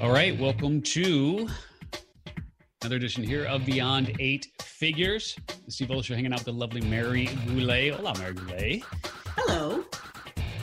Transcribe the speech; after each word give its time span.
All 0.00 0.10
right, 0.10 0.38
welcome 0.38 0.82
to 0.82 1.48
another 2.82 2.96
edition 2.96 3.22
here 3.22 3.44
of 3.44 3.64
Beyond 3.64 4.16
Eight 4.18 4.48
Figures. 4.60 5.36
Steve 5.68 5.88
Olsher 5.88 6.16
hanging 6.16 6.32
out 6.32 6.40
with 6.40 6.46
the 6.46 6.52
lovely 6.52 6.80
Mary 6.80 7.26
Goulet. 7.46 7.94
Hola, 7.94 8.18
Mary 8.18 8.34
Goulet. 8.34 8.82
Hello. 9.36 9.84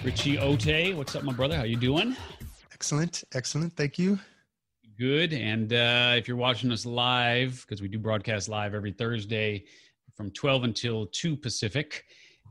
Richie 0.03 0.37
Ote, 0.37 0.95
what's 0.95 1.15
up, 1.15 1.23
my 1.23 1.31
brother? 1.31 1.55
How 1.55 1.63
you 1.63 1.77
doing? 1.77 2.15
Excellent, 2.73 3.23
excellent. 3.33 3.73
Thank 3.77 3.97
you. 3.97 4.19
Good. 4.99 5.33
And 5.33 5.71
uh, 5.71 6.13
if 6.17 6.27
you're 6.27 6.37
watching 6.37 6.69
us 6.71 6.85
live, 6.85 7.65
because 7.65 7.81
we 7.81 7.87
do 7.87 7.99
broadcast 7.99 8.49
live 8.49 8.75
every 8.75 8.91
Thursday 8.91 9.63
from 10.13 10.29
12 10.31 10.65
until 10.65 11.05
2 11.07 11.37
Pacific, 11.37 12.03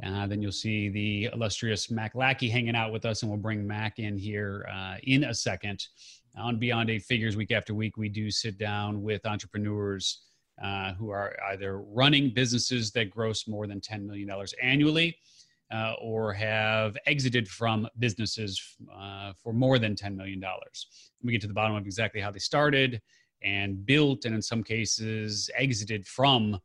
uh, 0.05 0.27
then 0.27 0.41
you'll 0.41 0.51
see 0.51 0.89
the 0.89 1.29
illustrious 1.33 1.91
Mac 1.91 2.15
Lackey 2.15 2.49
hanging 2.49 2.75
out 2.75 2.91
with 2.91 3.05
us, 3.05 3.23
and 3.23 3.31
we'll 3.31 3.41
bring 3.41 3.67
Mac 3.67 3.99
in 3.99 4.17
here 4.17 4.67
uh, 4.73 4.97
in 5.03 5.25
a 5.25 5.35
second. 5.35 5.87
On 6.37 6.59
Beyond 6.59 6.91
Eight 6.91 7.03
Figures, 7.03 7.37
week 7.37 7.51
after 7.51 7.75
week, 7.75 7.97
we 7.97 8.09
do 8.09 8.31
sit 8.31 8.57
down 8.57 9.03
with 9.03 9.27
entrepreneurs 9.27 10.23
uh, 10.63 10.95
who 10.95 11.11
are 11.11 11.37
either 11.51 11.81
running 11.81 12.33
businesses 12.33 12.91
that 12.93 13.11
gross 13.11 13.49
more 13.49 13.67
than 13.67 13.81
$10 13.81 14.07
million 14.07 14.31
annually 14.63 15.19
uh, 15.73 15.95
or 16.01 16.33
have 16.33 16.97
exited 17.07 17.49
from 17.49 17.89
businesses 17.99 18.77
uh, 18.95 19.33
for 19.43 19.53
more 19.53 19.79
than 19.79 19.95
$10 19.95 20.17
million. 20.17 20.43
We 21.23 21.33
get 21.33 21.41
to 21.43 21.47
the 21.47 21.55
bottom 21.55 21.77
of 21.77 21.87
exactly 21.87 22.21
how 22.21 22.31
they 22.31 22.39
started 22.39 23.01
and 23.43 23.85
built, 23.87 24.25
and 24.25 24.35
in 24.35 24.43
some 24.43 24.63
cases, 24.63 25.51
exited 25.57 26.07
from 26.07 26.61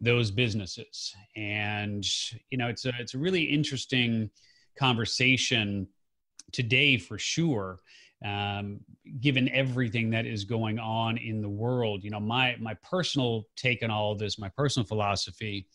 those 0.00 0.30
businesses. 0.30 1.14
And 1.36 2.04
you 2.50 2.58
know, 2.58 2.68
it's 2.68 2.84
a 2.84 2.92
it's 2.98 3.14
a 3.14 3.18
really 3.18 3.42
interesting 3.42 4.30
conversation 4.78 5.88
today 6.50 6.98
for 6.98 7.18
sure. 7.18 7.78
Um, 8.24 8.80
given 9.20 9.48
everything 9.48 10.10
that 10.10 10.26
is 10.26 10.44
going 10.44 10.78
on 10.78 11.18
in 11.18 11.42
the 11.42 11.48
world, 11.48 12.04
you 12.04 12.10
know, 12.10 12.20
my 12.20 12.56
my 12.60 12.74
personal 12.82 13.44
take 13.56 13.82
on 13.82 13.90
all 13.90 14.12
of 14.12 14.18
this, 14.18 14.38
my 14.38 14.48
personal 14.50 14.86
philosophy, 14.86 15.66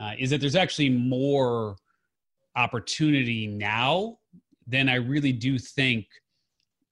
uh, 0.00 0.12
is 0.18 0.30
that 0.30 0.40
there's 0.40 0.56
actually 0.56 0.90
more 0.90 1.76
opportunity 2.56 3.46
now 3.46 4.18
than 4.66 4.88
I 4.88 4.96
really 4.96 5.32
do 5.32 5.58
think 5.58 6.06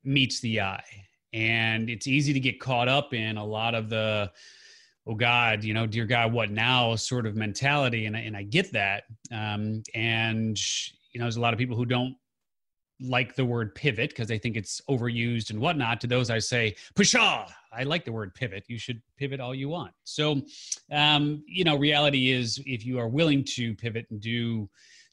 meets 0.05 0.41
the 0.41 0.61
eye. 0.61 0.85
And 1.33 1.89
it's 1.89 2.07
easy 2.07 2.33
to 2.33 2.41
get 2.41 2.61
caught 2.61 2.89
up 2.89 3.15
in 3.15 3.37
a 3.37 3.45
lot 3.45 3.75
of 3.75 3.89
the 3.89 4.31
oh 5.07 5.15
god 5.15 5.65
you 5.65 5.75
know 5.75 5.85
dear 5.85 6.05
god 6.05 6.33
what 6.33 6.51
now 6.51 6.95
sort 6.95 7.27
of 7.27 7.35
mentality 7.35 8.07
and 8.07 8.15
and 8.15 8.37
I 8.37 8.45
get 8.45 8.73
that 8.73 9.05
um, 9.33 9.83
and 9.95 10.57
you 11.13 11.19
know 11.19 11.25
there's 11.25 11.37
a 11.37 11.41
lot 11.41 11.53
of 11.53 11.59
people 11.59 11.77
who 11.77 11.87
don't 11.87 12.15
like 13.03 13.35
the 13.35 13.45
word 13.45 13.75
pivot 13.75 14.11
because 14.11 14.29
they 14.29 14.39
think 14.39 14.57
it's 14.57 14.81
overused 14.89 15.51
and 15.51 15.61
whatnot. 15.61 16.01
To 16.03 16.07
those 16.07 16.31
i 16.31 16.39
say 16.39 16.75
pshaw! 16.95 17.51
I 17.73 17.85
like 17.85 18.05
the 18.05 18.13
word 18.13 18.35
pivot. 18.35 18.65
You 18.69 18.79
should 18.79 19.01
pivot 19.17 19.41
all 19.41 19.55
you 19.55 19.69
want. 19.69 19.93
So 20.05 20.43
um, 20.91 21.43
you 21.47 21.65
know 21.65 21.77
reality 21.77 22.31
is 22.31 22.63
if 22.67 22.85
you 22.87 22.99
are 22.99 23.09
willing 23.09 23.45
to 23.55 23.75
pivot 23.75 24.07
and 24.11 24.21
do 24.21 24.69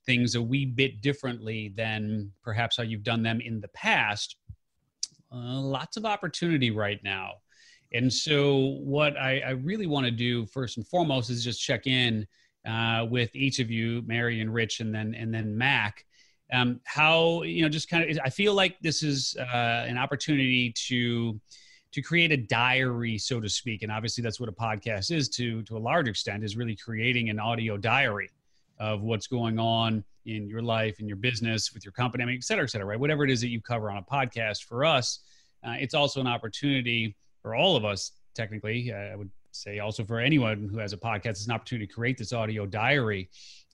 things 0.05 0.35
a 0.35 0.41
wee 0.41 0.65
bit 0.65 1.01
differently 1.01 1.73
than 1.75 2.31
perhaps 2.43 2.77
how 2.77 2.83
you've 2.83 3.03
done 3.03 3.21
them 3.21 3.41
in 3.41 3.61
the 3.61 3.67
past 3.69 4.37
uh, 5.31 5.59
lots 5.59 5.97
of 5.97 6.05
opportunity 6.05 6.71
right 6.71 6.99
now. 7.03 7.33
And 7.93 8.11
so, 8.11 8.77
what 8.81 9.17
I, 9.17 9.39
I 9.39 9.49
really 9.51 9.87
want 9.87 10.05
to 10.05 10.11
do 10.11 10.45
first 10.47 10.77
and 10.77 10.87
foremost 10.87 11.29
is 11.29 11.43
just 11.43 11.61
check 11.61 11.87
in 11.87 12.27
uh, 12.67 13.05
with 13.09 13.35
each 13.35 13.59
of 13.59 13.71
you, 13.71 14.03
Mary 14.05 14.41
and 14.41 14.53
Rich, 14.53 14.79
and 14.79 14.93
then 14.93 15.15
and 15.15 15.33
then 15.33 15.57
Mac. 15.57 16.05
Um, 16.51 16.79
how 16.83 17.43
you 17.43 17.61
know, 17.61 17.69
just 17.69 17.89
kind 17.89 18.09
of, 18.09 18.19
I 18.23 18.29
feel 18.29 18.53
like 18.53 18.79
this 18.81 19.03
is 19.03 19.35
uh, 19.37 19.85
an 19.87 19.97
opportunity 19.97 20.71
to 20.87 21.39
to 21.91 22.01
create 22.01 22.31
a 22.31 22.37
diary, 22.37 23.17
so 23.17 23.39
to 23.39 23.49
speak, 23.49 23.81
and 23.83 23.91
obviously 23.91 24.23
that's 24.23 24.39
what 24.39 24.49
a 24.49 24.51
podcast 24.51 25.11
is 25.11 25.29
to 25.29 25.61
to 25.63 25.77
a 25.77 25.79
large 25.79 26.07
extent 26.07 26.43
is 26.43 26.57
really 26.57 26.75
creating 26.75 27.29
an 27.29 27.39
audio 27.39 27.77
diary 27.77 28.29
of 28.79 29.01
what's 29.01 29.27
going 29.27 29.59
on 29.59 30.03
in 30.25 30.47
your 30.47 30.61
life, 30.61 30.99
in 30.99 31.07
your 31.07 31.17
business, 31.17 31.73
with 31.73 31.83
your 31.83 31.91
company, 31.91 32.23
I 32.23 32.27
mean, 32.27 32.37
et 32.37 32.43
cetera, 32.43 32.63
et 32.63 32.69
cetera, 32.69 32.85
right? 32.85 32.99
Whatever 32.99 33.23
it 33.23 33.31
is 33.31 33.41
that 33.41 33.49
you 33.49 33.61
cover 33.61 33.89
on 33.91 33.97
a 33.97 34.01
podcast 34.01 34.63
for 34.63 34.85
us, 34.85 35.19
uh, 35.63 35.75
it's 35.79 35.93
also 35.93 36.21
an 36.21 36.27
opportunity 36.27 37.15
for 37.41 37.55
all 37.55 37.75
of 37.75 37.83
us, 37.85 38.11
technically, 38.35 38.91
uh, 38.91 38.95
I 38.95 39.15
would 39.15 39.29
say 39.51 39.79
also 39.79 40.03
for 40.05 40.19
anyone 40.19 40.69
who 40.71 40.77
has 40.77 40.93
a 40.93 40.97
podcast, 40.97 41.31
it's 41.31 41.47
an 41.47 41.51
opportunity 41.53 41.87
to 41.87 41.93
create 41.93 42.17
this 42.17 42.31
audio 42.31 42.65
diary 42.65 43.29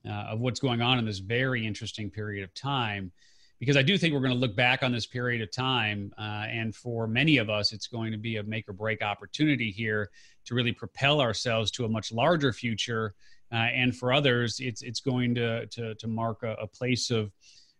uh, 0.07 0.31
of 0.31 0.39
what's 0.39 0.59
going 0.59 0.81
on 0.81 0.99
in 0.99 1.05
this 1.05 1.19
very 1.19 1.65
interesting 1.65 2.09
period 2.09 2.43
of 2.43 2.53
time. 2.53 3.11
Because 3.59 3.77
I 3.77 3.83
do 3.83 3.97
think 3.97 4.13
we're 4.13 4.19
going 4.19 4.33
to 4.33 4.37
look 4.37 4.55
back 4.55 4.83
on 4.83 4.91
this 4.91 5.05
period 5.05 5.41
of 5.41 5.49
time, 5.49 6.13
uh, 6.17 6.45
and 6.49 6.75
for 6.75 7.07
many 7.07 7.37
of 7.37 7.49
us, 7.49 7.71
it's 7.71 7.87
going 7.87 8.11
to 8.11 8.17
be 8.17 8.35
a 8.35 8.43
make 8.43 8.67
or 8.67 8.73
break 8.73 9.01
opportunity 9.01 9.71
here 9.71 10.09
to 10.45 10.55
really 10.55 10.73
propel 10.73 11.21
ourselves 11.21 11.71
to 11.71 11.85
a 11.85 11.89
much 11.89 12.11
larger 12.11 12.51
future. 12.51 13.15
Uh, 13.53 13.67
and 13.73 13.95
for 13.95 14.11
others, 14.11 14.59
it's 14.59 14.81
it's 14.81 14.99
going 14.99 15.35
to 15.35 15.65
to, 15.67 15.95
to 15.95 16.07
mark 16.07 16.43
a, 16.43 16.53
a 16.61 16.67
place 16.67 17.11
of 17.11 17.31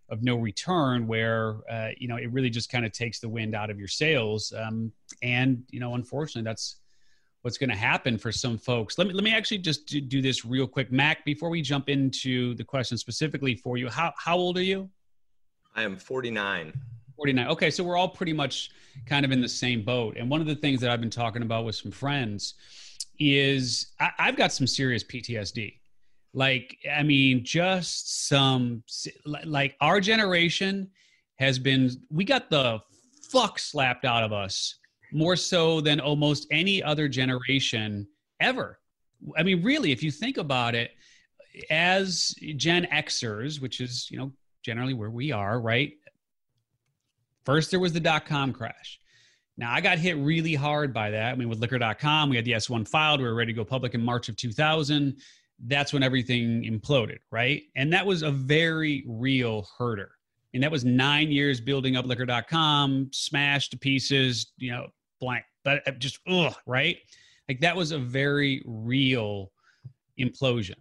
of 0.10 0.24
no 0.24 0.36
return 0.36 1.08
where 1.08 1.58
uh, 1.70 1.90
you 1.98 2.08
know 2.08 2.16
it 2.16 2.32
really 2.32 2.50
just 2.50 2.72
kind 2.72 2.86
of 2.86 2.92
takes 2.92 3.20
the 3.20 3.30
wind 3.30 3.56
out 3.56 3.70
of 3.70 3.80
your 3.80 3.88
sails 3.88 4.54
um, 4.56 4.92
and 5.22 5.64
you 5.72 5.80
know 5.80 5.96
unfortunately 5.96 6.48
that's 6.48 6.78
what's 7.46 7.60
going 7.60 7.70
to 7.70 7.76
happen 7.76 8.18
for 8.18 8.32
some 8.32 8.58
folks. 8.58 8.98
Let 8.98 9.08
me 9.08 9.14
let 9.14 9.24
me 9.24 9.32
actually 9.32 9.60
just 9.60 9.86
do, 9.86 10.02
do, 10.02 10.20
this 10.20 10.46
real 10.46 10.66
quick. 10.66 10.92
Mac 10.92 11.24
before 11.26 11.52
we 11.52 11.62
jump 11.62 11.90
into 11.90 12.56
the 12.56 12.64
question 12.64 12.98
specifically 12.98 13.54
for 13.54 13.78
you 13.78 13.88
how 13.88 14.12
how 14.18 14.36
old 14.36 14.58
are 14.58 14.64
you? 14.64 14.90
I 15.76 15.84
am 15.84 15.96
49 15.96 16.74
49 17.16 17.48
okay 17.50 17.70
so 17.70 17.84
we're 17.84 17.98
all 17.98 18.10
pretty 18.10 18.34
much 18.34 18.72
kind 19.06 19.24
of 19.24 19.32
in 19.32 19.42
the 19.42 19.48
same 19.48 19.84
boat. 19.84 20.18
And 20.18 20.28
one 20.28 20.42
of 20.42 20.48
the 20.48 20.56
things 20.56 20.82
that 20.82 20.90
i've 20.90 21.00
been 21.00 21.12
talking 21.12 21.44
about 21.44 21.66
with 21.66 21.76
some 21.76 21.92
friends 21.92 22.56
is 23.20 23.94
I, 24.00 24.10
i've 24.18 24.38
got 24.38 24.52
some 24.52 24.66
serious 24.66 25.04
ptsd 25.04 25.78
like 26.34 26.78
i 26.92 27.04
mean 27.04 27.44
just 27.44 28.28
some 28.28 28.84
like 29.46 29.76
our 29.82 30.00
generation 30.00 30.90
has 31.36 31.60
been 31.60 31.92
we 32.10 32.24
got 32.24 32.50
the 32.50 32.80
fuck 33.30 33.60
slapped 33.60 34.06
out 34.06 34.24
of 34.24 34.34
us 34.34 34.76
more 35.12 35.36
so 35.36 35.82
than 35.82 36.00
almost 36.00 36.48
any 36.52 36.82
other 36.82 37.08
generation 37.08 38.08
ever 38.40 38.80
i 39.38 39.44
mean 39.44 39.64
really 39.64 39.92
if 39.92 40.04
you 40.04 40.12
think 40.12 40.38
about 40.38 40.76
it 40.76 40.92
as 41.70 42.36
gen 42.56 42.86
xers 42.86 43.62
which 43.62 43.80
is 43.82 44.10
you 44.12 44.18
know 44.18 44.32
generally 44.62 44.94
where 44.94 45.10
we 45.10 45.32
are 45.32 45.60
right 45.60 45.94
first 47.46 47.72
there 47.72 47.80
was 47.80 47.94
the 47.94 48.00
dot 48.00 48.26
com 48.26 48.52
crash 48.52 49.00
now 49.58 49.72
I 49.72 49.80
got 49.80 49.98
hit 49.98 50.18
really 50.18 50.54
hard 50.54 50.94
by 50.94 51.12
that. 51.12 51.32
I 51.32 51.36
mean, 51.38 51.48
with 51.48 51.60
liquor.com, 51.60 52.30
we 52.30 52.36
had 52.36 52.44
the 52.44 52.52
S1 52.52 52.86
filed. 52.86 53.22
We 53.22 53.26
were 53.26 53.36
ready 53.36 53.54
to 53.54 53.56
go 53.56 53.64
public 53.64 53.94
in 53.94 54.04
March 54.04 54.28
of 54.28 54.36
2000 54.36 55.16
that's 55.64 55.94
when 55.94 56.04
everything 56.04 56.64
imploded, 56.64 57.20
right? 57.32 57.64
And 57.76 57.94
that 57.94 58.06
was 58.06 58.22
a 58.22 58.32
very 58.32 59.04
real 59.08 59.68
herder. 59.78 60.12
And 60.56 60.64
that 60.64 60.72
was 60.72 60.86
nine 60.86 61.32
years 61.32 61.60
building 61.60 61.98
up 61.98 62.06
liquor.com, 62.06 63.10
smashed 63.12 63.72
to 63.72 63.78
pieces, 63.78 64.54
you 64.58 64.72
know, 64.72 64.88
blank, 65.20 65.44
but 65.66 65.86
uh, 65.86 65.92
just, 65.92 66.20
ugh, 66.30 66.56
right? 66.66 66.98
Like 67.50 67.60
that 67.60 67.76
was 67.76 67.92
a 67.92 68.00
very 68.00 68.64
real 68.66 69.52
implosion. 70.18 70.76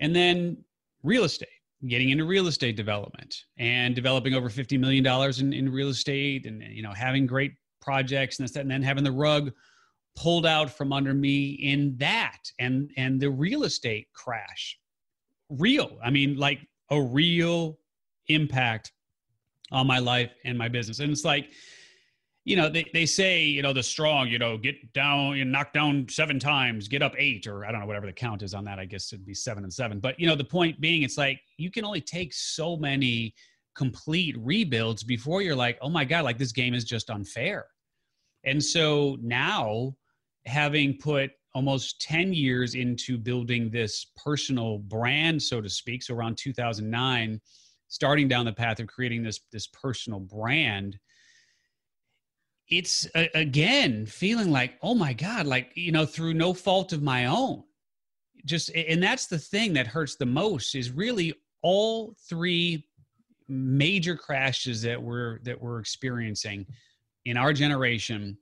And 0.00 0.16
then 0.16 0.56
real 1.02 1.24
estate, 1.24 1.48
getting 1.86 2.10
into 2.10 2.24
real 2.24 2.46
estate 2.46 2.76
development 2.76 3.44
and 3.58 3.94
developing 3.94 4.34
over 4.34 4.48
$50 4.48 4.80
million 4.80 5.06
in, 5.38 5.52
in 5.52 5.70
real 5.70 5.88
estate 5.88 6.46
and, 6.46 6.62
you 6.62 6.82
know, 6.82 6.92
having 6.92 7.26
great 7.26 7.52
projects 7.82 8.38
and, 8.38 8.48
this, 8.48 8.56
and 8.56 8.70
then 8.70 8.82
having 8.82 9.04
the 9.04 9.12
rug 9.12 9.52
pulled 10.16 10.46
out 10.46 10.70
from 10.70 10.92
under 10.92 11.12
me 11.12 11.50
in 11.50 11.94
that 11.98 12.38
and 12.60 12.88
and 12.96 13.20
the 13.20 13.28
real 13.28 13.64
estate 13.64 14.06
crash 14.12 14.78
real 15.48 15.98
i 16.04 16.08
mean 16.08 16.36
like 16.36 16.60
a 16.90 17.02
real 17.02 17.76
impact 18.28 18.92
on 19.72 19.86
my 19.86 19.98
life 19.98 20.32
and 20.44 20.56
my 20.56 20.68
business. 20.68 21.00
And 21.00 21.10
it's 21.10 21.24
like 21.24 21.50
you 22.44 22.56
know 22.56 22.68
they, 22.68 22.84
they 22.92 23.06
say 23.06 23.42
you 23.42 23.62
know 23.62 23.72
the 23.72 23.82
strong 23.82 24.28
you 24.28 24.38
know 24.38 24.58
get 24.58 24.92
down 24.92 25.36
you 25.36 25.44
knock 25.44 25.72
down 25.72 26.06
seven 26.10 26.38
times 26.38 26.88
get 26.88 27.02
up 27.02 27.14
eight 27.16 27.46
or 27.46 27.64
i 27.64 27.72
don't 27.72 27.80
know 27.80 27.86
whatever 27.86 28.06
the 28.06 28.12
count 28.12 28.42
is 28.42 28.54
on 28.54 28.64
that. 28.64 28.78
I 28.78 28.84
guess 28.84 29.12
it'd 29.12 29.26
be 29.26 29.34
seven 29.34 29.64
and 29.64 29.72
seven. 29.72 29.98
But 29.98 30.18
you 30.20 30.26
know 30.26 30.36
the 30.36 30.44
point 30.44 30.80
being 30.80 31.02
it's 31.02 31.18
like 31.18 31.40
you 31.56 31.70
can 31.70 31.84
only 31.84 32.00
take 32.00 32.32
so 32.32 32.76
many 32.76 33.34
complete 33.74 34.36
rebuilds 34.38 35.02
before 35.02 35.42
you're 35.42 35.56
like 35.56 35.78
oh 35.82 35.88
my 35.88 36.04
god 36.04 36.24
like 36.24 36.38
this 36.38 36.52
game 36.52 36.74
is 36.74 36.84
just 36.84 37.10
unfair. 37.10 37.66
And 38.44 38.62
so 38.62 39.16
now 39.22 39.96
having 40.44 40.98
put 40.98 41.30
almost 41.54 42.00
10 42.02 42.34
years 42.34 42.74
into 42.74 43.16
building 43.16 43.70
this 43.70 44.08
personal 44.22 44.78
brand 44.78 45.40
so 45.40 45.60
to 45.60 45.68
speak 45.68 46.02
so 46.02 46.14
around 46.14 46.36
2009 46.36 47.40
starting 47.94 48.26
down 48.26 48.44
the 48.44 48.52
path 48.52 48.80
of 48.80 48.88
creating 48.88 49.22
this 49.22 49.38
this 49.52 49.68
personal 49.68 50.18
brand 50.18 50.98
it's 52.68 53.06
uh, 53.14 53.26
again 53.34 54.06
feeling 54.06 54.50
like 54.50 54.74
oh 54.82 54.94
my 54.94 55.12
god 55.12 55.46
like 55.46 55.70
you 55.74 55.92
know 55.92 56.06
through 56.06 56.34
no 56.34 56.52
fault 56.52 56.92
of 56.92 57.02
my 57.02 57.26
own. 57.26 57.62
Just 58.44 58.70
and 58.74 59.02
that's 59.02 59.26
the 59.26 59.38
thing 59.38 59.72
that 59.74 59.86
hurts 59.86 60.16
the 60.16 60.26
most 60.26 60.74
is 60.74 60.90
really 60.90 61.32
all 61.62 62.14
three 62.28 62.86
major 63.48 64.16
crashes 64.16 64.82
that 64.82 65.00
we're 65.00 65.38
that 65.44 65.60
we're 65.60 65.78
experiencing 65.78 66.66
in 67.26 67.36
our 67.36 67.52
generation 67.52 68.36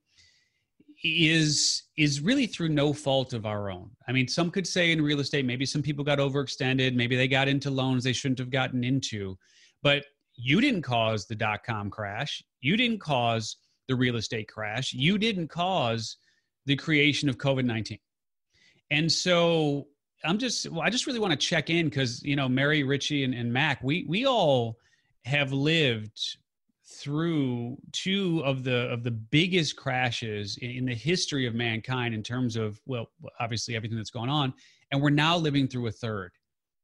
is 1.05 1.85
is 1.97 2.21
really 2.21 2.47
through 2.47 2.69
no 2.69 2.93
fault 2.93 3.33
of 3.33 3.45
our 3.47 3.71
own. 3.71 3.91
I 4.09 4.13
mean, 4.13 4.29
some 4.29 4.51
could 4.51 4.67
say 4.67 4.93
in 4.93 5.03
real 5.03 5.21
estate, 5.21 5.45
maybe 5.45 5.67
some 5.67 5.83
people 5.83 6.05
got 6.05 6.19
overextended, 6.19 6.95
maybe 6.95 7.17
they 7.17 7.29
got 7.29 7.49
into 7.49 7.71
loans 7.71 8.05
they 8.05 8.13
shouldn't 8.13 8.39
have 8.39 8.51
gotten 8.51 8.85
into, 8.85 9.37
but 9.83 10.05
you 10.35 10.61
didn't 10.61 10.83
cause 10.83 11.27
the 11.27 11.35
dot 11.35 11.65
com 11.65 11.91
crash. 11.91 12.43
You 12.61 12.77
didn't 12.77 13.01
cause 13.01 13.57
the 13.89 13.97
real 13.97 14.17
estate 14.17 14.49
crash. 14.49 14.93
You 14.93 15.19
didn't 15.19 15.49
cause 15.49 16.17
the 16.67 16.77
creation 16.77 17.29
of 17.29 17.39
COVID 17.39 17.65
19. 17.65 17.99
And 18.91 19.11
so 19.11 19.89
I'm 20.25 20.39
just, 20.39 20.71
well, 20.71 20.83
I 20.83 20.91
just 20.91 21.07
really 21.07 21.19
want 21.19 21.33
to 21.33 21.37
check 21.39 21.71
in 21.71 21.89
because, 21.89 22.23
you 22.23 22.37
know, 22.37 22.49
Mary, 22.49 22.85
Richie, 22.85 23.25
and, 23.25 23.35
and 23.35 23.53
Mac, 23.53 23.83
we, 23.83 24.05
we 24.09 24.27
all 24.27 24.77
have 25.25 25.53
lived 25.53 26.21
through 26.97 27.77
two 27.93 28.43
of 28.45 28.65
the 28.65 28.89
of 28.91 29.03
the 29.03 29.11
biggest 29.11 29.77
crashes 29.77 30.57
in, 30.59 30.71
in, 30.71 30.85
the 30.85 30.95
history 30.95 31.47
of 31.47 31.55
mankind 31.55 32.15
in 32.15 32.23
terms 32.23 32.57
of 32.57 32.81
well 32.87 33.11
obviously 33.41 33.77
everything 33.77 33.97
that's 33.97 34.11
going 34.11 34.31
on 34.31 34.53
and 34.91 35.01
we're 35.01 35.11
now 35.11 35.37
living 35.37 35.67
through 35.67 35.87
a 35.87 35.93
third 35.93 36.33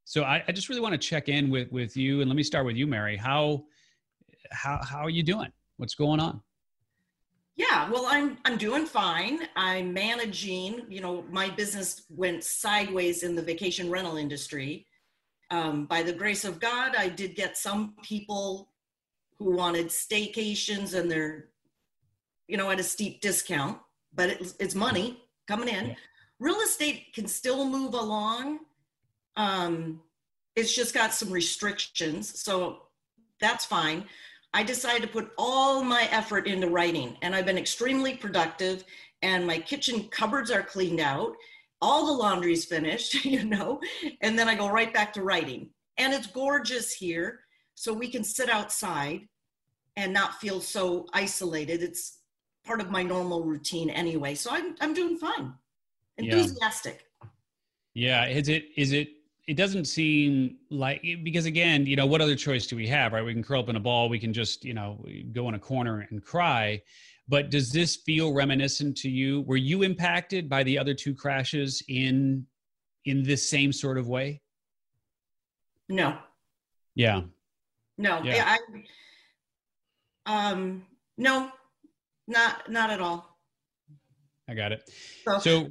so 0.05 0.25
I, 0.25 0.43
I 0.49 0.53
just 0.53 0.69
really 0.69 0.81
want 0.81 0.93
to 0.93 0.99
check 0.99 1.29
in 1.29 1.51
with 1.51 1.71
with 1.73 1.97
you 1.97 2.21
and 2.21 2.29
let 2.29 2.37
me 2.37 2.43
start 2.43 2.67
with 2.67 2.77
you 2.77 2.87
mary 2.87 3.17
how 3.17 3.65
how 4.51 4.81
how 4.83 5.01
are 5.01 5.11
you 5.11 5.23
doing 5.23 5.53
what's 5.77 5.95
going 5.95 6.21
on 6.21 6.43
yeah, 7.59 7.91
well, 7.91 8.07
I'm 8.07 8.39
I'm 8.45 8.57
doing 8.57 8.87
fine. 8.87 9.41
I'm 9.57 9.93
managing. 9.93 10.83
You 10.89 11.01
know, 11.01 11.25
my 11.29 11.51
business 11.51 12.05
went 12.09 12.45
sideways 12.45 13.25
in 13.25 13.35
the 13.35 13.43
vacation 13.43 13.91
rental 13.91 14.17
industry. 14.17 14.87
Um, 15.51 15.87
by 15.87 16.05
the 16.05 16.13
grace 16.13 16.45
of 16.45 16.61
God, 16.61 16.95
I 16.97 17.09
did 17.09 17.35
get 17.35 17.57
some 17.57 17.95
people 18.05 18.71
who 19.39 19.57
wanted 19.57 19.89
staycations 19.89 20.95
and 20.99 21.11
they're, 21.11 21.49
you 22.47 22.57
know, 22.57 22.71
at 22.71 22.81
a 22.81 22.83
steep 22.83 23.21
discount, 23.21 23.79
but 24.15 24.31
it's, 24.31 24.55
it's 24.59 24.75
money 24.75 25.23
coming 25.47 25.69
in. 25.69 25.89
Yeah. 25.89 25.95
Real 26.41 26.61
estate 26.61 27.13
can 27.15 27.27
still 27.27 27.65
move 27.65 27.95
along. 27.95 28.61
Um, 29.37 30.01
it's 30.57 30.75
just 30.75 30.95
got 30.95 31.13
some 31.13 31.31
restrictions, 31.31 32.41
so 32.41 32.83
that's 33.41 33.65
fine. 33.65 34.05
I 34.55 34.63
decided 34.63 35.03
to 35.03 35.09
put 35.09 35.31
all 35.37 35.85
my 35.85 36.09
effort 36.11 36.47
into 36.47 36.69
writing, 36.69 37.17
and 37.23 37.35
I've 37.35 37.47
been 37.47 37.59
extremely 37.59 38.17
productive. 38.17 38.85
And 39.23 39.47
my 39.47 39.59
kitchen 39.59 40.09
cupboards 40.11 40.51
are 40.51 40.63
cleaned 40.63 41.01
out, 41.01 41.35
all 41.81 42.07
the 42.07 42.13
laundry's 42.13 42.65
finished, 42.65 43.15
you 43.25 43.45
know, 43.45 43.81
and 44.21 44.39
then 44.39 44.49
I 44.49 44.55
go 44.55 44.69
right 44.69 44.93
back 44.93 45.13
to 45.15 45.23
writing. 45.23 45.71
And 45.97 46.13
it's 46.13 46.27
gorgeous 46.27 46.93
here, 46.93 47.41
so 47.79 47.93
we 47.93 48.09
can 48.09 48.25
sit 48.25 48.51
outside 48.51 49.29
and 49.97 50.13
not 50.13 50.41
feel 50.41 50.61
so 50.61 51.07
isolated. 51.13 51.81
It's 51.81 52.19
part 52.65 52.81
of 52.81 52.91
my 52.91 53.05
normal 53.05 53.45
routine 53.45 53.89
anyway, 53.89 54.35
so 54.35 54.51
I'm 54.53 54.75
I'm 54.81 54.95
doing 54.95 55.17
fine. 55.17 55.55
Enthusiastic. 56.17 57.05
Yeah, 57.95 58.27
yeah. 58.27 58.37
is 58.37 58.49
it 58.49 58.65
is 58.77 58.93
it 58.93 59.09
it 59.47 59.57
doesn't 59.57 59.85
seem 59.85 60.57
like 60.71 61.05
because 61.23 61.47
again 61.47 61.87
you 61.87 61.95
know 61.95 62.05
what 62.05 62.21
other 62.21 62.35
choice 62.35 62.67
do 62.67 62.75
we 62.75 62.89
have 62.89 63.13
right? 63.13 63.25
We 63.25 63.33
can 63.33 63.45
curl 63.45 63.61
up 63.61 63.69
in 63.69 63.77
a 63.77 63.81
ball. 63.81 64.09
We 64.09 64.19
can 64.19 64.33
just 64.33 64.65
you 64.65 64.75
know 64.75 65.05
go 65.33 65.49
in 65.49 65.55
a 65.55 65.59
corner 65.61 66.07
and 66.11 66.21
cry. 66.23 66.83
But 67.29 67.51
does 67.51 67.71
this 67.71 67.95
feel 67.95 68.33
reminiscent 68.33 68.97
to 68.99 69.11
you? 69.11 69.43
Were 69.43 69.57
you 69.57 69.83
impacted 69.83 70.49
by 70.49 70.65
the 70.65 70.79
other 70.79 70.95
two 70.95 71.15
crashes 71.15 71.81
in 71.87 72.45
in 73.05 73.23
this 73.23 73.49
same 73.49 73.73
sort 73.73 73.99
of 73.99 74.09
way? 74.09 74.43
No. 75.89 76.19
Yeah 76.97 77.23
no 77.99 78.23
yeah. 78.23 78.57
I, 80.27 80.51
um 80.51 80.87
no 81.17 81.51
not 82.27 82.71
not 82.71 82.91
at 82.91 83.01
all 83.01 83.39
i 84.49 84.55
got 84.55 84.73
it 84.73 84.91
so, 85.25 85.39
so 85.39 85.69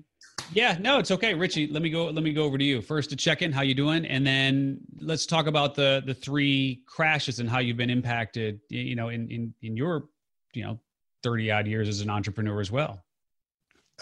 yeah, 0.54 0.78
no, 0.80 0.98
it's 1.00 1.12
okay, 1.12 1.34
Richie. 1.34 1.68
Let 1.68 1.82
me 1.82 1.90
go. 1.90 2.06
Let 2.06 2.24
me 2.24 2.32
go 2.32 2.44
over 2.44 2.58
to 2.58 2.64
you 2.64 2.82
first 2.82 3.10
to 3.10 3.16
check 3.16 3.42
in. 3.42 3.52
How 3.52 3.62
you 3.62 3.74
doing? 3.74 4.06
And 4.06 4.26
then 4.26 4.80
let's 5.00 5.26
talk 5.26 5.48
about 5.48 5.76
the 5.76 6.02
the 6.06 6.14
three 6.14 6.84
crashes 6.86 7.40
and 7.40 7.50
how 7.50 7.60
you've 7.60 7.78
been 7.78 7.90
impacted. 7.90 8.62
You 8.70 8.96
know, 8.96 9.10
in 9.10 9.30
in 9.30 9.54
in 9.62 9.76
your 9.76 10.06
you 10.54 10.64
know 10.64 10.80
thirty 11.22 11.52
odd 11.52 11.68
years 11.68 11.90
as 11.90 12.02
an 12.02 12.10
entrepreneur 12.10 12.62
as 12.62 12.72
well. 12.72 13.04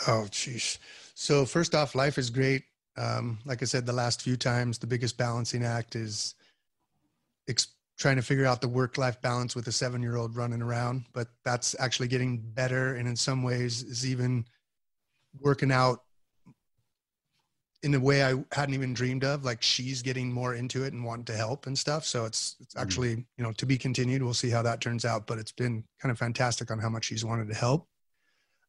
Oh, 0.08 0.26
jeez. 0.30 0.78
So 1.16 1.46
first 1.46 1.74
off, 1.74 1.96
life 1.96 2.18
is 2.18 2.30
great. 2.30 2.64
Um, 2.98 3.40
like 3.46 3.62
I 3.62 3.66
said, 3.66 3.86
the 3.86 3.94
last 3.94 4.22
few 4.22 4.38
times, 4.38 4.78
the 4.78 4.88
biggest 4.88 5.18
balancing 5.18 5.64
act 5.64 5.96
is 5.96 6.36
ex- 7.48 7.75
trying 7.98 8.18
to 8.18 8.22
figure 8.22 8.46
out 8.46 8.62
the 8.62 8.68
work 8.68 8.98
life 8.98 9.22
balance 9.22 9.56
with 9.56 9.68
a 9.68 9.72
seven 9.72 10.02
year 10.02 10.18
old 10.18 10.36
running 10.36 10.62
around. 10.62 11.06
But 11.14 11.28
that's 11.44 11.76
actually 11.80 12.08
getting 12.08 12.40
better, 12.40 12.96
and 12.96 13.08
in 13.08 13.16
some 13.16 13.44
ways, 13.44 13.84
is 13.84 14.06
even 14.06 14.46
working 15.40 15.72
out 15.72 16.02
in 17.84 17.94
a 17.94 18.00
way 18.00 18.24
I 18.24 18.34
hadn't 18.52 18.74
even 18.74 18.94
dreamed 18.94 19.24
of. 19.24 19.46
Like 19.46 19.62
she's 19.62 20.02
getting 20.02 20.32
more 20.32 20.56
into 20.56 20.84
it 20.84 20.94
and 20.94 21.06
wanting 21.06 21.26
to 21.26 21.36
help 21.36 21.68
and 21.68 21.78
stuff. 21.78 22.06
So 22.06 22.26
it's 22.26 22.56
it's 22.60 22.74
mm-hmm. 22.74 22.82
actually 22.82 23.12
you 23.38 23.44
know 23.44 23.52
to 23.54 23.66
be 23.66 23.78
continued. 23.78 24.24
We'll 24.24 24.34
see 24.34 24.50
how 24.50 24.62
that 24.64 24.82
turns 24.82 25.06
out. 25.06 25.28
But 25.28 25.38
it's 25.38 25.52
been 25.52 25.84
kind 26.02 26.12
of 26.12 26.18
fantastic 26.18 26.72
on 26.72 26.80
how 26.80 26.90
much 26.90 27.06
she's 27.06 27.24
wanted 27.24 27.48
to 27.50 27.56
help. 27.56 27.88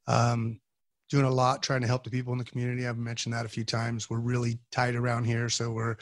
Um, 0.06 0.61
doing 1.08 1.25
a 1.25 1.31
lot 1.31 1.62
trying 1.62 1.81
to 1.81 1.87
help 1.87 2.05
the 2.05 2.11
people 2.11 2.32
in 2.32 2.38
the 2.38 2.44
community. 2.44 2.87
I've 2.87 2.99
mentioned 2.99 3.32
that 3.34 3.46
a 3.46 3.49
few 3.49 3.64
times. 3.64 4.11
We're 4.11 4.19
really 4.19 4.58
tight 4.70 4.94
around 4.94 5.25
here, 5.25 5.49
so 5.49 5.70
we're 5.70 5.96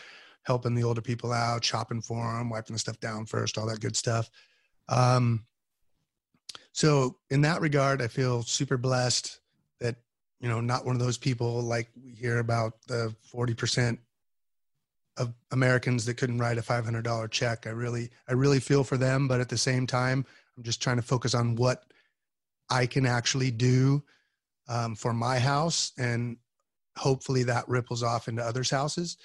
helping 0.44 0.75
the 0.75 0.85
older 0.85 1.02
people 1.02 1.32
out, 1.32 1.64
shopping 1.64 2.00
for 2.00 2.37
them, 2.37 2.50
wiping 2.50 2.75
the 2.75 2.79
stuff 2.79 3.00
down 3.00 3.26
first, 3.26 3.58
all 3.58 3.67
that 3.67 3.81
good 3.81 3.96
stuff. 3.96 4.31
Um, 4.88 5.46
so 6.73 7.17
in 7.31 7.43
that 7.43 7.61
regard, 7.61 8.02
I 8.02 8.08
feel 8.08 8.43
super 8.43 8.76
blessed 8.76 9.41
that 9.81 9.96
you 10.41 10.49
know, 10.49 10.61
not 10.61 10.85
one 10.85 10.94
of 10.94 11.00
those 11.00 11.17
people 11.17 11.62
like 11.62 11.88
we 12.02 12.12
hear 12.12 12.38
about 12.38 12.75
the 12.87 13.14
40% 13.32 13.99
of 15.17 15.32
Americans 15.52 16.05
that 16.05 16.19
couldn't 16.19 16.38
write 16.38 16.58
a 16.58 16.62
$500 16.62 17.31
check. 17.31 17.67
I 17.67 17.70
really, 17.70 18.11
I 18.29 18.32
really 18.32 18.61
feel 18.61 18.85
for 18.85 18.96
them, 18.96 19.29
but 19.29 19.41
at 19.41 19.49
the 19.49 19.56
same 19.56 19.87
time, 19.87 20.26
I'm 20.56 20.62
just 20.62 20.82
trying 20.82 20.96
to 20.96 21.02
focus 21.02 21.35
on 21.35 21.55
what 21.55 21.85
I 22.69 22.87
can 22.87 23.06
actually 23.06 23.52
do 23.52 24.02
um, 24.69 24.94
for 24.94 25.12
my 25.12 25.38
house, 25.38 25.93
and 25.96 26.37
hopefully 26.96 27.44
that 27.44 27.69
ripples 27.69 28.02
off 28.02 28.29
into 28.29 28.43
others' 28.43 28.70
houses. 28.70 29.17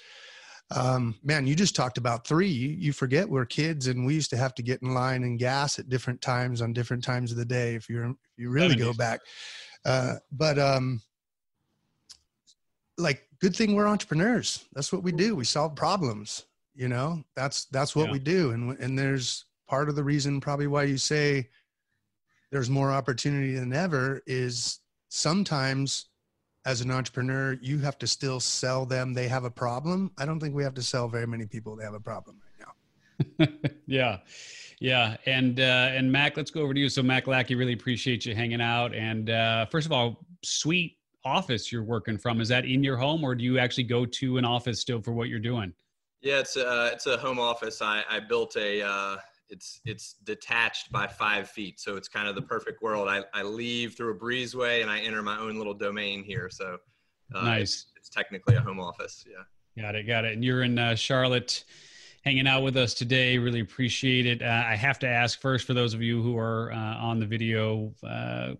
Um, 0.72 1.16
man, 1.24 1.46
you 1.46 1.54
just 1.54 1.74
talked 1.74 1.98
about 1.98 2.26
three. 2.26 2.48
You, 2.48 2.68
you 2.68 2.92
forget 2.92 3.28
we're 3.28 3.44
kids, 3.44 3.88
and 3.88 4.06
we 4.06 4.14
used 4.14 4.30
to 4.30 4.36
have 4.36 4.54
to 4.54 4.62
get 4.62 4.82
in 4.82 4.94
line 4.94 5.24
and 5.24 5.38
gas 5.38 5.78
at 5.78 5.88
different 5.88 6.20
times 6.20 6.62
on 6.62 6.72
different 6.72 7.02
times 7.02 7.32
of 7.32 7.38
the 7.38 7.44
day. 7.44 7.74
If 7.74 7.88
you're, 7.88 8.04
if 8.04 8.16
you 8.36 8.50
really 8.50 8.76
go 8.76 8.92
back, 8.92 9.20
uh, 9.84 10.14
but 10.30 10.58
um, 10.58 11.00
like 13.00 13.26
good 13.40 13.56
thing 13.56 13.74
we're 13.74 13.86
entrepreneurs 13.86 14.66
that's 14.74 14.92
what 14.92 15.02
we 15.02 15.10
do 15.10 15.34
we 15.34 15.44
solve 15.44 15.74
problems 15.74 16.46
you 16.74 16.88
know 16.88 17.22
that's 17.34 17.64
that's 17.66 17.96
what 17.96 18.06
yeah. 18.06 18.12
we 18.12 18.18
do 18.18 18.50
and 18.50 18.78
and 18.78 18.98
there's 18.98 19.46
part 19.68 19.88
of 19.88 19.96
the 19.96 20.04
reason 20.04 20.40
probably 20.40 20.66
why 20.66 20.84
you 20.84 20.98
say 20.98 21.48
there's 22.52 22.70
more 22.70 22.92
opportunity 22.92 23.54
than 23.54 23.72
ever 23.72 24.20
is 24.26 24.80
sometimes 25.08 26.09
as 26.66 26.80
an 26.80 26.90
entrepreneur 26.90 27.54
you 27.62 27.78
have 27.78 27.98
to 27.98 28.06
still 28.06 28.40
sell 28.40 28.84
them. 28.84 29.14
They 29.14 29.28
have 29.28 29.44
a 29.44 29.50
problem. 29.50 30.10
I 30.18 30.26
don't 30.26 30.40
think 30.40 30.54
we 30.54 30.62
have 30.62 30.74
to 30.74 30.82
sell 30.82 31.08
very 31.08 31.26
many 31.26 31.46
people. 31.46 31.76
They 31.76 31.84
have 31.84 31.94
a 31.94 32.00
problem 32.00 32.36
right 32.38 32.66
now. 32.66 33.46
Yeah. 33.86 34.18
Yeah. 34.80 35.16
And 35.26 35.60
uh 35.60 35.90
and 35.92 36.10
mac 36.10 36.36
let's 36.36 36.50
go 36.50 36.62
over 36.62 36.72
to 36.72 36.80
you. 36.80 36.88
So 36.88 37.02
mac 37.02 37.26
lackey 37.26 37.54
really 37.54 37.74
appreciate 37.74 38.24
you 38.24 38.34
hanging 38.34 38.60
out. 38.60 38.94
And 38.94 39.30
uh 39.30 39.66
first 39.66 39.86
of 39.86 39.92
all 39.92 40.24
sweet 40.42 40.96
office 41.24 41.70
you're 41.70 41.84
working 41.84 42.18
from. 42.18 42.40
Is 42.40 42.48
that 42.48 42.64
in 42.64 42.82
your 42.82 42.96
home, 42.96 43.24
or 43.24 43.34
do 43.34 43.44
you 43.44 43.58
actually 43.58 43.84
go 43.84 44.06
to 44.06 44.38
an 44.38 44.44
office 44.44 44.80
still 44.80 45.00
for 45.00 45.12
what 45.12 45.28
you're 45.28 45.38
doing? 45.38 45.72
Yeah, 46.22 46.40
it's 46.40 46.56
a 46.56 46.90
it's 46.92 47.06
a 47.06 47.16
home 47.16 47.38
office. 47.38 47.80
I, 47.82 48.04
I 48.08 48.20
built 48.20 48.56
a 48.56 48.82
uh, 48.82 49.16
it's 49.50 49.80
it's 49.84 50.14
detached 50.24 50.90
by 50.92 51.06
five 51.06 51.50
feet, 51.50 51.80
so 51.80 51.96
it's 51.96 52.08
kind 52.08 52.28
of 52.28 52.34
the 52.34 52.42
perfect 52.42 52.82
world. 52.82 53.08
I, 53.08 53.24
I 53.34 53.42
leave 53.42 53.96
through 53.96 54.12
a 54.12 54.18
breezeway 54.18 54.82
and 54.82 54.90
I 54.90 55.00
enter 55.00 55.22
my 55.22 55.38
own 55.38 55.56
little 55.56 55.74
domain 55.74 56.22
here. 56.22 56.48
So 56.50 56.78
uh, 57.34 57.42
nice. 57.42 57.62
It's, 57.62 57.86
it's, 57.96 58.08
technically 58.08 58.56
a 58.56 58.60
home 58.60 58.80
office. 58.80 59.24
Yeah. 59.28 59.82
Got 59.82 59.94
it. 59.94 60.06
Got 60.06 60.24
it. 60.24 60.34
And 60.34 60.44
you're 60.44 60.62
in 60.62 60.78
uh, 60.78 60.94
Charlotte 60.94 61.64
hanging 62.24 62.46
out 62.46 62.62
with 62.62 62.76
us 62.76 62.94
today. 62.94 63.38
Really 63.38 63.60
appreciate 63.60 64.26
it. 64.26 64.42
Uh, 64.42 64.64
I 64.66 64.76
have 64.76 64.98
to 65.00 65.08
ask 65.08 65.40
first 65.40 65.66
for 65.66 65.74
those 65.74 65.94
of 65.94 66.02
you 66.02 66.22
who 66.22 66.36
are 66.38 66.72
uh, 66.72 66.96
on 66.96 67.20
the 67.20 67.26
video, 67.26 67.92
uh, 68.06 68.54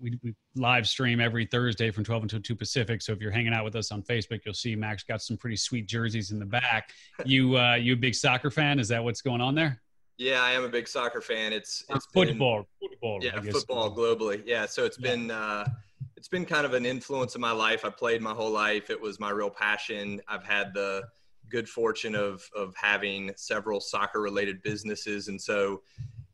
we, 0.00 0.18
we 0.22 0.34
live 0.56 0.88
stream 0.88 1.20
every 1.20 1.44
Thursday 1.44 1.90
from 1.90 2.04
12 2.04 2.22
until 2.22 2.40
2 2.40 2.56
Pacific. 2.56 3.02
So 3.02 3.12
if 3.12 3.20
you're 3.20 3.30
hanging 3.30 3.52
out 3.52 3.64
with 3.64 3.76
us 3.76 3.92
on 3.92 4.02
Facebook, 4.02 4.40
you'll 4.44 4.54
see 4.54 4.74
Mac's 4.74 5.04
got 5.04 5.20
some 5.20 5.36
pretty 5.36 5.56
sweet 5.56 5.86
jerseys 5.86 6.30
in 6.30 6.38
the 6.38 6.46
back. 6.46 6.90
You 7.26 7.58
uh, 7.58 7.74
you 7.74 7.92
a 7.92 7.96
big 7.96 8.14
soccer 8.14 8.50
fan? 8.50 8.78
Is 8.78 8.88
that 8.88 9.04
what's 9.04 9.20
going 9.20 9.42
on 9.42 9.54
there? 9.54 9.82
Yeah, 10.20 10.42
I 10.42 10.52
am 10.52 10.64
a 10.64 10.68
big 10.68 10.86
soccer 10.86 11.22
fan. 11.22 11.54
It's 11.54 11.82
it's 11.88 12.04
football, 12.04 12.66
been, 12.78 12.90
football. 12.90 13.18
Yeah, 13.22 13.40
football 13.40 13.96
globally. 13.96 14.42
Yeah, 14.44 14.66
so 14.66 14.84
it's 14.84 14.98
yeah. 14.98 15.12
been 15.12 15.30
uh, 15.30 15.66
it's 16.14 16.28
been 16.28 16.44
kind 16.44 16.66
of 16.66 16.74
an 16.74 16.84
influence 16.84 17.34
in 17.36 17.40
my 17.40 17.52
life. 17.52 17.86
I 17.86 17.88
played 17.88 18.20
my 18.20 18.34
whole 18.34 18.50
life. 18.50 18.90
It 18.90 19.00
was 19.00 19.18
my 19.18 19.30
real 19.30 19.48
passion. 19.48 20.20
I've 20.28 20.44
had 20.44 20.74
the 20.74 21.04
good 21.48 21.66
fortune 21.66 22.14
of 22.14 22.46
of 22.54 22.74
having 22.76 23.30
several 23.36 23.80
soccer 23.80 24.20
related 24.20 24.62
businesses, 24.62 25.28
and 25.28 25.40
so 25.40 25.80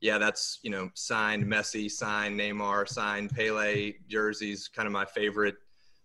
yeah, 0.00 0.18
that's 0.18 0.58
you 0.64 0.70
know 0.70 0.90
signed 0.94 1.44
Messi, 1.44 1.88
signed 1.88 2.40
Neymar, 2.40 2.88
signed 2.88 3.30
Pele 3.30 3.92
jerseys. 4.08 4.66
Kind 4.66 4.88
of 4.88 4.92
my 4.92 5.04
favorite 5.04 5.58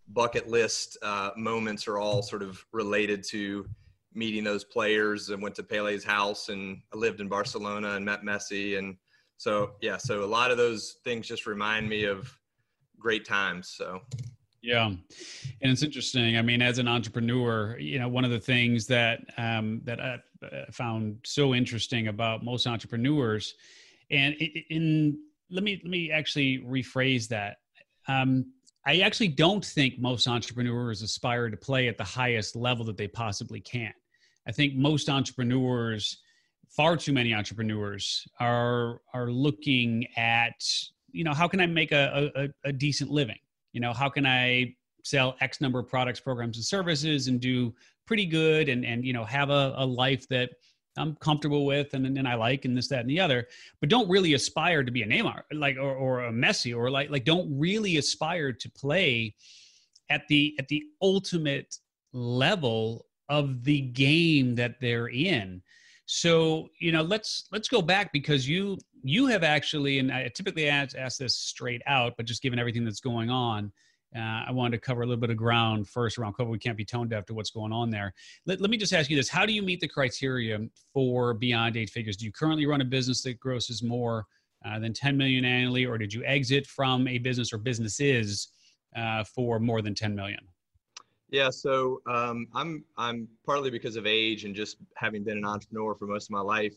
bucket 0.10 0.48
list 0.48 1.00
uh, 1.02 1.32
moments 1.36 1.88
are 1.88 1.98
all 1.98 2.22
sort 2.22 2.44
of 2.44 2.64
related 2.74 3.24
to 3.30 3.66
meeting 4.14 4.44
those 4.44 4.64
players. 4.64 5.30
and 5.30 5.42
went 5.42 5.56
to 5.56 5.64
Pele's 5.64 6.04
house 6.04 6.50
and 6.50 6.82
I 6.94 6.98
lived 6.98 7.22
in 7.22 7.28
Barcelona 7.28 7.92
and 7.92 8.06
met 8.06 8.24
Messi 8.24 8.78
and 8.78 8.98
so 9.42 9.72
yeah, 9.82 9.98
so 9.98 10.24
a 10.24 10.26
lot 10.26 10.52
of 10.52 10.58
those 10.58 10.98
things 11.04 11.28
just 11.28 11.48
remind 11.48 11.90
me 11.90 12.04
of 12.04 12.32
great 13.00 13.26
times. 13.26 13.74
So 13.76 14.02
yeah, 14.62 14.86
and 14.86 15.02
it's 15.72 15.82
interesting. 15.82 16.38
I 16.38 16.44
mean, 16.44 16.62
as 16.62 16.78
an 16.78 16.88
entrepreneur, 16.88 17.76
you 17.80 17.98
know, 17.98 18.08
one 18.08 18.24
of 18.24 18.30
the 18.30 18.40
things 18.40 18.86
that 18.86 19.22
um, 19.38 19.82
that 19.86 20.00
I 20.00 20.20
found 20.72 21.18
so 21.26 21.56
interesting 21.56 22.08
about 22.08 22.44
most 22.44 22.68
entrepreneurs, 22.68 23.56
and 24.12 24.36
in 24.36 25.18
let 25.50 25.64
me 25.64 25.82
let 25.84 25.90
me 25.90 26.12
actually 26.12 26.60
rephrase 26.60 27.28
that. 27.30 27.58
Um, 28.08 28.46
I 28.86 29.00
actually 29.00 29.30
don't 29.30 29.66
think 29.66 30.00
most 30.00 30.28
entrepreneurs 30.28 31.02
aspire 31.02 31.50
to 31.50 31.58
play 31.58 31.88
at 31.88 31.98
the 31.98 32.04
highest 32.04 32.56
level 32.56 32.86
that 32.86 32.98
they 32.98 33.08
possibly 33.08 33.60
can. 33.60 33.94
I 34.48 34.52
think 34.52 34.76
most 34.76 35.10
entrepreneurs, 35.10 36.18
far 36.70 36.98
too 36.98 37.14
many 37.14 37.34
entrepreneurs, 37.34 38.28
are 38.40 39.02
are 39.14 39.32
looking 39.32 40.06
at 40.18 40.64
you 41.12 41.24
know 41.24 41.34
how 41.34 41.48
can 41.48 41.60
I 41.60 41.66
make 41.66 41.92
a, 41.92 42.32
a, 42.36 42.48
a 42.70 42.74
decent 42.74 43.12
living? 43.12 43.40
You 43.74 43.82
know 43.82 43.94
how 43.94 44.10
can 44.10 44.26
i 44.26 44.76
sell 45.04 45.36
x 45.42 45.62
number 45.62 45.80
of 45.80 45.88
products 45.88 46.20
programs 46.20 46.58
and 46.58 46.66
services 46.66 47.28
and 47.28 47.40
do 47.40 47.74
pretty 48.06 48.26
good 48.26 48.70
and 48.70 48.86
and 48.86 49.06
you 49.06 49.14
know 49.14 49.24
have 49.24 49.50
a, 49.50 49.74
a 49.78 49.86
life 49.86 50.28
that 50.28 50.50
i'm 50.98 51.16
comfortable 51.16 51.66
with 51.66 51.94
and, 51.94 52.06
and 52.06 52.28
i 52.28 52.36
like 52.36 52.66
and 52.66 52.78
this 52.78 52.88
that 52.88 53.02
and 53.02 53.10
the 53.10 53.20
other 53.20 53.48
but 53.80 53.90
don't 53.90 54.10
really 54.10 54.34
aspire 54.34 54.84
to 54.84 54.92
be 54.92 55.04
a 55.04 55.08
neymar 55.08 55.42
like 55.54 55.78
or, 55.78 55.96
or 55.96 56.26
a 56.26 56.32
messi 56.32 56.76
or 56.76 56.90
like 56.90 57.10
like 57.10 57.26
don't 57.26 57.48
really 57.58 57.98
aspire 57.98 58.52
to 58.52 58.70
play 58.72 59.34
at 60.10 60.28
the 60.28 60.56
at 60.60 60.68
the 60.68 60.84
ultimate 61.02 61.78
level 62.14 63.06
of 63.32 63.64
the 63.64 63.82
game 63.82 64.54
that 64.54 64.80
they're 64.80 65.08
in 65.08 65.60
so 66.06 66.68
you 66.80 66.92
know 66.92 67.02
let's 67.02 67.48
let's 67.52 67.70
go 67.70 67.82
back 67.82 68.12
because 68.12 68.48
you 68.48 68.78
you 69.04 69.28
have 69.28 69.44
actually, 69.44 70.00
and 70.00 70.12
I 70.12 70.30
typically 70.30 70.70
ask, 70.70 70.96
ask 70.96 71.18
this 71.18 71.36
straight 71.36 71.82
out, 71.88 72.14
but 72.18 72.26
just 72.26 72.42
given 72.42 72.60
everything 72.60 72.86
that's 72.86 73.00
going 73.00 73.30
on, 73.30 73.72
uh, 74.16 74.44
I 74.48 74.52
wanted 74.52 74.78
to 74.78 74.82
cover 74.82 75.02
a 75.02 75.06
little 75.06 75.20
bit 75.20 75.30
of 75.30 75.38
ground 75.38 75.88
first 75.88 76.18
around 76.18 76.36
COVID. 76.36 76.50
We 76.50 76.60
can't 76.60 76.78
be 76.78 76.86
tone 76.86 77.08
deaf 77.08 77.26
to 77.28 77.34
what's 77.34 77.50
going 77.50 77.72
on 77.72 77.90
there. 77.90 78.14
Let, 78.46 78.60
let 78.60 78.70
me 78.70 78.78
just 78.78 78.94
ask 78.94 79.10
you 79.10 79.16
this: 79.16 79.30
How 79.30 79.46
do 79.46 79.54
you 79.54 79.62
meet 79.62 79.80
the 79.80 79.88
criteria 79.88 80.60
for 80.94 81.34
beyond 81.34 81.78
eight 81.78 81.90
figures? 81.90 82.18
Do 82.18 82.26
you 82.26 82.32
currently 82.32 82.66
run 82.66 82.82
a 82.82 82.86
business 82.86 83.22
that 83.24 83.40
grosses 83.40 83.82
more 83.82 84.26
uh, 84.66 84.80
than 84.80 84.94
10 84.94 85.18
million 85.18 85.46
annually, 85.46 85.86
or 85.86 85.98
did 85.98 86.14
you 86.14 86.24
exit 86.26 86.68
from 86.68 87.08
a 87.08 87.18
business 87.18 87.54
or 87.54 87.58
businesses 87.58 88.50
uh, 88.96 89.24
for 89.24 89.60
more 89.60 89.82
than 89.82 89.96
10 89.96 90.14
million? 90.14 90.42
Yeah, 91.32 91.50
so 91.50 92.02
um, 92.08 92.48
I'm 92.54 92.84
I'm 92.98 93.28
partly 93.46 93.70
because 93.70 93.96
of 93.96 94.06
age 94.06 94.44
and 94.44 94.54
just 94.54 94.78
having 94.96 95.24
been 95.24 95.38
an 95.38 95.46
entrepreneur 95.46 95.96
for 95.96 96.06
most 96.06 96.26
of 96.26 96.32
my 96.32 96.42
life. 96.42 96.76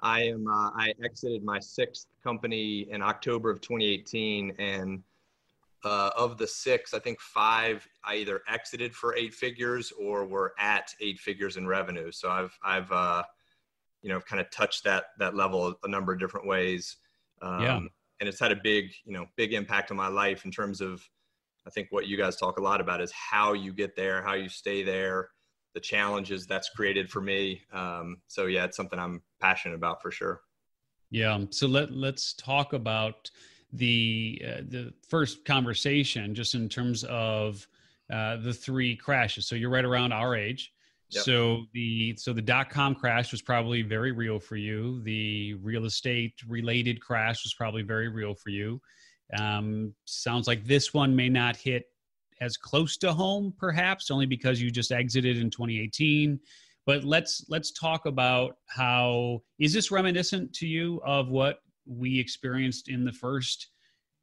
I 0.00 0.22
am 0.22 0.48
uh, 0.48 0.70
I 0.74 0.94
exited 1.04 1.44
my 1.44 1.60
sixth 1.60 2.06
company 2.24 2.86
in 2.90 3.02
October 3.02 3.50
of 3.50 3.60
2018, 3.60 4.54
and 4.58 5.02
uh, 5.84 6.10
of 6.16 6.38
the 6.38 6.46
six, 6.46 6.94
I 6.94 6.98
think 6.98 7.20
five 7.20 7.86
I 8.02 8.16
either 8.16 8.40
exited 8.48 8.94
for 8.94 9.14
eight 9.16 9.34
figures 9.34 9.92
or 9.92 10.24
were 10.24 10.54
at 10.58 10.94
eight 11.02 11.18
figures 11.18 11.58
in 11.58 11.66
revenue. 11.66 12.10
So 12.10 12.30
I've 12.30 12.58
I've 12.64 12.90
uh, 12.90 13.22
you 14.00 14.08
know 14.08 14.20
kind 14.20 14.40
of 14.40 14.50
touched 14.50 14.82
that 14.84 15.06
that 15.18 15.34
level 15.34 15.74
a 15.84 15.88
number 15.88 16.14
of 16.14 16.18
different 16.18 16.46
ways. 16.46 16.96
Um, 17.42 17.60
yeah. 17.60 17.80
And 18.20 18.28
it's 18.28 18.40
had 18.40 18.52
a 18.52 18.60
big 18.62 18.92
you 19.04 19.12
know 19.12 19.26
big 19.36 19.52
impact 19.52 19.90
on 19.90 19.98
my 19.98 20.08
life 20.08 20.46
in 20.46 20.50
terms 20.50 20.80
of 20.80 21.06
I 21.70 21.72
think 21.72 21.86
what 21.90 22.08
you 22.08 22.16
guys 22.16 22.34
talk 22.34 22.58
a 22.58 22.62
lot 22.62 22.80
about 22.80 23.00
is 23.00 23.12
how 23.12 23.52
you 23.52 23.72
get 23.72 23.94
there, 23.94 24.22
how 24.22 24.34
you 24.34 24.48
stay 24.48 24.82
there, 24.82 25.28
the 25.72 25.80
challenges 25.80 26.48
that's 26.48 26.68
created 26.70 27.08
for 27.08 27.20
me. 27.20 27.62
Um, 27.72 28.16
so 28.26 28.46
yeah, 28.46 28.64
it's 28.64 28.76
something 28.76 28.98
I'm 28.98 29.22
passionate 29.40 29.76
about 29.76 30.02
for 30.02 30.10
sure. 30.10 30.40
Yeah. 31.10 31.44
So 31.50 31.68
let 31.68 31.92
let's 31.92 32.34
talk 32.34 32.72
about 32.72 33.30
the 33.72 34.42
uh, 34.44 34.62
the 34.66 34.92
first 35.08 35.44
conversation 35.44 36.34
just 36.34 36.54
in 36.54 36.68
terms 36.68 37.04
of 37.04 37.68
uh, 38.12 38.38
the 38.38 38.52
three 38.52 38.96
crashes. 38.96 39.46
So 39.46 39.54
you're 39.54 39.70
right 39.70 39.84
around 39.84 40.12
our 40.12 40.34
age. 40.34 40.72
Yep. 41.10 41.24
So 41.24 41.66
the 41.72 42.16
so 42.16 42.32
the 42.32 42.42
dot 42.42 42.68
com 42.70 42.96
crash 42.96 43.30
was 43.30 43.42
probably 43.42 43.82
very 43.82 44.10
real 44.10 44.40
for 44.40 44.56
you. 44.56 45.00
The 45.02 45.54
real 45.62 45.84
estate 45.84 46.34
related 46.48 47.00
crash 47.00 47.44
was 47.44 47.54
probably 47.54 47.82
very 47.82 48.08
real 48.08 48.34
for 48.34 48.50
you. 48.50 48.80
Um, 49.38 49.94
sounds 50.04 50.46
like 50.46 50.64
this 50.64 50.92
one 50.92 51.14
may 51.14 51.28
not 51.28 51.56
hit 51.56 51.84
as 52.40 52.56
close 52.56 52.96
to 52.98 53.12
home, 53.12 53.52
perhaps, 53.58 54.10
only 54.10 54.26
because 54.26 54.60
you 54.60 54.70
just 54.70 54.92
exited 54.92 55.38
in 55.38 55.50
2018. 55.50 56.40
But 56.86 57.04
let's 57.04 57.44
let's 57.48 57.70
talk 57.72 58.06
about 58.06 58.56
how 58.66 59.42
is 59.58 59.72
this 59.72 59.90
reminiscent 59.90 60.52
to 60.54 60.66
you 60.66 61.00
of 61.04 61.28
what 61.28 61.60
we 61.86 62.18
experienced 62.18 62.88
in 62.88 63.04
the 63.04 63.12
first 63.12 63.68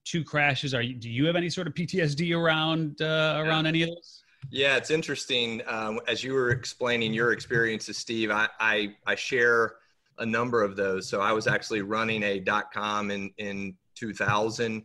two 0.06 0.24
crashes? 0.24 0.74
Are 0.74 0.82
you, 0.82 0.96
do 0.96 1.10
you 1.10 1.26
have 1.26 1.36
any 1.36 1.50
sort 1.50 1.68
of 1.68 1.74
PTSD 1.74 2.36
around 2.36 3.02
uh, 3.02 3.44
around 3.46 3.66
yeah. 3.66 3.70
any 3.70 3.82
of 3.84 3.90
this? 3.90 4.24
Yeah, 4.50 4.78
it's 4.78 4.92
interesting. 4.92 5.62
Um, 5.68 6.00
as 6.08 6.24
you 6.24 6.34
were 6.34 6.52
explaining 6.52 7.14
your 7.14 7.34
experiences, 7.34 7.98
Steve, 7.98 8.32
I, 8.32 8.48
I, 8.60 8.96
I 9.06 9.16
share 9.16 9.76
a 10.20 10.26
number 10.26 10.64
of 10.64 10.76
those. 10.76 11.08
So 11.10 11.22
I 11.22 11.34
was 11.34 11.48
actually 11.48 11.82
running 11.82 12.24
a 12.24 12.40
dot 12.40 12.72
com 12.74 13.12
in 13.12 13.32
in 13.38 13.76
2000 13.96 14.84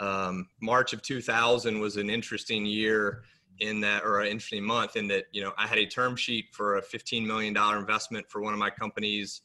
um, 0.00 0.48
March 0.60 0.92
of 0.92 1.02
2000 1.02 1.78
was 1.78 1.96
an 1.96 2.10
interesting 2.10 2.66
year 2.66 3.22
in 3.60 3.80
that, 3.80 4.04
or 4.04 4.20
an 4.20 4.28
interesting 4.28 4.64
month 4.64 4.96
in 4.96 5.06
that, 5.08 5.26
you 5.32 5.42
know, 5.42 5.52
I 5.56 5.66
had 5.66 5.78
a 5.78 5.86
term 5.86 6.16
sheet 6.16 6.46
for 6.52 6.76
a 6.78 6.82
$15 6.82 7.24
million 7.24 7.56
investment 7.56 8.26
for 8.28 8.40
one 8.40 8.52
of 8.52 8.58
my 8.58 8.70
companies 8.70 9.42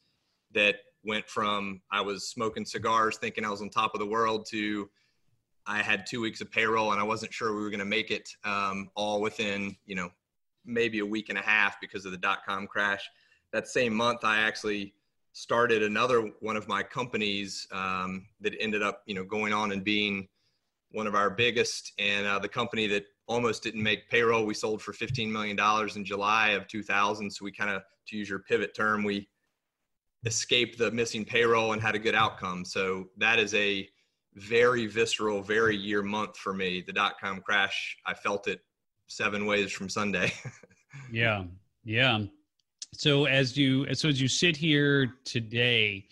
that 0.54 0.78
went 1.06 1.28
from 1.30 1.82
I 1.92 2.02
was 2.02 2.28
smoking 2.28 2.66
cigars 2.66 3.18
thinking 3.18 3.46
I 3.46 3.50
was 3.50 3.62
on 3.62 3.70
top 3.70 3.94
of 3.94 4.00
the 4.00 4.06
world 4.06 4.46
to 4.50 4.90
I 5.66 5.82
had 5.82 6.06
two 6.08 6.22
weeks 6.22 6.42
of 6.42 6.52
payroll 6.52 6.92
and 6.92 7.00
I 7.00 7.04
wasn't 7.04 7.32
sure 7.32 7.56
we 7.56 7.62
were 7.62 7.70
going 7.70 7.80
to 7.80 7.86
make 7.86 8.10
it 8.10 8.30
um, 8.44 8.90
all 8.96 9.22
within, 9.22 9.76
you 9.86 9.96
know, 9.96 10.10
maybe 10.66 11.00
a 11.00 11.06
week 11.06 11.30
and 11.30 11.38
a 11.38 11.42
half 11.42 11.80
because 11.80 12.06
of 12.06 12.12
the 12.12 12.18
dot 12.18 12.40
com 12.48 12.66
crash. 12.66 13.08
That 13.54 13.68
same 13.68 13.94
month, 13.94 14.24
I 14.24 14.40
actually 14.40 14.94
started 15.34 15.84
another 15.84 16.32
one 16.40 16.58
of 16.58 16.68
my 16.68 16.82
companies 16.82 17.68
um, 17.72 18.26
that 18.42 18.54
ended 18.60 18.82
up, 18.82 19.04
you 19.06 19.14
know, 19.14 19.24
going 19.24 19.54
on 19.54 19.72
and 19.72 19.84
being 19.84 20.28
one 20.92 21.08
of 21.08 21.16
our 21.16 21.30
biggest, 21.30 21.94
and 22.00 22.26
uh, 22.26 22.40
the 22.40 22.48
company 22.48 22.88
that 22.88 23.06
almost 23.28 23.64
didn't 23.64 23.84
make 23.84 24.10
payroll. 24.10 24.46
We 24.46 24.56
sold 24.56 24.82
for 24.82 24.92
$15 24.92 25.30
million 25.30 25.58
in 25.96 26.04
July 26.04 26.50
of 26.50 26.68
2000. 26.68 27.30
So 27.30 27.46
we 27.46 27.52
kind 27.52 27.70
of, 27.70 27.84
to 28.08 28.18
use 28.18 28.28
your 28.28 28.40
pivot 28.40 28.76
term, 28.76 29.04
we 29.04 29.30
escaped 30.26 30.78
the 30.78 30.92
missing 30.92 31.24
payroll 31.24 31.74
and 31.74 31.82
had 31.82 31.96
a 31.96 32.00
good 32.00 32.16
outcome. 32.16 32.66
So 32.66 33.10
that 33.18 33.40
is 33.40 33.54
a 33.54 33.88
very 34.36 34.88
visceral, 34.88 35.42
very 35.42 35.78
year 35.78 36.02
month 36.02 36.38
for 36.38 36.54
me. 36.54 36.82
The 36.86 36.94
dot 36.94 37.20
com 37.22 37.40
crash, 37.42 37.98
I 38.06 38.14
felt 38.14 38.48
it 38.48 38.62
seven 39.08 39.46
ways 39.46 39.72
from 39.72 39.90
Sunday. 39.90 40.34
yeah. 41.12 41.44
Yeah. 41.84 42.24
So 42.94 43.26
as 43.26 43.56
you, 43.56 43.94
so 43.94 44.10
as 44.10 44.20
you 44.20 44.28
sit 44.28 44.58
here 44.58 45.14
today, 45.24 46.08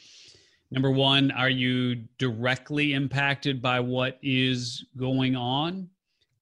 Number 0.69 0.91
one, 0.91 1.31
are 1.31 1.49
you 1.49 1.95
directly 2.17 2.93
impacted 2.93 3.61
by 3.61 3.79
what 3.79 4.19
is 4.21 4.85
going 4.97 5.35
on? 5.35 5.89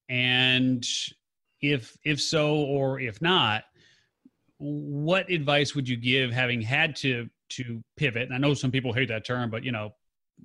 And 0.10 0.86
if 1.62 1.98
if 2.03 2.22
so 2.22 2.55
or 2.55 3.00
if 3.00 3.22
not, 3.22 3.65
what 4.58 5.29
advice 5.29 5.75
would 5.75 5.88
you 5.88 5.98
give 5.98 6.32
having 6.32 6.62
had 6.62 6.96
to 6.98 7.29
to 7.50 7.84
pivot? 7.98 8.24
And 8.24 8.34
I 8.34 8.38
know 8.38 8.53
some 8.53 8.72
people 8.72 8.94
hate 8.94 9.10
that 9.10 9.25
term, 9.25 9.50
but 9.51 9.63
you 9.63 9.72
know, 9.72 9.91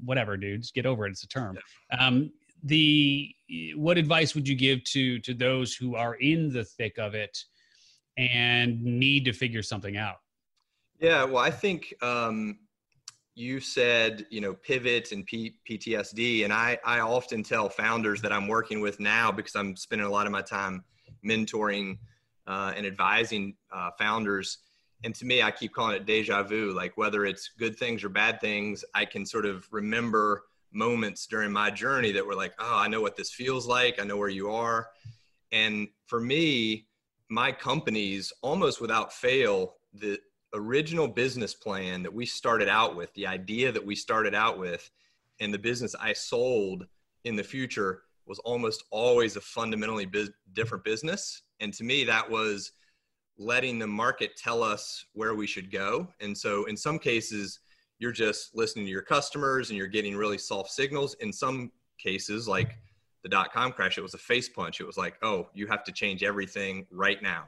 whatever, 0.04 0.36
dudes, 0.36 0.70
get 0.70 0.86
over 0.86 1.06
it. 1.06 1.10
It's 1.10 1.24
a 1.24 1.28
term. 1.28 1.58
Um, 1.98 2.32
the 2.64 3.34
what 3.76 3.96
advice 3.96 4.34
would 4.34 4.46
you 4.46 4.56
give 4.56 4.84
to 4.84 5.18
to 5.20 5.32
those 5.32 5.74
who 5.74 5.94
are 5.96 6.14
in 6.16 6.52
the 6.52 6.64
thick 6.64 6.98
of 6.98 7.14
it 7.14 7.38
and 8.18 8.82
need 8.82 9.24
to 9.24 9.32
figure 9.32 9.62
something 9.62 9.96
out? 9.96 10.16
Yeah, 11.00 11.24
well, 11.24 11.42
I 11.42 11.50
think 11.50 11.94
um, 12.02 12.58
you 13.40 13.58
said 13.58 14.26
you 14.28 14.40
know 14.40 14.52
pivot 14.52 15.12
and 15.12 15.24
P- 15.24 15.56
ptsd 15.68 16.44
and 16.44 16.52
I, 16.52 16.78
I 16.84 17.00
often 17.00 17.42
tell 17.42 17.70
founders 17.70 18.20
that 18.20 18.32
i'm 18.32 18.46
working 18.46 18.80
with 18.80 19.00
now 19.00 19.32
because 19.32 19.56
i'm 19.56 19.74
spending 19.76 20.06
a 20.06 20.10
lot 20.10 20.26
of 20.26 20.32
my 20.32 20.42
time 20.42 20.84
mentoring 21.26 21.98
uh, 22.46 22.72
and 22.76 22.84
advising 22.86 23.54
uh, 23.72 23.90
founders. 23.98 24.58
And 25.04 25.14
to 25.14 25.24
me 25.24 25.42
i 25.42 25.50
keep 25.50 25.72
calling 25.72 25.96
it 25.96 26.04
deja 26.06 26.42
vu. 26.42 26.72
Like 26.72 26.96
whether 26.96 27.24
it's 27.24 27.50
good 27.58 27.76
things 27.78 28.04
or 28.04 28.10
bad 28.10 28.40
things 28.40 28.84
i 28.94 29.04
can 29.04 29.24
sort 29.24 29.46
of 29.46 29.66
remember 29.70 30.42
moments 30.72 31.26
during 31.26 31.50
my 31.50 31.70
journey 31.70 32.12
that 32.12 32.24
were 32.24 32.34
like 32.34 32.52
oh 32.58 32.78
i 32.78 32.88
know 32.88 33.00
what 33.00 33.16
this 33.16 33.32
feels 33.32 33.66
like. 33.66 34.00
I 34.00 34.04
know 34.04 34.18
where 34.18 34.28
you 34.28 34.50
are. 34.50 34.88
And 35.50 35.88
for 36.06 36.20
me 36.20 36.88
my 37.30 37.52
companies 37.52 38.32
almost 38.42 38.80
without 38.80 39.12
fail 39.12 39.76
the 39.94 40.18
original 40.54 41.06
business 41.08 41.54
plan 41.54 42.02
that 42.02 42.12
we 42.12 42.26
started 42.26 42.68
out 42.68 42.96
with, 42.96 43.12
the 43.14 43.26
idea 43.26 43.70
that 43.72 43.84
we 43.84 43.94
started 43.94 44.34
out 44.34 44.58
with, 44.58 44.90
and 45.40 45.54
the 45.54 45.58
business 45.58 45.94
I 46.00 46.12
sold 46.12 46.86
in 47.24 47.36
the 47.36 47.44
future 47.44 48.02
was 48.26 48.38
almost 48.40 48.84
always 48.90 49.36
a 49.36 49.40
fundamentally 49.40 50.06
biz- 50.06 50.30
different 50.52 50.84
business. 50.84 51.42
And 51.60 51.72
to 51.74 51.84
me, 51.84 52.04
that 52.04 52.28
was 52.28 52.72
letting 53.38 53.78
the 53.78 53.86
market 53.86 54.36
tell 54.36 54.62
us 54.62 55.04
where 55.14 55.34
we 55.34 55.46
should 55.46 55.70
go. 55.70 56.08
And 56.20 56.36
so, 56.36 56.64
in 56.64 56.76
some 56.76 56.98
cases, 56.98 57.60
you're 57.98 58.12
just 58.12 58.54
listening 58.54 58.86
to 58.86 58.90
your 58.90 59.02
customers 59.02 59.70
and 59.70 59.78
you're 59.78 59.86
getting 59.86 60.16
really 60.16 60.38
soft 60.38 60.70
signals. 60.70 61.14
In 61.20 61.32
some 61.32 61.70
cases, 61.98 62.48
like 62.48 62.76
the 63.22 63.28
dot 63.28 63.52
com 63.52 63.72
crash, 63.72 63.98
it 63.98 64.02
was 64.02 64.14
a 64.14 64.18
face 64.18 64.48
punch. 64.48 64.80
It 64.80 64.86
was 64.86 64.96
like, 64.96 65.16
oh, 65.22 65.48
you 65.54 65.66
have 65.66 65.84
to 65.84 65.92
change 65.92 66.22
everything 66.22 66.86
right 66.90 67.22
now. 67.22 67.44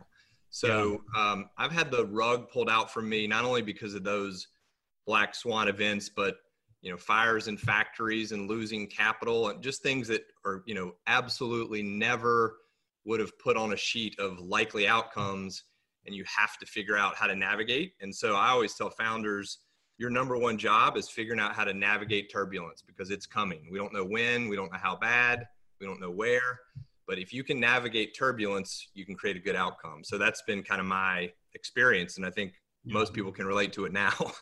So 0.53 1.03
yeah. 1.15 1.33
um, 1.33 1.51
I've 1.57 1.73
had 1.73 1.91
the 1.91 2.07
rug 2.07 2.51
pulled 2.51 2.69
out 2.69 2.93
from 2.93 3.09
me, 3.09 3.27
not 3.27 3.45
only 3.45 3.63
because 3.63 3.95
of 3.95 4.05
those 4.05 4.47
black 5.07 5.35
swan 5.35 5.67
events, 5.67 6.11
but 6.11 6.37
you 6.83 6.91
know, 6.91 6.99
fires 6.99 7.49
in 7.49 7.57
factories 7.57 8.33
and 8.33 8.51
losing 8.51 8.87
capital 8.87 9.49
and 9.49 9.63
just 9.63 9.83
things 9.83 10.07
that 10.09 10.23
are, 10.45 10.63
you 10.67 10.75
know, 10.75 10.93
absolutely 11.07 11.83
never 11.83 12.59
would 13.07 13.19
have 13.19 13.37
put 13.39 13.57
on 13.57 13.73
a 13.73 13.77
sheet 13.77 14.19
of 14.19 14.41
likely 14.41 14.87
outcomes. 14.87 15.65
And 16.05 16.15
you 16.15 16.25
have 16.27 16.59
to 16.59 16.67
figure 16.67 16.99
out 16.99 17.17
how 17.17 17.29
to 17.29 17.35
navigate. 17.35 17.95
And 18.01 18.15
so 18.15 18.35
I 18.35 18.49
always 18.49 18.75
tell 18.75 18.91
founders, 18.91 19.61
your 19.97 20.11
number 20.11 20.37
one 20.37 20.59
job 20.59 20.97
is 20.97 21.09
figuring 21.09 21.41
out 21.41 21.55
how 21.55 21.65
to 21.65 21.73
navigate 21.73 22.31
turbulence 22.31 22.83
because 22.83 23.11
it's 23.11 23.25
coming. 23.25 23.69
We 23.71 23.79
don't 23.79 23.93
know 23.93 24.05
when, 24.05 24.49
we 24.49 24.57
don't 24.57 24.71
know 24.71 24.79
how 24.83 24.97
bad, 24.97 25.47
we 25.81 25.87
don't 25.87 26.01
know 26.01 26.11
where, 26.11 26.59
but 27.13 27.19
if 27.19 27.31
you 27.31 27.45
can 27.45 27.61
navigate 27.61 28.17
turbulence, 28.17 28.89
you 28.95 29.05
can 29.05 29.15
create 29.15 29.37
a 29.37 29.39
good 29.39 29.55
outcome. 29.55 30.03
So 30.03 30.17
that's 30.17 30.41
been 30.47 30.63
kind 30.63 30.81
of 30.81 30.87
my 30.87 31.31
experience. 31.55 32.17
And 32.17 32.25
I 32.25 32.31
think 32.31 32.55
yeah. 32.87 32.95
most 32.95 33.13
people 33.13 33.31
can 33.31 33.45
relate 33.45 33.71
to 33.75 33.85
it 33.85 33.93
now. 33.93 34.15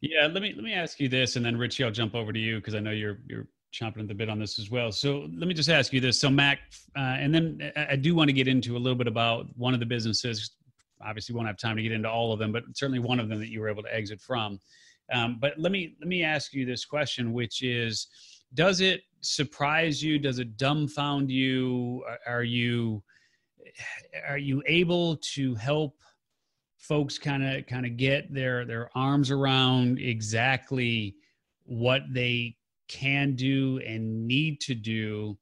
yeah. 0.00 0.28
Let 0.28 0.40
me, 0.40 0.52
let 0.54 0.62
me 0.62 0.72
ask 0.72 1.00
you 1.00 1.08
this 1.08 1.34
and 1.34 1.44
then 1.44 1.56
Richie, 1.56 1.82
I'll 1.82 1.90
jump 1.90 2.14
over 2.14 2.32
to 2.32 2.38
you 2.38 2.60
because 2.60 2.76
I 2.76 2.78
know 2.78 2.92
you're, 2.92 3.18
you're 3.26 3.48
chomping 3.72 4.02
at 4.02 4.06
the 4.06 4.14
bit 4.14 4.28
on 4.28 4.38
this 4.38 4.60
as 4.60 4.70
well. 4.70 4.92
So 4.92 5.28
let 5.36 5.48
me 5.48 5.52
just 5.52 5.68
ask 5.68 5.92
you 5.92 5.98
this. 5.98 6.20
So 6.20 6.30
Mac, 6.30 6.60
uh, 6.96 7.16
and 7.18 7.34
then 7.34 7.72
I 7.74 7.96
do 7.96 8.14
want 8.14 8.28
to 8.28 8.32
get 8.32 8.46
into 8.46 8.76
a 8.76 8.78
little 8.78 8.96
bit 8.96 9.08
about 9.08 9.48
one 9.56 9.74
of 9.74 9.80
the 9.80 9.86
businesses. 9.86 10.52
Obviously, 11.04 11.34
won't 11.34 11.48
have 11.48 11.58
time 11.58 11.74
to 11.74 11.82
get 11.82 11.90
into 11.90 12.08
all 12.08 12.32
of 12.32 12.38
them, 12.38 12.52
but 12.52 12.62
certainly 12.74 13.00
one 13.00 13.18
of 13.18 13.28
them 13.28 13.40
that 13.40 13.48
you 13.48 13.60
were 13.60 13.68
able 13.68 13.82
to 13.82 13.92
exit 13.92 14.20
from. 14.20 14.60
Um, 15.12 15.38
but 15.40 15.58
let 15.58 15.72
me 15.72 15.96
let 16.00 16.06
me 16.06 16.22
ask 16.22 16.54
you 16.54 16.64
this 16.64 16.84
question, 16.84 17.32
which 17.32 17.64
is, 17.64 18.06
does 18.54 18.80
it 18.80 19.00
surprise 19.24 20.02
you? 20.02 20.18
Does 20.18 20.38
it 20.38 20.56
dumbfound 20.56 21.30
you? 21.30 22.04
Are 22.26 22.44
you 22.44 23.02
are 24.28 24.38
you 24.38 24.62
able 24.66 25.16
to 25.16 25.54
help 25.54 25.96
folks 26.78 27.18
kind 27.18 27.42
of 27.44 27.66
kind 27.66 27.86
of 27.86 27.96
get 27.96 28.32
their 28.32 28.64
their 28.64 28.90
arms 28.94 29.30
around 29.30 29.98
exactly 29.98 31.16
what 31.64 32.02
they 32.12 32.56
can 32.88 33.34
do 33.34 33.80
and 33.86 34.26
need 34.26 34.60
to 34.60 34.74
do 34.74 35.36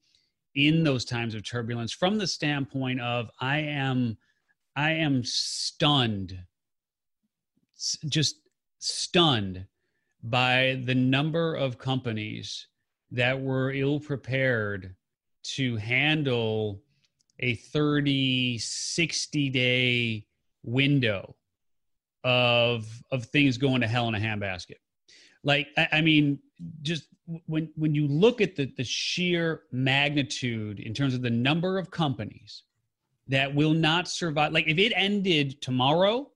in 0.54 0.84
those 0.84 1.04
times 1.04 1.34
of 1.34 1.44
turbulence 1.44 1.92
from 1.92 2.18
the 2.18 2.26
standpoint 2.26 3.00
of 3.00 3.28
I 3.40 3.58
am 3.58 4.16
I 4.76 4.92
am 4.92 5.24
stunned 5.24 6.38
just 8.08 8.36
stunned 8.78 9.66
by 10.22 10.80
the 10.84 10.94
number 10.94 11.54
of 11.54 11.78
companies 11.78 12.68
that 13.12 13.40
were 13.40 13.72
ill 13.72 14.00
prepared 14.00 14.94
to 15.42 15.76
handle 15.76 16.82
a 17.40 17.54
30 17.54 18.58
60 18.58 19.50
day 19.50 20.26
window 20.62 21.36
of 22.24 22.86
of 23.10 23.26
things 23.26 23.58
going 23.58 23.80
to 23.80 23.88
hell 23.88 24.08
in 24.08 24.14
a 24.14 24.18
handbasket. 24.18 24.76
Like 25.44 25.68
I, 25.76 25.88
I, 25.92 26.00
mean 26.00 26.38
just 26.82 27.08
when 27.46 27.68
when 27.74 27.94
you 27.94 28.06
look 28.06 28.40
at 28.40 28.54
the 28.56 28.72
the 28.76 28.84
sheer 28.84 29.62
magnitude 29.72 30.80
in 30.80 30.94
terms 30.94 31.14
of 31.14 31.22
the 31.22 31.30
number 31.30 31.78
of 31.78 31.90
companies 31.90 32.62
that 33.28 33.52
will 33.52 33.74
not 33.74 34.08
survive 34.08 34.52
like 34.52 34.66
if 34.68 34.78
it 34.78 34.92
ended 34.94 35.60
tomorrow 35.60 36.28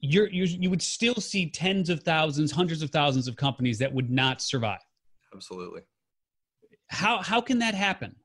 you're, 0.00 0.28
you 0.30 0.44
you 0.44 0.70
would 0.70 0.82
still 0.82 1.14
see 1.14 1.48
tens 1.48 1.90
of 1.90 2.02
thousands 2.02 2.50
hundreds 2.50 2.82
of 2.82 2.90
thousands 2.90 3.28
of 3.28 3.36
companies 3.36 3.78
that 3.78 3.92
would 3.92 4.10
not 4.10 4.40
survive 4.40 4.80
absolutely. 5.34 5.82
How 6.88 7.22
how 7.22 7.40
can 7.40 7.58
that 7.60 7.74
happen? 7.74 8.16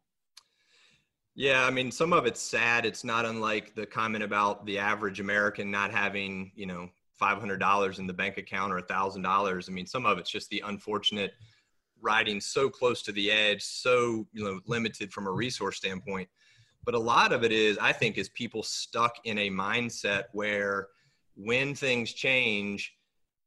Yeah, 1.36 1.66
I 1.66 1.70
mean, 1.70 1.92
some 1.92 2.14
of 2.14 2.26
it's 2.26 2.42
sad. 2.42 2.84
It's 2.86 3.04
not 3.04 3.26
unlike 3.26 3.76
the 3.76 3.86
comment 3.86 4.24
about 4.24 4.66
the 4.66 4.80
average 4.80 5.20
American 5.20 5.70
not 5.70 5.92
having, 5.92 6.52
you 6.56 6.66
know, 6.66 6.90
five 7.14 7.38
hundred 7.40 7.60
dollars 7.60 8.00
in 8.00 8.08
the 8.08 8.14
bank 8.14 8.38
account 8.38 8.74
or 8.74 8.80
a 8.80 8.84
thousand 8.84 9.22
dollars. 9.22 9.70
I 9.70 9.72
mean, 9.72 9.86
some 9.86 10.06
of 10.06 10.18
it's 10.18 10.32
just 10.32 10.50
the 10.50 10.64
unfortunate 10.66 11.34
riding 12.02 12.42
so 12.42 12.70
close 12.70 13.02
to 13.04 13.12
the 13.12 13.32
edge, 13.32 13.64
so 13.64 14.28
you 14.34 14.44
know, 14.44 14.60
limited 14.66 15.14
from 15.14 15.28
a 15.28 15.32
resource 15.32 15.78
standpoint. 15.78 16.28
But 16.84 16.96
a 16.96 17.00
lot 17.00 17.32
of 17.34 17.44
it 17.44 17.52
is, 17.52 17.78
I 17.78 17.92
think, 17.92 18.18
is 18.18 18.30
people 18.30 18.64
stuck 18.64 19.16
in 19.24 19.38
a 19.38 19.50
mindset 19.50 20.24
where 20.32 20.88
when 21.36 21.76
things 21.76 22.14
change, 22.14 22.97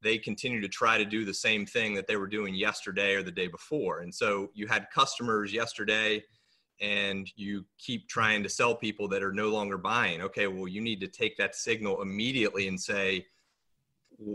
they 0.03 0.19
continue 0.19 0.61
to 0.61 0.69
try 0.69 0.99
to 0.99 1.05
do 1.05 1.25
the 1.25 1.35
same 1.35 1.67
thing 1.67 1.95
that 1.95 2.07
they 2.07 2.17
were 2.17 2.27
doing 2.27 2.55
yesterday 2.55 3.15
or 3.15 3.23
the 3.23 3.31
day 3.31 3.47
before. 3.47 4.01
And 4.01 4.15
so 4.15 4.51
you 4.55 4.67
had 4.67 4.87
customers 4.93 5.53
yesterday 5.53 6.23
and 6.81 7.31
you 7.37 7.65
keep 7.79 8.09
trying 8.09 8.43
to 8.43 8.49
sell 8.49 8.75
people 8.75 9.07
that 9.09 9.23
are 9.23 9.33
no 9.33 9.49
longer 9.49 9.77
buying. 9.77 10.23
Okay, 10.23 10.47
well, 10.47 10.69
you 10.69 10.81
need 10.81 11.01
to 11.01 11.09
take 11.09 11.37
that 11.37 11.55
signal 11.55 12.01
immediately 12.01 12.69
and 12.69 12.81
say, 12.81 13.27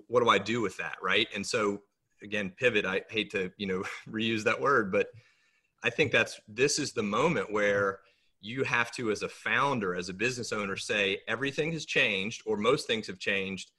what 0.07 0.23
do 0.23 0.29
I 0.29 0.37
do 0.37 0.61
with 0.61 0.77
that? 0.77 0.97
Right. 1.01 1.27
And 1.33 1.45
so 1.45 1.81
again, 2.21 2.51
pivot, 2.57 2.85
I 2.85 3.01
hate 3.09 3.31
to, 3.31 3.51
you 3.57 3.67
know, 3.67 3.83
reuse 4.09 4.43
that 4.43 4.59
word, 4.59 4.91
but 4.91 5.07
I 5.83 5.89
think 5.89 6.11
that's 6.11 6.39
this 6.47 6.79
is 6.79 6.93
the 6.93 7.03
moment 7.03 7.51
where 7.51 7.99
you 8.41 8.63
have 8.63 8.91
to, 8.91 9.11
as 9.11 9.23
a 9.23 9.29
founder, 9.29 9.95
as 9.95 10.09
a 10.09 10.13
business 10.13 10.51
owner, 10.51 10.75
say 10.75 11.19
everything 11.27 11.71
has 11.71 11.85
changed 11.85 12.43
or 12.45 12.57
most 12.57 12.85
things 12.85 13.07
have 13.07 13.17
changed 13.17 13.71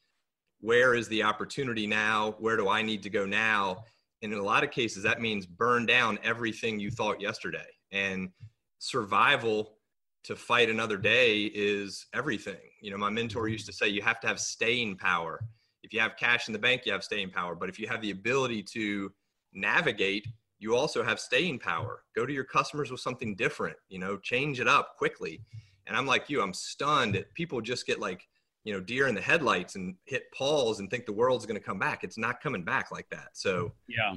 where 0.61 0.95
is 0.95 1.09
the 1.09 1.23
opportunity 1.23 1.87
now? 1.87 2.37
Where 2.39 2.57
do 2.57 2.69
I 2.69 2.83
need 2.83 3.03
to 3.05 3.11
go 3.11 3.27
now? 3.27 3.85
And 4.23 4.33
in 4.33 4.39
a 4.39 4.43
lot 4.43 4.65
of 4.65 4.71
cases, 4.71 5.03
that 5.03 5.21
means 5.21 5.47
burn 5.47 5.87
down 5.87 6.19
everything 6.23 6.81
you 6.81 6.91
thought 6.91 7.21
yesterday. 7.21 7.67
And 7.93 8.31
survival 8.79 9.77
to 10.25 10.35
fight 10.35 10.69
another 10.69 10.97
day 10.97 11.45
is 11.55 12.07
everything. 12.15 12.57
You 12.81 12.91
know, 12.91 12.99
my 12.99 13.11
mentor 13.11 13.43
mm-hmm. 13.43 13.53
used 13.53 13.67
to 13.67 13.73
say 13.73 13.89
you 13.89 14.03
have 14.03 14.21
to 14.21 14.27
have 14.27 14.41
staying 14.41 14.97
power. 14.97 15.41
If 15.83 15.93
you 15.93 16.01
have 16.01 16.17
cash 16.17 16.49
in 16.49 16.53
the 16.53 16.59
bank, 16.59 16.83
you 16.85 16.93
have 16.93 17.05
staying 17.05 17.31
power. 17.31 17.55
But 17.55 17.69
if 17.69 17.79
you 17.79 17.87
have 17.87 18.03
the 18.03 18.11
ability 18.11 18.65
to 18.75 19.13
navigate, 19.53 20.27
you 20.59 20.75
also 20.75 21.05
have 21.05 21.21
staying 21.21 21.61
power. 21.61 22.03
Go 22.17 22.27
to 22.27 22.33
your 22.33 22.45
customers 22.45 22.91
with 22.91 23.01
something 23.01 23.37
different, 23.37 23.77
you 23.89 23.99
know, 23.99 24.17
change 24.17 24.59
it 24.59 24.67
up 24.67 24.97
quickly. 24.97 25.43
And 25.87 25.97
I'm 25.97 26.07
like 26.07 26.29
you, 26.29 26.43
I'm 26.43 26.55
stunned 26.55 27.15
that 27.15 27.33
people 27.35 27.61
just 27.61 27.87
get 27.87 28.01
like 28.01 28.27
you 28.67 28.73
know 28.73 28.81
deer 28.81 29.07
in 29.07 29.15
the 29.15 29.21
headlights 29.21 29.77
and 29.77 29.95
hit 30.07 30.31
pause 30.33 30.81
and 30.81 30.91
think 30.91 31.07
the 31.07 31.13
world's 31.13 31.47
going 31.47 31.59
to 31.59 31.65
come 31.65 31.79
back. 31.79 32.03
It's 32.03 32.19
not 32.19 32.43
coming 32.43 32.65
back 32.65 32.91
like 32.91 33.09
that. 33.11 33.29
So 33.33 33.73
yeah. 33.89 34.17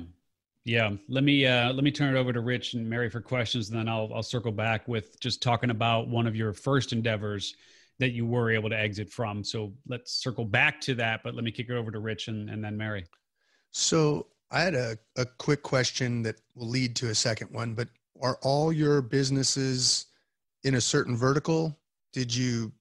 Yeah. 0.65 0.91
Let 1.07 1.23
me 1.23 1.45
uh 1.45 1.71
let 1.71 1.83
me 1.83 1.91
turn 1.91 2.15
it 2.15 2.19
over 2.19 2.33
to 2.33 2.41
rich 2.41 2.73
and 2.73 2.89
mary 2.89 3.11
for 3.11 3.21
questions 3.21 3.69
and 3.69 3.77
then 3.77 3.87
i'll 3.87 4.11
i'll 4.13 4.23
circle 4.23 4.51
back 4.51 4.87
with 4.87 5.19
just 5.19 5.41
talking 5.43 5.69
about 5.69 6.09
one 6.09 6.25
of 6.25 6.35
your 6.35 6.51
first 6.51 6.91
endeavors 6.93 7.55
that 7.99 8.11
you 8.11 8.25
were 8.25 8.49
able 8.49 8.69
to 8.69 8.77
exit 8.77 9.11
from. 9.11 9.43
So 9.43 9.73
let's 9.87 10.13
circle 10.13 10.45
back 10.45 10.81
to 10.81 10.95
that 10.95 11.21
but 11.23 11.35
let 11.35 11.43
me 11.43 11.51
kick 11.51 11.69
it 11.69 11.75
over 11.75 11.91
to 11.91 11.99
rich 11.99 12.27
and, 12.27 12.49
and 12.49 12.63
then 12.63 12.75
mary. 12.75 13.05
So 13.69 14.27
i 14.51 14.61
had 14.61 14.73
a, 14.73 14.97
a 15.15 15.27
quick 15.37 15.61
question 15.61 16.23
that 16.23 16.41
will 16.55 16.69
lead 16.69 16.95
to 16.95 17.09
a 17.09 17.15
second 17.15 17.51
one 17.51 17.75
but 17.75 17.87
are 18.19 18.39
all 18.41 18.73
your 18.73 19.03
businesses 19.03 20.07
in 20.63 20.73
a 20.73 20.81
certain 20.81 21.15
vertical? 21.15 21.79
Did 22.11 22.35
you 22.35 22.73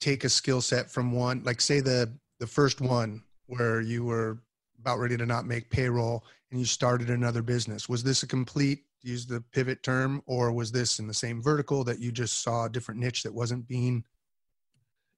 take 0.00 0.24
a 0.24 0.28
skill 0.28 0.60
set 0.60 0.90
from 0.90 1.12
one, 1.12 1.42
like 1.44 1.60
say 1.60 1.80
the 1.80 2.12
the 2.40 2.46
first 2.46 2.80
one 2.80 3.22
where 3.46 3.80
you 3.80 4.04
were 4.04 4.38
about 4.80 4.98
ready 4.98 5.16
to 5.16 5.26
not 5.26 5.46
make 5.46 5.70
payroll 5.70 6.24
and 6.50 6.58
you 6.58 6.66
started 6.66 7.08
another 7.08 7.42
business. 7.42 7.88
Was 7.88 8.02
this 8.02 8.22
a 8.22 8.26
complete 8.26 8.84
use 9.02 9.26
the 9.26 9.40
pivot 9.52 9.82
term 9.82 10.22
or 10.26 10.52
was 10.52 10.70
this 10.70 10.98
in 10.98 11.06
the 11.06 11.14
same 11.14 11.42
vertical 11.42 11.84
that 11.84 12.00
you 12.00 12.12
just 12.12 12.42
saw 12.42 12.66
a 12.66 12.70
different 12.70 13.00
niche 13.00 13.22
that 13.22 13.34
wasn't 13.34 13.66
being 13.66 14.04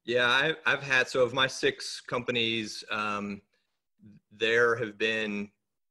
yeah 0.05 0.27
I, 0.27 0.55
i've 0.66 0.83
had 0.83 1.09
so 1.09 1.22
of 1.22 1.35
my 1.35 1.46
six 1.46 2.00
companies 2.00 2.85
um, 2.90 3.42
there 4.33 4.77
have 4.77 4.98
been 4.98 5.50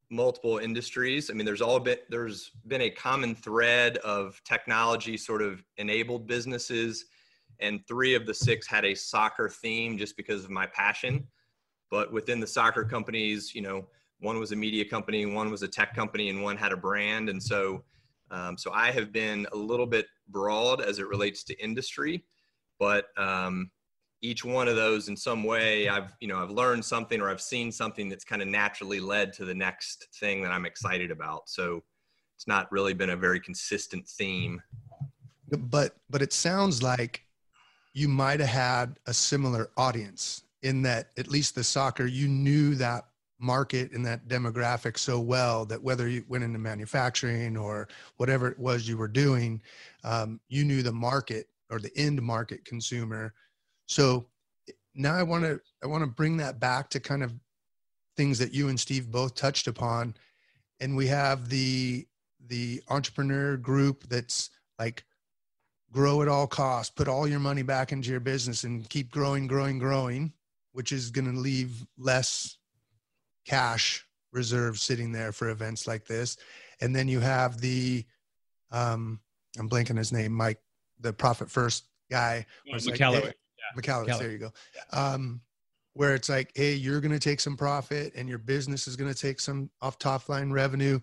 multiple 0.09 0.57
industries 0.57 1.29
i 1.29 1.33
mean 1.33 1.45
there's 1.45 1.61
all 1.61 1.79
been 1.79 1.97
there's 2.09 2.51
been 2.67 2.81
a 2.81 2.89
common 2.89 3.35
thread 3.35 3.97
of 3.97 4.41
technology 4.43 5.17
sort 5.17 5.41
of 5.41 5.63
enabled 5.77 6.27
businesses 6.27 7.05
and 7.59 7.79
three 7.87 8.15
of 8.15 8.25
the 8.25 8.33
six 8.33 8.67
had 8.67 8.85
a 8.85 8.95
soccer 8.95 9.49
theme 9.49 9.97
just 9.97 10.17
because 10.17 10.43
of 10.43 10.49
my 10.49 10.65
passion. 10.67 11.27
But 11.89 12.11
within 12.11 12.39
the 12.39 12.47
soccer 12.47 12.83
companies, 12.83 13.53
you 13.53 13.61
know, 13.61 13.87
one 14.19 14.39
was 14.39 14.51
a 14.51 14.55
media 14.55 14.85
company, 14.85 15.25
one 15.25 15.51
was 15.51 15.63
a 15.63 15.67
tech 15.67 15.95
company, 15.95 16.29
and 16.29 16.41
one 16.41 16.57
had 16.57 16.71
a 16.71 16.77
brand. 16.77 17.29
And 17.29 17.41
so, 17.41 17.83
um, 18.31 18.57
so 18.57 18.71
I 18.71 18.91
have 18.91 19.11
been 19.11 19.45
a 19.51 19.55
little 19.55 19.85
bit 19.85 20.07
broad 20.29 20.81
as 20.81 20.99
it 20.99 21.07
relates 21.07 21.43
to 21.45 21.63
industry, 21.63 22.23
but 22.79 23.07
um, 23.17 23.69
each 24.23 24.45
one 24.45 24.67
of 24.69 24.75
those 24.75 25.09
in 25.09 25.17
some 25.17 25.43
way 25.43 25.89
I've 25.89 26.15
you 26.21 26.29
know 26.29 26.41
I've 26.41 26.49
learned 26.49 26.83
something 26.83 27.21
or 27.21 27.29
I've 27.29 27.41
seen 27.41 27.71
something 27.71 28.09
that's 28.09 28.23
kind 28.23 28.41
of 28.41 28.47
naturally 28.47 28.99
led 28.99 29.33
to 29.33 29.45
the 29.45 29.53
next 29.53 30.07
thing 30.19 30.41
that 30.43 30.51
I'm 30.51 30.65
excited 30.65 31.11
about. 31.11 31.49
So 31.49 31.83
it's 32.35 32.47
not 32.47 32.71
really 32.71 32.93
been 32.93 33.11
a 33.11 33.17
very 33.17 33.39
consistent 33.39 34.07
theme. 34.07 34.61
But 35.49 35.97
but 36.09 36.21
it 36.21 36.33
sounds 36.33 36.81
like 36.81 37.23
you 37.93 38.07
might 38.07 38.39
have 38.39 38.49
had 38.49 38.99
a 39.05 39.13
similar 39.13 39.69
audience 39.77 40.43
in 40.63 40.81
that 40.81 41.09
at 41.17 41.27
least 41.27 41.55
the 41.55 41.63
soccer 41.63 42.05
you 42.05 42.27
knew 42.27 42.75
that 42.75 43.05
market 43.43 43.91
and 43.91 44.05
that 44.05 44.27
demographic 44.27 44.97
so 44.97 45.19
well 45.19 45.65
that 45.65 45.83
whether 45.83 46.07
you 46.07 46.23
went 46.27 46.43
into 46.43 46.57
manufacturing 46.57 47.57
or 47.57 47.87
whatever 48.17 48.47
it 48.47 48.57
was 48.57 48.87
you 48.87 48.97
were 48.97 49.07
doing, 49.07 49.61
um, 50.03 50.39
you 50.47 50.63
knew 50.63 50.81
the 50.81 50.91
market 50.91 51.47
or 51.69 51.79
the 51.79 51.91
end 51.97 52.21
market 52.21 52.63
consumer. 52.63 53.33
So 53.85 54.25
now 54.95 55.13
I 55.13 55.23
want 55.23 55.43
to 55.43 55.59
I 55.83 55.87
want 55.87 56.03
to 56.03 56.09
bring 56.09 56.37
that 56.37 56.59
back 56.59 56.89
to 56.91 56.99
kind 56.99 57.23
of 57.23 57.33
things 58.15 58.39
that 58.39 58.53
you 58.53 58.69
and 58.69 58.79
Steve 58.79 59.11
both 59.11 59.35
touched 59.35 59.67
upon, 59.67 60.15
and 60.79 60.95
we 60.95 61.07
have 61.07 61.49
the 61.49 62.07
the 62.47 62.81
entrepreneur 62.89 63.57
group 63.57 64.07
that's 64.07 64.51
like 64.79 65.03
grow 65.93 66.21
at 66.23 66.27
all 66.27 66.47
costs, 66.47 66.91
put 66.93 67.07
all 67.07 67.27
your 67.27 67.39
money 67.39 67.61
back 67.61 67.91
into 67.91 68.09
your 68.09 68.19
business 68.19 68.63
and 68.63 68.89
keep 68.89 69.11
growing, 69.11 69.47
growing, 69.47 69.77
growing, 69.77 70.33
which 70.73 70.91
is 70.91 71.11
going 71.11 71.31
to 71.31 71.39
leave 71.39 71.85
less 71.97 72.57
cash 73.45 74.05
reserve 74.31 74.79
sitting 74.79 75.11
there 75.11 75.31
for 75.31 75.49
events 75.49 75.87
like 75.87 76.05
this. 76.05 76.35
And 76.81 76.95
then 76.95 77.07
you 77.07 77.19
have 77.19 77.61
the, 77.61 78.03
um, 78.71 79.19
I'm 79.57 79.69
blanking 79.69 79.97
his 79.97 80.11
name, 80.11 80.33
Mike, 80.33 80.59
the 80.99 81.13
profit 81.13 81.49
first 81.49 81.85
guy. 82.09 82.45
Oh, 82.67 82.75
Michalowicz. 82.75 83.23
Like, 83.75 83.85
hey, 83.85 84.03
yeah. 84.07 84.17
there 84.17 84.31
you 84.31 84.37
go. 84.39 84.53
Um, 84.91 85.41
where 85.93 86.15
it's 86.15 86.29
like, 86.29 86.51
hey, 86.55 86.73
you're 86.73 87.01
going 87.01 87.11
to 87.11 87.19
take 87.19 87.39
some 87.39 87.55
profit 87.55 88.13
and 88.15 88.27
your 88.27 88.39
business 88.39 88.87
is 88.87 88.95
going 88.95 89.13
to 89.13 89.19
take 89.19 89.39
some 89.39 89.69
off 89.79 89.99
top 89.99 90.27
line 90.27 90.51
revenue. 90.51 90.99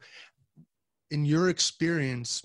In 1.13 1.25
your 1.25 1.49
experience, 1.49 2.43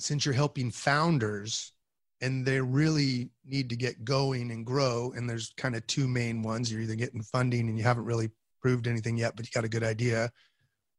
since 0.00 0.24
you're 0.24 0.34
helping 0.34 0.70
founders 0.70 1.72
and 2.20 2.44
they 2.44 2.60
really 2.60 3.30
need 3.44 3.70
to 3.70 3.76
get 3.76 4.04
going 4.04 4.50
and 4.50 4.66
grow, 4.66 5.12
and 5.16 5.28
there's 5.28 5.52
kind 5.56 5.74
of 5.74 5.86
two 5.86 6.06
main 6.06 6.42
ones 6.42 6.70
you're 6.70 6.82
either 6.82 6.94
getting 6.94 7.22
funding 7.22 7.68
and 7.68 7.78
you 7.78 7.84
haven't 7.84 8.04
really 8.04 8.30
proved 8.60 8.86
anything 8.86 9.16
yet, 9.16 9.36
but 9.36 9.46
you 9.46 9.50
got 9.54 9.64
a 9.64 9.70
good 9.70 9.82
idea, 9.82 10.30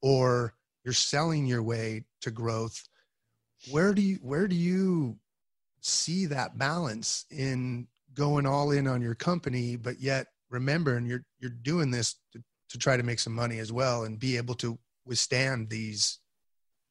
or 0.02 0.54
you're 0.84 0.94
selling 0.94 1.46
your 1.46 1.62
way 1.62 2.04
to 2.22 2.32
growth. 2.32 2.82
Where 3.70 3.94
do 3.94 4.02
you 4.02 4.16
where 4.24 4.48
do 4.48 4.56
you 4.56 5.18
see 5.82 6.26
that 6.28 6.58
balance 6.58 7.26
in 7.30 7.88
going 8.16 8.46
all 8.46 8.72
in 8.72 8.88
on 8.88 9.02
your 9.02 9.16
company, 9.16 9.76
but 9.76 10.00
yet 10.00 10.28
remembering 10.50 11.06
you're 11.06 11.24
you're 11.40 11.52
doing 11.52 11.92
this 11.92 12.16
to, 12.34 12.44
to 12.70 12.78
try 12.80 12.98
to 12.98 13.04
make 13.04 13.20
some 13.20 13.34
money 13.34 13.60
as 13.60 13.72
well 13.72 14.04
and 14.06 14.20
be 14.20 14.38
able 14.38 14.56
to 14.56 14.80
withstand 15.06 15.70
these 15.70 16.20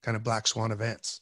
kind 0.05 0.17
of 0.17 0.23
black 0.23 0.47
swan 0.47 0.71
events? 0.71 1.21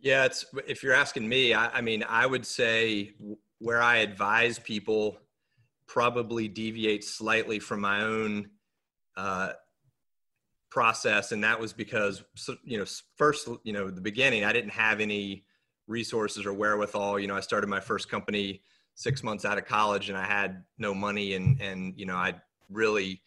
Yeah, 0.00 0.24
it's 0.24 0.46
if 0.66 0.82
you're 0.82 0.94
asking 0.94 1.28
me, 1.28 1.52
I, 1.52 1.68
I 1.78 1.80
mean, 1.80 2.04
I 2.08 2.26
would 2.26 2.46
say 2.46 3.12
where 3.58 3.82
I 3.82 3.98
advise 3.98 4.58
people 4.58 5.18
probably 5.86 6.48
deviates 6.48 7.10
slightly 7.10 7.58
from 7.58 7.80
my 7.80 8.02
own 8.02 8.48
uh, 9.16 9.52
process, 10.70 11.32
and 11.32 11.44
that 11.44 11.60
was 11.60 11.72
because 11.72 12.22
you 12.64 12.78
know 12.78 12.84
first 13.16 13.48
you 13.64 13.72
know 13.72 13.90
the 13.90 14.00
beginning 14.00 14.44
I 14.44 14.52
didn't 14.52 14.70
have 14.70 15.00
any 15.00 15.44
resources 15.86 16.46
or 16.46 16.54
wherewithal. 16.54 17.18
You 17.18 17.26
know, 17.26 17.36
I 17.36 17.40
started 17.40 17.68
my 17.68 17.80
first 17.80 18.08
company 18.08 18.62
six 18.94 19.22
months 19.22 19.44
out 19.44 19.58
of 19.58 19.66
college, 19.66 20.08
and 20.08 20.16
I 20.16 20.24
had 20.24 20.64
no 20.78 20.94
money, 20.94 21.34
and 21.34 21.60
and 21.60 21.92
you 21.96 22.06
know 22.06 22.16
I 22.16 22.34
really 22.70 23.20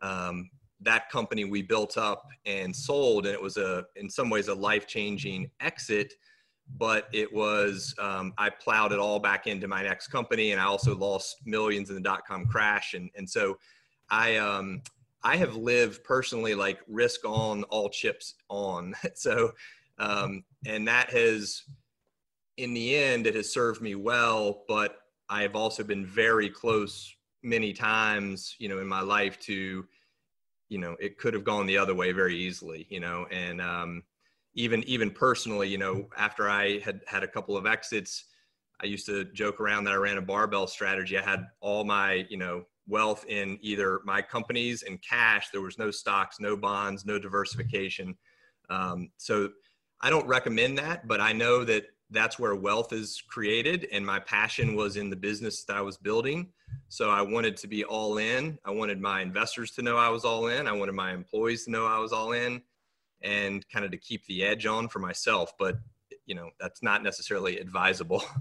um, 0.00 0.50
that 0.84 1.08
company 1.10 1.44
we 1.44 1.62
built 1.62 1.96
up 1.98 2.26
and 2.46 2.74
sold, 2.74 3.26
and 3.26 3.34
it 3.34 3.42
was 3.42 3.56
a 3.56 3.84
in 3.96 4.08
some 4.08 4.30
ways 4.30 4.48
a 4.48 4.54
life 4.54 4.86
changing 4.86 5.50
exit 5.60 6.14
but 6.78 7.08
it 7.12 7.30
was 7.32 7.94
um, 7.98 8.32
I 8.38 8.48
plowed 8.50 8.92
it 8.92 8.98
all 8.98 9.18
back 9.18 9.46
into 9.46 9.68
my 9.68 9.82
next 9.82 10.08
company, 10.08 10.52
and 10.52 10.60
I 10.60 10.64
also 10.64 10.96
lost 10.96 11.36
millions 11.44 11.90
in 11.90 11.94
the 11.94 12.00
dot 12.00 12.26
com 12.26 12.46
crash, 12.46 12.94
and 12.94 13.10
and 13.14 13.28
so 13.28 13.58
I 14.10 14.36
um, 14.36 14.82
I 15.22 15.36
have 15.36 15.56
lived 15.56 16.04
personally 16.04 16.54
like 16.54 16.80
risk 16.86 17.20
on, 17.24 17.64
all 17.64 17.88
chips 17.88 18.34
on. 18.48 18.94
so, 19.14 19.52
um, 19.98 20.44
and 20.66 20.86
that 20.88 21.10
has, 21.10 21.62
in 22.58 22.74
the 22.74 22.94
end, 22.96 23.26
it 23.26 23.34
has 23.34 23.52
served 23.52 23.80
me 23.80 23.94
well. 23.94 24.64
But 24.68 24.96
I 25.28 25.42
have 25.42 25.56
also 25.56 25.82
been 25.82 26.04
very 26.04 26.50
close 26.50 27.14
many 27.42 27.72
times, 27.72 28.54
you 28.58 28.68
know, 28.68 28.78
in 28.78 28.86
my 28.86 29.00
life 29.00 29.38
to, 29.40 29.86
you 30.68 30.78
know, 30.78 30.96
it 31.00 31.18
could 31.18 31.34
have 31.34 31.44
gone 31.44 31.66
the 31.66 31.78
other 31.78 31.94
way 31.94 32.12
very 32.12 32.36
easily, 32.36 32.86
you 32.88 33.00
know, 33.00 33.26
and 33.30 33.60
um, 33.60 34.02
even 34.54 34.82
even 34.84 35.10
personally, 35.10 35.68
you 35.68 35.78
know, 35.78 36.08
after 36.16 36.48
I 36.48 36.78
had 36.80 37.00
had 37.06 37.22
a 37.22 37.28
couple 37.28 37.56
of 37.56 37.66
exits. 37.66 38.24
I 38.82 38.86
used 38.86 39.06
to 39.06 39.24
joke 39.26 39.60
around 39.60 39.84
that 39.84 39.92
I 39.92 39.96
ran 39.96 40.18
a 40.18 40.22
barbell 40.22 40.66
strategy. 40.66 41.16
I 41.16 41.22
had 41.22 41.46
all 41.60 41.84
my, 41.84 42.26
you 42.28 42.36
know, 42.36 42.64
wealth 42.88 43.24
in 43.28 43.58
either 43.62 44.00
my 44.04 44.20
companies 44.20 44.82
and 44.82 45.00
cash. 45.00 45.50
There 45.50 45.60
was 45.60 45.78
no 45.78 45.90
stocks, 45.90 46.40
no 46.40 46.56
bonds, 46.56 47.06
no 47.06 47.18
diversification. 47.18 48.16
Um, 48.70 49.10
so 49.16 49.50
I 50.00 50.10
don't 50.10 50.26
recommend 50.26 50.76
that, 50.78 51.06
but 51.06 51.20
I 51.20 51.32
know 51.32 51.64
that 51.64 51.84
that's 52.14 52.38
where 52.38 52.54
wealth 52.54 52.92
is 52.92 53.22
created. 53.28 53.86
And 53.92 54.04
my 54.04 54.20
passion 54.20 54.74
was 54.74 54.96
in 54.96 55.10
the 55.10 55.16
business 55.16 55.64
that 55.64 55.76
I 55.76 55.82
was 55.82 55.96
building. 55.96 56.48
So 56.88 57.10
I 57.10 57.22
wanted 57.22 57.56
to 57.58 57.68
be 57.68 57.84
all 57.84 58.18
in. 58.18 58.58
I 58.64 58.70
wanted 58.70 59.00
my 59.00 59.20
investors 59.20 59.72
to 59.72 59.82
know 59.82 59.96
I 59.96 60.08
was 60.08 60.24
all 60.24 60.46
in. 60.46 60.66
I 60.66 60.72
wanted 60.72 60.94
my 60.94 61.12
employees 61.12 61.64
to 61.64 61.70
know 61.70 61.86
I 61.86 61.98
was 61.98 62.12
all 62.12 62.32
in 62.32 62.62
and 63.22 63.66
kind 63.68 63.84
of 63.84 63.90
to 63.90 63.96
keep 63.98 64.24
the 64.26 64.44
edge 64.44 64.66
on 64.66 64.88
for 64.88 64.98
myself. 64.98 65.52
But, 65.58 65.76
you 66.26 66.34
know, 66.34 66.50
that's 66.60 66.82
not 66.82 67.02
necessarily 67.02 67.58
advisable. 67.58 68.22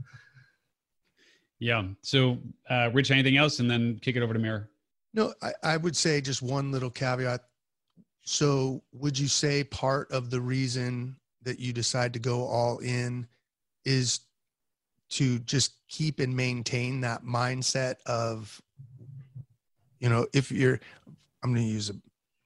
Yeah. 1.63 1.83
So, 2.01 2.39
uh, 2.69 2.89
Rich, 2.91 3.09
anything 3.09 3.37
else, 3.37 3.59
and 3.59 3.71
then 3.71 3.97
kick 4.01 4.17
it 4.17 4.21
over 4.21 4.33
to 4.33 4.39
Mir. 4.39 4.69
No, 5.13 5.33
I, 5.41 5.53
I 5.63 5.77
would 5.77 5.95
say 5.95 6.19
just 6.19 6.41
one 6.41 6.73
little 6.73 6.89
caveat. 6.89 7.39
So, 8.25 8.83
would 8.91 9.17
you 9.17 9.29
say 9.29 9.63
part 9.63 10.11
of 10.11 10.29
the 10.29 10.41
reason 10.41 11.15
that 11.43 11.59
you 11.59 11.71
decide 11.71 12.11
to 12.13 12.19
go 12.19 12.45
all 12.45 12.79
in 12.79 13.25
is 13.85 14.21
to 15.11 15.39
just 15.39 15.73
keep 15.89 16.19
and 16.19 16.35
maintain 16.35 17.01
that 17.01 17.23
mindset 17.23 17.95
of, 18.05 18.61
you 19.99 20.09
know, 20.09 20.25
if 20.33 20.51
you're, 20.51 20.79
I'm 21.43 21.53
going 21.53 21.65
to 21.65 21.71
use 21.71 21.89
a, 21.89 21.93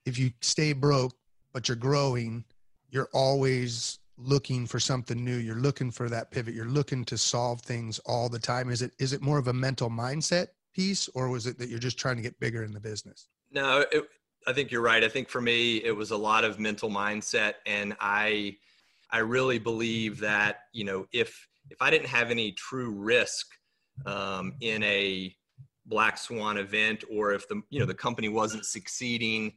if 0.06 0.18
you 0.18 0.32
stay 0.42 0.74
broke, 0.74 1.14
but 1.54 1.68
you're 1.68 1.78
growing, 1.78 2.44
you're 2.90 3.10
always 3.14 4.00
looking 4.18 4.66
for 4.66 4.80
something 4.80 5.24
new. 5.24 5.38
You're 5.38 5.56
looking 5.56 5.92
for 5.92 6.10
that 6.10 6.32
pivot. 6.32 6.54
You're 6.54 6.66
looking 6.66 7.06
to 7.06 7.18
solve 7.18 7.62
things 7.62 8.00
all 8.00 8.30
the 8.30 8.40
time. 8.40 8.70
Is 8.70 8.82
it 8.82 8.92
is 9.00 9.14
it 9.14 9.22
more 9.22 9.38
of 9.38 9.48
a 9.48 9.54
mental 9.54 9.90
mindset 9.90 10.48
piece 10.74 11.08
or 11.10 11.30
was 11.30 11.48
it 11.48 11.58
that 11.60 11.70
you're 11.70 11.80
just 11.80 11.98
trying 11.98 12.16
to 12.18 12.22
get 12.22 12.40
bigger 12.40 12.64
in 12.64 12.72
the 12.72 12.80
business? 12.80 13.28
No 13.52 13.86
it, 13.92 14.08
i 14.46 14.54
think 14.54 14.72
you're 14.72 14.82
right. 14.82 15.04
I 15.04 15.10
think 15.10 15.30
for 15.30 15.42
me 15.42 15.78
it 15.78 15.96
was 15.96 16.12
a 16.12 16.18
lot 16.18 16.44
of 16.44 16.60
mental 16.60 16.90
mindset 16.90 17.56
and 17.66 17.96
i 18.00 18.56
i 19.12 19.20
really 19.20 19.60
believe 19.60 20.20
that 20.20 20.62
you 20.74 20.84
know 20.84 21.06
if 21.12 21.48
if 21.70 21.82
i 21.82 21.90
didn't 21.90 22.08
have 22.08 22.32
any 22.32 22.52
true 22.54 22.92
risk 22.92 23.48
um, 24.06 24.54
in 24.62 24.84
a 24.84 25.36
black 25.86 26.18
swan 26.18 26.58
event 26.58 27.04
or 27.12 27.34
if 27.34 27.48
the 27.48 27.62
you 27.70 27.80
know 27.80 27.86
the 27.86 27.94
company 27.94 28.30
wasn't 28.30 28.66
succeeding 28.66 29.54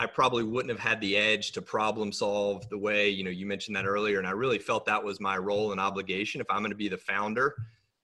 I 0.00 0.06
probably 0.06 0.44
wouldn't 0.44 0.70
have 0.70 0.80
had 0.80 0.98
the 1.02 1.14
edge 1.14 1.52
to 1.52 1.60
problem 1.60 2.10
solve 2.10 2.66
the 2.70 2.78
way, 2.78 3.10
you 3.10 3.22
know, 3.22 3.28
you 3.28 3.44
mentioned 3.44 3.76
that 3.76 3.84
earlier. 3.84 4.16
And 4.16 4.26
I 4.26 4.30
really 4.30 4.58
felt 4.58 4.86
that 4.86 5.04
was 5.04 5.20
my 5.20 5.36
role 5.36 5.72
and 5.72 5.80
obligation. 5.80 6.40
If 6.40 6.46
I'm 6.48 6.60
going 6.60 6.70
to 6.70 6.76
be 6.76 6.88
the 6.88 6.96
founder, 6.96 7.54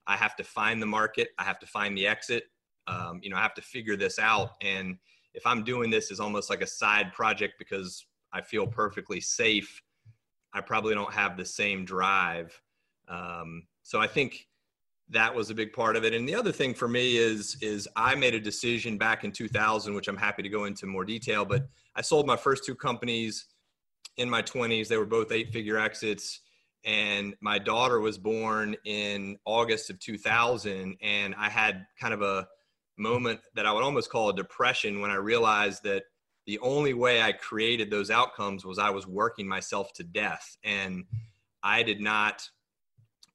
I 0.07 0.15
have 0.15 0.37
to 0.37 0.45
find 0.45 0.81
the 0.81 0.87
market, 0.87 1.31
I 1.39 1.45
have 1.45 1.59
to 1.61 1.67
find 1.67 1.97
the 1.97 2.07
exit. 2.07 2.45
Um, 2.87 3.21
you 3.23 3.31
know, 3.31 3.37
I 3.37 3.41
have 3.41 3.55
to 3.55 3.63
figure 3.63 3.97
this 3.97 4.19
out. 4.19 4.51
And 4.61 4.99
if 5.33 5.47
I'm 5.47 5.65
doing 5.65 5.89
this 5.89 6.11
as 6.11 6.21
almost 6.21 6.51
like 6.51 6.61
a 6.61 6.67
side 6.67 7.15
project 7.15 7.55
because 7.59 8.05
I 8.31 8.43
feel 8.43 8.67
perfectly 8.67 9.23
safe, 9.23 9.81
I 10.57 10.63
probably 10.63 10.95
don't 10.95 11.13
have 11.13 11.37
the 11.37 11.45
same 11.45 11.85
drive. 11.85 12.59
Um, 13.09 13.65
so 13.83 14.01
I 14.01 14.07
think 14.07 14.49
that 15.11 15.35
was 15.35 15.51
a 15.51 15.55
big 15.55 15.75
part 15.75 15.97
of 15.97 16.05
it. 16.05 16.15
And 16.15 16.27
the 16.27 16.35
other 16.35 16.51
thing 16.51 16.73
for 16.73 16.89
me 16.89 17.19
is 17.19 17.59
is 17.61 17.87
I 17.95 18.15
made 18.15 18.35
a 18.35 18.41
decision 18.41 18.97
back 18.97 19.23
in 19.23 19.33
2000, 19.33 19.93
which 19.93 20.09
I'm 20.09 20.17
happy 20.17 20.43
to 20.43 20.49
go 20.49 20.65
into 20.65 20.87
more 20.87 21.05
detail. 21.05 21.45
But 21.45 21.69
I 21.95 22.01
sold 22.01 22.27
my 22.27 22.37
first 22.37 22.65
two 22.65 22.75
companies 22.75 23.47
in 24.17 24.31
my 24.31 24.41
20s. 24.41 24.89
They 24.89 24.97
were 24.97 25.05
both 25.05 25.31
eight 25.31 25.53
figure 25.53 25.79
exits, 25.79 26.41
and 26.85 27.35
my 27.41 27.59
daughter 27.59 28.01
was 28.01 28.17
born 28.17 28.77
in 28.87 29.37
August 29.45 29.91
of 29.91 30.01
2000. 30.01 30.97
And 31.03 31.35
I 31.37 31.51
had 31.51 31.87
kind 32.01 32.15
of 32.15 32.23
a 32.23 32.49
moment 32.97 33.41
that 33.55 33.67
I 33.67 33.73
would 33.73 33.85
almost 33.85 34.11
call 34.11 34.31
a 34.31 34.35
depression 34.35 35.03
when 35.03 35.11
I 35.11 35.17
realized 35.17 35.83
that 35.85 36.05
the 36.47 36.59
only 36.61 36.95
way 36.95 37.21
I 37.21 37.33
created 37.33 37.91
those 37.91 38.11
outcomes 38.11 38.65
was 38.65 38.79
I 38.79 38.91
was 38.91 39.07
working 39.07 39.49
myself 39.49 39.93
to 39.95 40.05
death, 40.05 40.57
and 40.63 41.05
I 41.63 41.83
did 41.83 42.01
not 42.01 42.49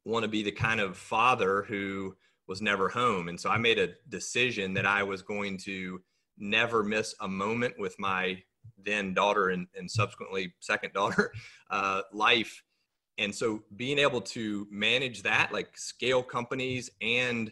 want 0.05 0.23
to 0.23 0.29
be 0.29 0.43
the 0.43 0.51
kind 0.51 0.79
of 0.79 0.97
father 0.97 1.63
who 1.63 2.15
was 2.47 2.61
never 2.61 2.89
home. 2.89 3.29
And 3.29 3.39
so 3.39 3.49
I 3.49 3.57
made 3.57 3.79
a 3.79 3.93
decision 4.09 4.73
that 4.73 4.85
I 4.85 5.03
was 5.03 5.21
going 5.21 5.57
to 5.59 6.01
never 6.37 6.83
miss 6.83 7.13
a 7.19 7.27
moment 7.27 7.75
with 7.77 7.97
my 7.99 8.41
then 8.83 9.13
daughter 9.13 9.49
and, 9.49 9.67
and 9.75 9.89
subsequently 9.89 10.53
second 10.59 10.93
daughter 10.93 11.33
uh, 11.69 12.01
life. 12.11 12.63
And 13.17 13.33
so 13.33 13.63
being 13.75 13.99
able 13.99 14.21
to 14.21 14.67
manage 14.71 15.23
that, 15.23 15.51
like 15.51 15.77
scale 15.77 16.23
companies 16.23 16.89
and 17.01 17.51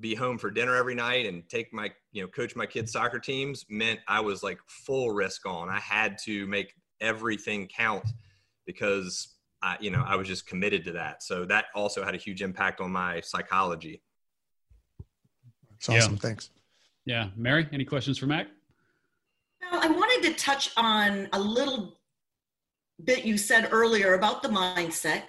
be 0.00 0.14
home 0.14 0.38
for 0.38 0.50
dinner 0.50 0.74
every 0.74 0.94
night 0.94 1.26
and 1.26 1.48
take 1.48 1.72
my, 1.72 1.90
you 2.12 2.22
know, 2.22 2.28
coach 2.28 2.56
my 2.56 2.66
kids' 2.66 2.92
soccer 2.92 3.18
teams 3.18 3.64
meant 3.68 4.00
I 4.08 4.20
was 4.20 4.42
like 4.42 4.58
full 4.66 5.10
risk 5.10 5.46
on. 5.46 5.68
I 5.68 5.78
had 5.78 6.18
to 6.24 6.46
make 6.46 6.74
everything 7.00 7.68
count 7.68 8.04
because 8.66 9.36
I, 9.62 9.76
you 9.80 9.90
know, 9.90 10.02
I 10.06 10.16
was 10.16 10.26
just 10.26 10.46
committed 10.46 10.84
to 10.86 10.92
that. 10.92 11.22
So 11.22 11.44
that 11.46 11.66
also 11.74 12.04
had 12.04 12.14
a 12.14 12.18
huge 12.18 12.42
impact 12.42 12.80
on 12.80 12.90
my 12.90 13.20
psychology. 13.20 14.02
It's 15.76 15.88
awesome. 15.88 16.14
Yeah. 16.14 16.18
Thanks. 16.18 16.50
Yeah. 17.04 17.28
Mary, 17.36 17.68
any 17.72 17.84
questions 17.84 18.18
for 18.18 18.26
Mac? 18.26 18.48
Well, 19.70 19.80
I 19.82 19.88
wanted 19.88 20.28
to 20.28 20.34
touch 20.34 20.70
on 20.76 21.28
a 21.32 21.40
little 21.40 21.98
bit 23.04 23.24
you 23.24 23.36
said 23.36 23.68
earlier 23.72 24.14
about 24.14 24.42
the 24.42 24.48
mindset. 24.48 25.22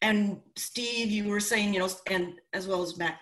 And 0.00 0.40
Steve, 0.56 1.10
you 1.10 1.28
were 1.28 1.40
saying, 1.40 1.74
you 1.74 1.80
know, 1.80 1.88
and 2.06 2.34
as 2.52 2.68
well 2.68 2.82
as 2.82 2.96
Mac, 2.96 3.20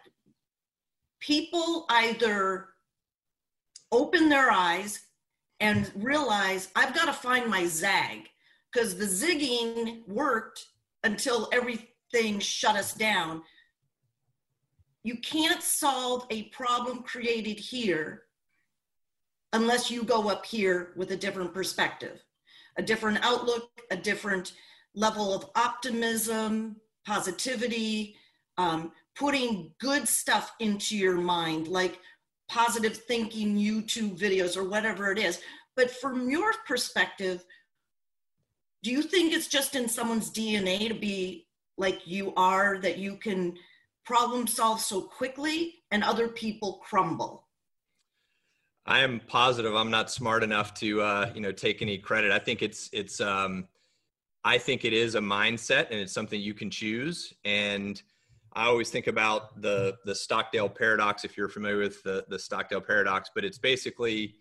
people 1.26 1.86
either 1.88 2.68
open 3.90 4.28
their 4.28 4.50
eyes 4.50 5.00
and 5.58 5.90
realize 5.96 6.68
I've 6.76 6.94
got 6.94 7.06
to 7.06 7.12
find 7.12 7.50
my 7.50 7.66
zag 7.66 8.28
because 8.72 8.96
the 8.96 9.06
zigging 9.06 10.06
worked 10.06 10.66
until 11.02 11.48
everything 11.52 12.38
shut 12.38 12.76
us 12.76 12.94
down. 12.94 13.42
You 15.02 15.16
can't 15.18 15.62
solve 15.62 16.26
a 16.30 16.44
problem 16.44 17.02
created 17.02 17.58
here 17.58 18.22
unless 19.52 19.90
you 19.90 20.04
go 20.04 20.28
up 20.28 20.46
here 20.46 20.92
with 20.96 21.10
a 21.10 21.16
different 21.16 21.52
perspective, 21.52 22.22
a 22.76 22.82
different 22.82 23.18
outlook, 23.22 23.70
a 23.90 23.96
different 23.96 24.52
level 24.94 25.34
of 25.34 25.50
optimism, 25.56 26.76
positivity, 27.04 28.16
um, 28.58 28.92
putting 29.16 29.72
good 29.80 30.06
stuff 30.06 30.52
into 30.60 30.96
your 30.96 31.16
mind, 31.16 31.68
like 31.68 31.98
positive 32.48 32.96
thinking 32.96 33.56
YouTube 33.56 34.18
videos 34.18 34.56
or 34.56 34.64
whatever 34.64 35.10
it 35.10 35.18
is. 35.18 35.40
But 35.74 35.90
from 35.90 36.30
your 36.30 36.52
perspective, 36.66 37.44
do 38.82 38.90
you 38.90 39.02
think 39.02 39.32
it's 39.32 39.48
just 39.48 39.74
in 39.74 39.88
someone's 39.88 40.30
DNA 40.30 40.88
to 40.88 40.94
be 40.94 41.46
like 41.78 42.06
you 42.06 42.32
are, 42.36 42.78
that 42.78 42.98
you 42.98 43.16
can 43.16 43.56
problem 44.04 44.46
solve 44.46 44.80
so 44.80 45.02
quickly 45.02 45.74
and 45.90 46.04
other 46.04 46.28
people 46.28 46.80
crumble? 46.84 47.46
I 48.86 49.00
am 49.00 49.20
positive 49.26 49.74
I'm 49.74 49.90
not 49.90 50.12
smart 50.12 50.44
enough 50.44 50.72
to 50.74 51.00
uh, 51.00 51.32
you 51.34 51.40
know 51.40 51.50
take 51.50 51.82
any 51.82 51.98
credit. 51.98 52.30
I 52.30 52.38
think 52.38 52.62
it's 52.62 52.88
it's 52.92 53.20
um, 53.20 53.66
I 54.44 54.58
think 54.58 54.84
it 54.84 54.92
is 54.92 55.16
a 55.16 55.20
mindset 55.20 55.90
and 55.90 55.98
it's 55.98 56.12
something 56.12 56.40
you 56.40 56.54
can 56.54 56.70
choose. 56.70 57.34
And 57.44 58.00
I 58.56 58.64
always 58.66 58.90
think 58.90 59.06
about 59.06 59.60
the 59.60 59.98
the 60.06 60.14
Stockdale 60.14 60.70
paradox 60.70 61.24
if 61.24 61.36
you're 61.36 61.48
familiar 61.48 61.78
with 61.78 62.02
the 62.02 62.24
the 62.28 62.38
Stockdale 62.38 62.80
paradox, 62.80 63.30
but 63.34 63.44
it's 63.44 63.58
basically 63.58 64.36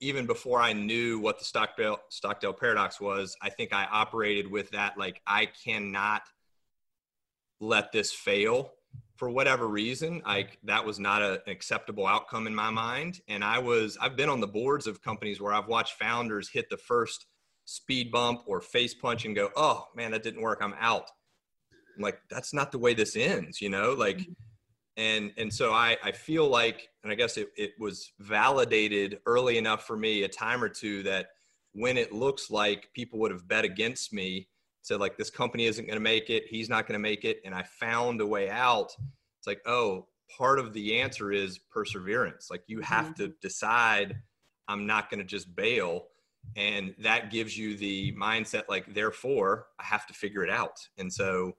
even 0.00 0.26
before 0.26 0.60
I 0.60 0.72
knew 0.72 1.20
what 1.20 1.38
the 1.38 1.44
Stockdale 1.44 2.00
Stockdale 2.08 2.52
paradox 2.52 3.00
was, 3.00 3.36
I 3.40 3.50
think 3.50 3.72
I 3.72 3.84
operated 3.86 4.50
with 4.50 4.70
that 4.72 4.98
like 4.98 5.22
I 5.26 5.46
cannot 5.46 6.22
let 7.60 7.92
this 7.92 8.12
fail 8.12 8.72
for 9.16 9.30
whatever 9.30 9.68
reason, 9.68 10.22
I 10.24 10.48
that 10.64 10.84
was 10.84 10.98
not 10.98 11.22
a, 11.22 11.34
an 11.46 11.52
acceptable 11.52 12.06
outcome 12.06 12.48
in 12.48 12.54
my 12.54 12.70
mind. 12.70 13.20
And 13.28 13.44
I 13.44 13.60
was 13.60 13.96
I've 14.00 14.16
been 14.16 14.28
on 14.28 14.40
the 14.40 14.48
boards 14.48 14.88
of 14.88 15.00
companies 15.00 15.40
where 15.40 15.52
I've 15.52 15.68
watched 15.68 15.94
founders 15.94 16.48
hit 16.48 16.68
the 16.70 16.76
first 16.76 17.26
speed 17.64 18.10
bump 18.10 18.42
or 18.46 18.60
face 18.60 18.94
punch 18.94 19.24
and 19.24 19.34
go, 19.34 19.50
"Oh 19.54 19.86
man, 19.94 20.10
that 20.10 20.24
didn't 20.24 20.42
work. 20.42 20.58
I'm 20.60 20.74
out." 20.80 21.10
I'm 21.96 22.02
like, 22.02 22.20
that's 22.30 22.52
not 22.52 22.72
the 22.72 22.78
way 22.78 22.94
this 22.94 23.16
ends, 23.16 23.60
you 23.60 23.68
know. 23.68 23.92
Like, 23.92 24.18
mm-hmm. 24.18 24.32
and 24.96 25.32
and 25.36 25.52
so 25.52 25.72
I 25.72 25.96
I 26.02 26.12
feel 26.12 26.48
like, 26.48 26.88
and 27.02 27.12
I 27.12 27.14
guess 27.14 27.36
it 27.36 27.48
it 27.56 27.72
was 27.78 28.12
validated 28.18 29.20
early 29.26 29.58
enough 29.58 29.86
for 29.86 29.96
me 29.96 30.22
a 30.22 30.28
time 30.28 30.62
or 30.62 30.68
two 30.68 31.02
that 31.04 31.28
when 31.72 31.96
it 31.96 32.12
looks 32.12 32.50
like 32.50 32.88
people 32.94 33.18
would 33.18 33.32
have 33.32 33.46
bet 33.46 33.64
against 33.64 34.12
me 34.12 34.48
said 34.82 35.00
like 35.00 35.16
this 35.16 35.30
company 35.30 35.64
isn't 35.64 35.86
going 35.86 35.96
to 35.96 36.02
make 36.02 36.30
it 36.30 36.44
he's 36.48 36.68
not 36.68 36.86
going 36.86 36.94
to 36.94 37.02
make 37.02 37.24
it 37.24 37.40
and 37.44 37.54
i 37.54 37.62
found 37.62 38.20
a 38.20 38.26
way 38.26 38.48
out 38.48 38.92
it's 39.38 39.46
like 39.46 39.60
oh 39.66 40.06
part 40.36 40.58
of 40.58 40.72
the 40.72 41.00
answer 41.00 41.32
is 41.32 41.58
perseverance 41.70 42.48
like 42.50 42.62
you 42.66 42.80
have 42.80 43.06
mm-hmm. 43.06 43.24
to 43.24 43.32
decide 43.42 44.16
i'm 44.68 44.86
not 44.86 45.10
going 45.10 45.18
to 45.18 45.24
just 45.24 45.54
bail 45.54 46.06
and 46.56 46.94
that 46.98 47.30
gives 47.30 47.56
you 47.56 47.76
the 47.76 48.12
mindset 48.12 48.62
like 48.68 48.92
therefore 48.94 49.66
i 49.80 49.84
have 49.84 50.06
to 50.06 50.14
figure 50.14 50.44
it 50.44 50.50
out 50.50 50.76
and 50.98 51.12
so 51.12 51.52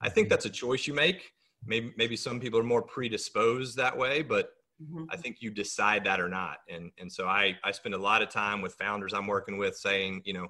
i 0.00 0.08
think 0.08 0.28
that's 0.28 0.46
a 0.46 0.50
choice 0.50 0.86
you 0.86 0.94
make 0.94 1.32
maybe 1.64 1.92
maybe 1.96 2.16
some 2.16 2.40
people 2.40 2.58
are 2.58 2.64
more 2.64 2.82
predisposed 2.82 3.76
that 3.76 3.96
way 3.96 4.22
but 4.22 4.50
mm-hmm. 4.82 5.04
i 5.10 5.16
think 5.16 5.36
you 5.40 5.50
decide 5.50 6.04
that 6.04 6.20
or 6.20 6.28
not 6.28 6.58
and 6.68 6.90
and 6.98 7.10
so 7.10 7.26
i 7.26 7.56
i 7.64 7.70
spend 7.70 7.94
a 7.94 7.98
lot 7.98 8.22
of 8.22 8.28
time 8.28 8.60
with 8.60 8.74
founders 8.74 9.12
i'm 9.12 9.26
working 9.26 9.58
with 9.58 9.76
saying 9.76 10.22
you 10.24 10.32
know 10.32 10.46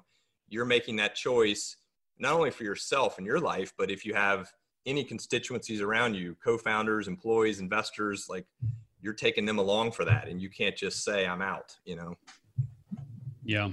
you're 0.49 0.65
making 0.65 0.95
that 0.97 1.15
choice 1.15 1.77
not 2.19 2.33
only 2.33 2.51
for 2.51 2.63
yourself 2.63 3.17
and 3.17 3.25
your 3.25 3.39
life, 3.39 3.73
but 3.77 3.89
if 3.89 4.05
you 4.05 4.13
have 4.13 4.51
any 4.85 5.03
constituencies 5.03 5.81
around 5.81 6.15
you, 6.15 6.35
co-founders, 6.43 7.07
employees, 7.07 7.59
investors, 7.59 8.27
like 8.29 8.45
you're 9.01 9.13
taking 9.13 9.45
them 9.45 9.57
along 9.57 9.91
for 9.91 10.05
that. 10.05 10.27
And 10.27 10.41
you 10.41 10.49
can't 10.49 10.75
just 10.75 11.03
say, 11.03 11.25
I'm 11.25 11.41
out, 11.41 11.75
you 11.85 11.95
know? 11.95 12.15
Yeah. 13.43 13.69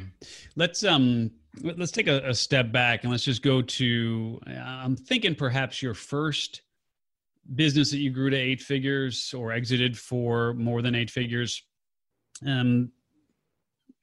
Let's, 0.55 0.85
um, 0.85 1.33
let's 1.63 1.93
take 1.93 2.09
a, 2.09 2.29
a 2.29 2.35
step 2.35 2.73
back 2.73 3.03
and 3.03 3.11
let's 3.11 3.25
just 3.25 3.43
go 3.43 3.63
to, 3.63 4.41
I'm 4.47 4.97
thinking 4.97 5.35
perhaps 5.35 5.83
your 5.83 5.95
first 5.95 6.63
business 7.55 7.91
that 7.91 7.99
you 7.99 8.11
grew 8.11 8.31
to 8.31 8.37
eight 8.37 8.61
figures 8.61 9.33
or 9.37 9.53
exited 9.53 9.97
for 9.97 10.55
more 10.55 10.83
than 10.83 10.95
eight 10.95 11.11
figures. 11.11 11.63
Um, 12.47 12.91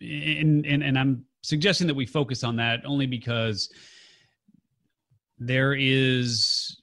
and, 0.01 0.65
and, 0.65 0.83
and 0.83 0.97
I'm 0.97 1.25
suggesting 1.41 1.87
that 1.87 1.95
we 1.95 2.05
focus 2.05 2.43
on 2.43 2.55
that 2.57 2.85
only 2.85 3.05
because 3.05 3.69
there 5.37 5.73
is 5.73 6.79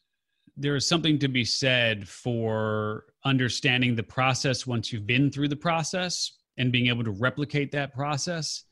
there 0.57 0.77
is 0.77 0.87
something 0.87 1.19
to 1.19 1.29
be 1.29 1.45
said 1.45 2.07
for 2.07 3.05
understanding 3.25 3.95
the 3.95 4.03
process 4.03 4.67
once 4.67 4.93
you've 4.93 5.07
been 5.07 5.31
through 5.31 5.49
the 5.49 5.57
process 5.57 6.33
and 6.59 6.71
being 6.71 6.89
able 6.89 7.05
to 7.05 7.13
replicate 7.13 7.73
that 7.73 7.95
process 7.95 8.65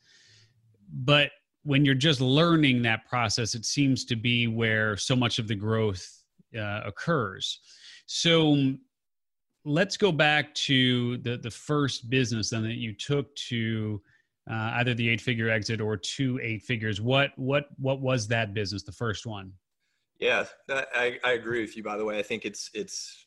but 0.91 1.31
when 1.69 1.85
you're 1.85 1.95
just 1.95 2.19
learning 2.19 2.81
that 2.81 3.05
process 3.05 3.55
it 3.55 3.65
seems 3.65 4.05
to 4.05 4.15
be 4.15 4.47
where 4.47 4.97
so 4.97 5.15
much 5.15 5.39
of 5.39 5.47
the 5.47 5.55
growth 5.55 6.23
uh, 6.57 6.81
occurs 6.85 7.59
so 8.05 8.73
let's 9.65 9.97
go 9.97 10.11
back 10.11 10.53
to 10.55 11.17
the 11.17 11.37
the 11.37 11.51
first 11.51 12.09
business 12.09 12.49
then 12.49 12.63
that 12.63 12.77
you 12.77 12.93
took 12.93 13.33
to 13.35 14.01
uh, 14.49 14.71
either 14.77 14.93
the 14.95 15.07
eight 15.07 15.21
figure 15.21 15.49
exit 15.49 15.79
or 15.79 15.95
two 15.95 16.39
eight 16.41 16.63
figures 16.63 17.01
what 17.01 17.31
what 17.37 17.65
what 17.77 18.01
was 18.01 18.27
that 18.27 18.53
business 18.53 18.83
the 18.83 18.91
first 18.91 19.25
one 19.25 19.53
yeah, 20.19 20.45
I, 20.69 21.17
I 21.23 21.31
agree 21.31 21.61
with 21.61 21.77
you. 21.77 21.83
By 21.83 21.95
the 21.95 22.03
way, 22.03 22.19
I 22.19 22.23
think 22.23 22.43
it's 22.43 22.69
it's 22.73 23.25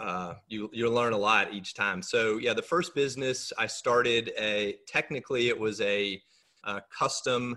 uh, 0.00 0.34
you 0.48 0.68
you 0.72 0.90
learn 0.90 1.12
a 1.12 1.18
lot 1.18 1.54
each 1.54 1.74
time. 1.74 2.02
So 2.02 2.38
yeah, 2.38 2.54
the 2.54 2.62
first 2.62 2.94
business 2.94 3.52
I 3.56 3.68
started 3.68 4.32
a 4.38 4.76
technically 4.88 5.48
it 5.48 5.58
was 5.58 5.80
a, 5.80 6.20
a 6.64 6.82
custom 6.96 7.56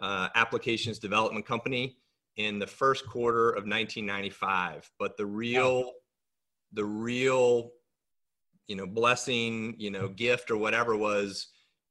uh, 0.00 0.28
applications 0.34 0.98
development 0.98 1.46
company 1.46 1.96
in 2.36 2.58
the 2.58 2.66
first 2.66 3.06
quarter 3.06 3.50
of 3.50 3.64
1995. 3.64 4.90
But 4.98 5.16
the 5.16 5.26
real 5.26 5.92
the 6.72 6.84
real 6.84 7.70
you 8.68 8.76
know 8.76 8.86
blessing 8.86 9.74
you 9.78 9.90
know 9.90 10.08
gift 10.08 10.50
or 10.50 10.56
whatever 10.56 10.96
was 10.96 11.48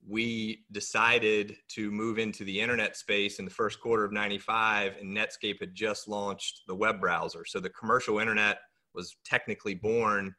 we 0.08 0.64
decided 0.72 1.58
to 1.68 1.92
move 1.92 2.18
into 2.20 2.46
the 2.46 2.62
internet 2.62 2.96
space 2.96 3.38
in 3.38 3.44
the 3.44 3.52
first 3.52 3.82
quarter 3.82 4.06
of 4.06 4.14
95 4.14 4.96
and 5.02 5.16
netscape 5.16 5.60
had 5.60 5.76
just 5.76 6.08
launched 6.08 6.62
the 6.68 6.76
web 6.76 7.02
browser. 7.02 7.44
So 7.46 7.60
the 7.60 7.70
commercial 7.70 8.20
internet 8.20 8.60
was 8.94 9.18
technically 9.26 9.76
born 9.76 10.34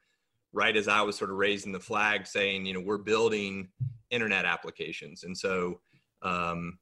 right 0.53 0.77
as 0.77 0.89
i 0.89 1.01
was 1.01 1.17
sort 1.17 1.31
of 1.31 1.37
raising 1.37 1.71
the 1.71 1.79
flag 1.79 2.27
saying 2.27 2.67
you 2.67 2.75
know 2.75 2.81
we're 2.81 2.99
building 2.99 3.69
internet 4.11 4.45
applications. 4.45 5.25
And 5.25 5.37
so 5.37 5.81
um, 6.23 6.79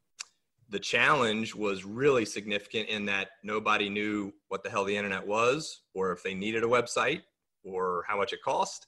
the 0.70 0.78
challenge 0.78 1.54
was 1.54 1.84
really 1.84 2.24
significant 2.24 2.88
in 2.88 3.06
that 3.06 3.30
nobody 3.42 3.88
knew 3.88 4.32
what 4.48 4.62
the 4.62 4.70
hell 4.70 4.84
the 4.84 4.96
internet 4.96 5.26
was 5.26 5.82
or 5.94 6.12
if 6.12 6.22
they 6.22 6.34
needed 6.34 6.62
a 6.62 6.66
website 6.66 7.22
or 7.64 8.04
how 8.06 8.16
much 8.16 8.32
it 8.32 8.40
cost 8.44 8.86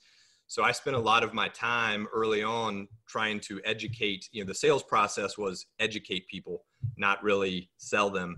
so 0.51 0.65
I 0.65 0.73
spent 0.73 0.97
a 0.97 1.01
lot 1.01 1.23
of 1.23 1.33
my 1.33 1.47
time 1.47 2.09
early 2.13 2.43
on 2.43 2.89
trying 3.07 3.39
to 3.43 3.61
educate, 3.65 4.29
you 4.33 4.43
know, 4.43 4.49
the 4.49 4.55
sales 4.55 4.83
process 4.83 5.39
was 5.39 5.67
educate 5.79 6.27
people, 6.27 6.65
not 6.97 7.23
really 7.23 7.71
sell 7.77 8.11
them. 8.11 8.35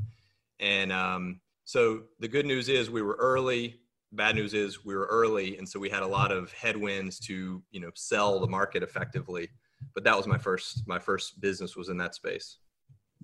And 0.60 0.92
um, 0.92 1.40
so 1.64 2.02
the 2.20 2.28
good 2.28 2.44
news 2.44 2.68
is 2.68 2.90
we 2.90 3.00
were 3.00 3.16
early, 3.18 3.80
bad 4.12 4.34
news 4.34 4.52
is 4.52 4.84
we 4.84 4.94
were 4.94 5.06
early, 5.10 5.56
and 5.56 5.66
so 5.66 5.80
we 5.80 5.88
had 5.88 6.02
a 6.02 6.06
lot 6.06 6.30
of 6.30 6.52
headwinds 6.52 7.18
to 7.20 7.62
you 7.70 7.80
know 7.80 7.90
sell 7.94 8.38
the 8.38 8.46
market 8.46 8.82
effectively. 8.82 9.48
But 9.94 10.04
that 10.04 10.14
was 10.14 10.26
my 10.26 10.36
first 10.36 10.86
my 10.86 10.98
first 10.98 11.40
business 11.40 11.76
was 11.76 11.88
in 11.88 11.96
that 11.96 12.14
space. 12.14 12.58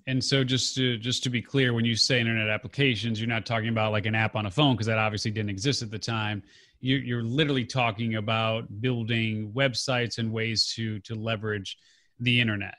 And 0.09 0.23
so 0.23 0.43
just 0.43 0.73
to 0.73 0.97
just 0.97 1.21
to 1.23 1.29
be 1.29 1.39
clear, 1.39 1.71
when 1.71 1.85
you 1.85 1.95
say 1.95 2.19
internet 2.19 2.49
applications, 2.49 3.21
you're 3.21 3.29
not 3.29 3.45
talking 3.45 3.69
about 3.69 3.91
like 3.91 4.07
an 4.07 4.15
app 4.15 4.35
on 4.35 4.47
a 4.47 4.51
phone 4.51 4.73
because 4.73 4.87
that 4.87 4.97
obviously 4.97 5.29
didn't 5.29 5.51
exist 5.51 5.83
at 5.83 5.91
the 5.91 5.99
time. 5.99 6.41
You're, 6.79 6.99
you're 6.99 7.21
literally 7.21 7.63
talking 7.63 8.15
about 8.15 8.81
building 8.81 9.51
websites 9.55 10.17
and 10.17 10.31
ways 10.31 10.73
to 10.73 10.99
to 11.01 11.13
leverage 11.13 11.77
the 12.19 12.41
internet. 12.41 12.73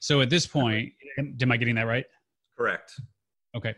So 0.00 0.20
at 0.20 0.30
this 0.30 0.48
point, 0.48 0.92
am 1.16 1.52
I 1.52 1.56
getting 1.56 1.76
that 1.76 1.86
right? 1.86 2.06
Correct. 2.58 2.92
Okay. 3.56 3.74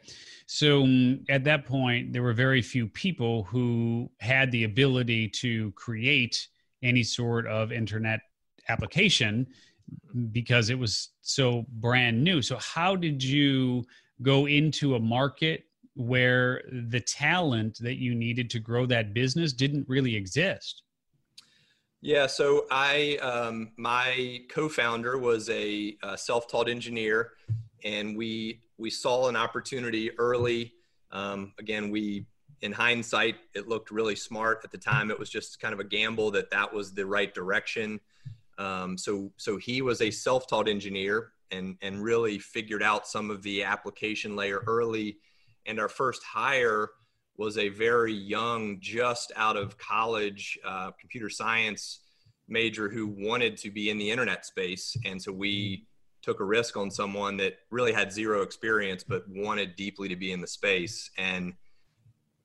So 0.46 0.84
um, 0.84 1.22
at 1.28 1.44
that 1.44 1.66
point, 1.66 2.14
there 2.14 2.22
were 2.22 2.32
very 2.32 2.62
few 2.62 2.88
people 2.88 3.42
who 3.42 4.10
had 4.20 4.50
the 4.50 4.64
ability 4.64 5.28
to 5.42 5.70
create 5.72 6.48
any 6.82 7.02
sort 7.02 7.46
of 7.46 7.72
internet 7.72 8.20
application 8.70 9.48
because 10.32 10.70
it 10.70 10.78
was 10.78 11.10
so 11.22 11.66
brand 11.68 12.22
new. 12.22 12.42
So, 12.42 12.56
how 12.56 12.96
did 12.96 13.22
you 13.22 13.84
go 14.22 14.46
into 14.46 14.94
a 14.94 15.00
market 15.00 15.64
where 15.94 16.62
the 16.90 17.00
talent 17.00 17.78
that 17.80 17.96
you 17.96 18.14
needed 18.14 18.50
to 18.50 18.58
grow 18.58 18.86
that 18.86 19.14
business 19.14 19.52
didn't 19.52 19.88
really 19.88 20.14
exist? 20.14 20.82
Yeah, 22.02 22.26
so 22.26 22.66
I, 22.70 23.16
um, 23.16 23.72
my 23.76 24.42
co-founder 24.50 25.18
was 25.18 25.48
a, 25.48 25.96
a, 26.02 26.16
self-taught 26.16 26.68
engineer, 26.68 27.32
and 27.84 28.16
we 28.16 28.60
we 28.78 28.90
saw 28.90 29.28
an 29.28 29.36
opportunity 29.36 30.10
early. 30.18 30.74
Um, 31.10 31.52
again, 31.58 31.90
we, 31.90 32.26
in 32.60 32.72
hindsight, 32.72 33.36
it 33.54 33.66
looked 33.66 33.90
really 33.90 34.14
smart 34.14 34.60
at 34.62 34.70
the 34.70 34.78
time. 34.78 35.10
It 35.10 35.18
was 35.18 35.30
just 35.30 35.58
kind 35.58 35.72
of 35.72 35.80
a 35.80 35.84
gamble 35.84 36.30
that 36.32 36.50
that 36.50 36.72
was 36.72 36.92
the 36.92 37.06
right 37.06 37.32
direction. 37.34 37.98
Um, 38.58 38.96
so, 38.96 39.30
so 39.36 39.56
he 39.56 39.82
was 39.82 40.00
a 40.00 40.10
self-taught 40.10 40.68
engineer 40.68 41.32
and 41.50 41.76
and 41.82 42.02
really 42.02 42.38
figured 42.38 42.82
out 42.82 43.06
some 43.06 43.30
of 43.30 43.42
the 43.42 43.62
application 43.62 44.34
layer 44.36 44.62
early. 44.66 45.18
And 45.66 45.78
our 45.78 45.88
first 45.88 46.22
hire 46.24 46.90
was 47.36 47.58
a 47.58 47.68
very 47.68 48.14
young, 48.14 48.78
just 48.80 49.32
out 49.36 49.56
of 49.56 49.76
college, 49.78 50.58
uh, 50.64 50.90
computer 50.98 51.28
science 51.28 52.00
major 52.48 52.88
who 52.88 53.06
wanted 53.06 53.56
to 53.58 53.70
be 53.70 53.90
in 53.90 53.98
the 53.98 54.10
internet 54.10 54.46
space. 54.46 54.96
And 55.04 55.20
so 55.20 55.32
we 55.32 55.86
took 56.22 56.40
a 56.40 56.44
risk 56.44 56.76
on 56.76 56.90
someone 56.90 57.36
that 57.38 57.58
really 57.70 57.92
had 57.92 58.12
zero 58.12 58.42
experience 58.42 59.04
but 59.04 59.24
wanted 59.28 59.76
deeply 59.76 60.08
to 60.08 60.16
be 60.16 60.32
in 60.32 60.40
the 60.40 60.46
space. 60.46 61.10
And 61.18 61.54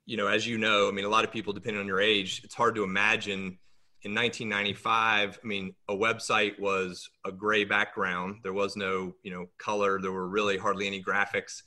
you 0.06 0.18
know, 0.18 0.28
as 0.28 0.46
you 0.46 0.58
know, 0.58 0.90
I 0.90 0.92
mean, 0.92 1.06
a 1.06 1.10
lot 1.10 1.24
of 1.24 1.32
people, 1.32 1.54
depending 1.54 1.80
on 1.80 1.88
your 1.88 2.02
age, 2.02 2.42
it's 2.44 2.56
hard 2.56 2.76
to 2.76 2.84
imagine 2.84 3.60
in 4.04 4.16
1995 4.16 5.40
i 5.44 5.48
mean 5.48 5.76
a 5.88 5.96
website 5.96 6.60
was 6.60 7.10
a 7.26 7.32
gray 7.32 7.64
background. 7.64 8.38
There 8.44 8.54
was 8.54 8.76
no 8.76 9.14
you 9.24 9.32
know 9.32 9.48
color. 9.58 10.00
There 10.02 10.12
were 10.12 10.28
really 10.28 10.58
hardly 10.58 10.88
any 10.88 11.02
graphics. 11.02 11.64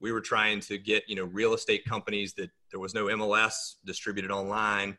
We 0.00 0.12
were 0.12 0.20
trying 0.20 0.60
to 0.60 0.78
get 0.78 1.04
you 1.08 1.16
know 1.16 1.24
real 1.24 1.54
estate 1.54 1.84
companies 1.84 2.34
that 2.34 2.50
there 2.70 2.80
was 2.80 2.94
no 2.94 3.06
mls 3.06 3.74
distributed 3.84 4.30
online. 4.30 4.96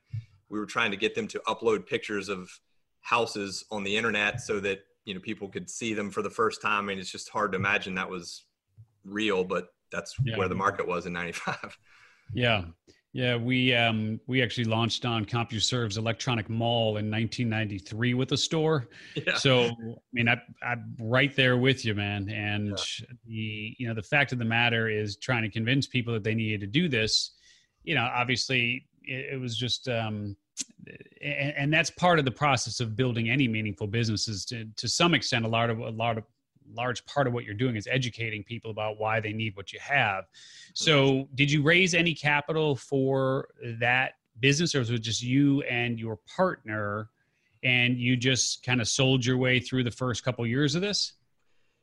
We 0.50 0.60
were 0.60 0.66
trying 0.66 0.92
to 0.92 0.98
get 0.98 1.16
them 1.16 1.28
to 1.30 1.42
upload 1.48 1.88
pictures 1.88 2.30
of 2.30 2.50
houses 3.02 3.66
on 3.72 3.84
the 3.84 3.96
internet 3.96 4.42
so 4.42 4.60
that 4.60 4.80
you 5.06 5.14
know 5.14 5.20
people 5.20 5.50
could 5.50 5.70
see 5.70 5.94
them 5.94 6.10
for 6.10 6.22
the 6.22 6.30
first 6.30 6.62
time. 6.62 6.86
I 6.86 6.88
mean 6.88 7.00
it's 7.00 7.12
just 7.12 7.30
hard 7.30 7.52
to 7.54 7.58
imagine 7.58 7.96
that 7.96 8.10
was 8.10 8.46
real 9.06 9.44
but 9.44 9.68
that's 9.92 10.16
yeah. 10.24 10.38
where 10.38 10.48
the 10.48 10.56
market 10.56 10.88
was 10.88 11.06
in 11.06 11.14
95 11.14 11.78
yeah 12.34 12.64
yeah, 13.14 13.36
we 13.36 13.76
um, 13.76 14.20
we 14.26 14.42
actually 14.42 14.64
launched 14.64 15.06
on 15.06 15.24
CompuServe's 15.24 15.98
Electronic 15.98 16.50
Mall 16.50 16.98
in 16.98 17.12
1993 17.12 18.16
with 18.16 18.32
a 18.32 18.38
store. 18.38 18.90
Yeah. 19.16 19.36
So 19.36 19.66
I 19.66 19.96
mean, 20.12 20.28
I, 20.28 20.42
I'm 20.66 20.96
right 21.00 21.34
there 21.36 21.58
with 21.58 21.86
you, 21.86 21.94
man. 21.94 22.28
And 22.30 22.70
yeah. 22.70 23.06
the 23.28 23.76
you 23.78 23.88
know 23.88 23.94
the 23.94 24.02
fact 24.02 24.32
of 24.32 24.40
the 24.40 24.46
matter 24.46 24.90
is 24.90 25.18
trying 25.18 25.44
to 25.44 25.50
convince 25.50 25.86
people 25.86 26.12
that 26.14 26.24
they 26.24 26.34
needed 26.34 26.62
to 26.62 26.68
do 26.68 26.90
this. 26.90 27.36
You 27.84 27.94
know, 27.94 28.10
obviously 28.12 28.88
it, 29.04 29.34
it 29.34 29.40
was 29.40 29.56
just, 29.56 29.88
um, 29.88 30.36
and, 31.22 31.54
and, 31.56 31.74
that's 31.74 31.92
part 31.92 32.18
of 32.18 32.26
the 32.26 32.32
process 32.32 32.80
of 32.80 32.96
building 32.96 33.30
any 33.30 33.48
meaningful 33.48 33.86
businesses. 33.86 34.44
To 34.46 34.66
to 34.76 34.88
some 34.88 35.14
extent, 35.14 35.46
a 35.46 35.48
lot 35.48 35.70
of 35.70 35.78
a 35.80 35.90
lot 35.90 36.18
of 36.18 36.24
large 36.74 37.06
part 37.06 37.28
of 37.28 37.34
what 37.34 37.44
you're 37.44 37.54
doing 37.54 37.76
is 37.76 37.88
educating 37.90 38.44
people 38.44 38.72
about 38.72 39.00
why 39.00 39.20
they 39.20 39.34
need 39.34 39.56
what 39.56 39.74
you 39.74 39.80
have. 39.82 40.26
So, 40.74 41.28
did 41.36 41.52
you 41.52 41.64
raise 41.64 41.94
any 41.94 42.14
capital 42.14 42.76
for 42.76 43.50
that 43.80 44.14
business, 44.40 44.76
or 44.76 44.80
was 44.80 44.90
it 44.90 45.00
just 45.00 45.22
you 45.22 45.62
and 45.64 46.00
your 46.00 46.20
partner, 46.36 47.10
and 47.64 47.98
you 47.98 48.16
just 48.16 48.64
kind 48.64 48.82
of 48.82 48.88
sold 48.88 49.26
your 49.26 49.38
way 49.38 49.60
through 49.60 49.84
the 49.84 49.92
first 49.92 50.24
couple 50.24 50.46
years 50.46 50.76
of 50.76 50.82
this? 50.82 51.14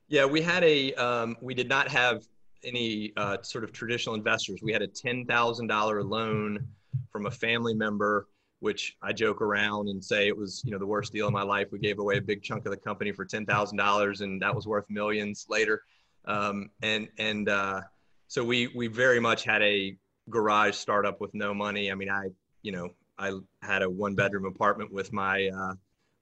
Yeah, 0.08 0.24
we 0.24 0.40
had 0.40 0.64
a 0.64 0.92
um, 0.94 1.36
we 1.40 1.54
did 1.54 1.68
not 1.68 1.88
have 1.88 2.24
any 2.64 3.12
uh, 3.16 3.38
sort 3.42 3.64
of 3.64 3.72
traditional 3.72 4.14
investors. 4.14 4.60
We 4.62 4.72
had 4.72 4.82
a 4.82 4.88
ten 4.88 5.24
thousand 5.24 5.68
dollar 5.68 6.02
loan 6.02 6.66
from 7.10 7.26
a 7.26 7.30
family 7.30 7.74
member 7.74 8.26
which 8.60 8.96
I 9.02 9.12
joke 9.12 9.40
around 9.40 9.88
and 9.88 10.04
say 10.04 10.28
it 10.28 10.36
was, 10.36 10.62
you 10.64 10.70
know, 10.70 10.78
the 10.78 10.86
worst 10.86 11.12
deal 11.12 11.26
of 11.26 11.32
my 11.32 11.42
life. 11.42 11.68
We 11.72 11.78
gave 11.78 11.98
away 11.98 12.18
a 12.18 12.22
big 12.22 12.42
chunk 12.42 12.66
of 12.66 12.70
the 12.70 12.76
company 12.76 13.10
for 13.10 13.24
ten 13.24 13.44
thousand 13.44 13.78
dollars, 13.78 14.20
and 14.20 14.40
that 14.42 14.54
was 14.54 14.66
worth 14.66 14.84
millions 14.88 15.46
later. 15.48 15.82
Um, 16.26 16.70
and 16.82 17.08
and 17.18 17.48
uh, 17.48 17.80
so 18.28 18.44
we 18.44 18.68
we 18.68 18.86
very 18.86 19.18
much 19.18 19.44
had 19.44 19.62
a 19.62 19.96
garage 20.28 20.76
startup 20.76 21.20
with 21.20 21.34
no 21.34 21.52
money. 21.52 21.90
I 21.90 21.94
mean, 21.94 22.10
I 22.10 22.28
you 22.62 22.72
know 22.72 22.90
I 23.18 23.32
had 23.62 23.82
a 23.82 23.90
one 23.90 24.14
bedroom 24.14 24.44
apartment 24.44 24.92
with 24.92 25.12
my 25.12 25.48
uh, 25.48 25.74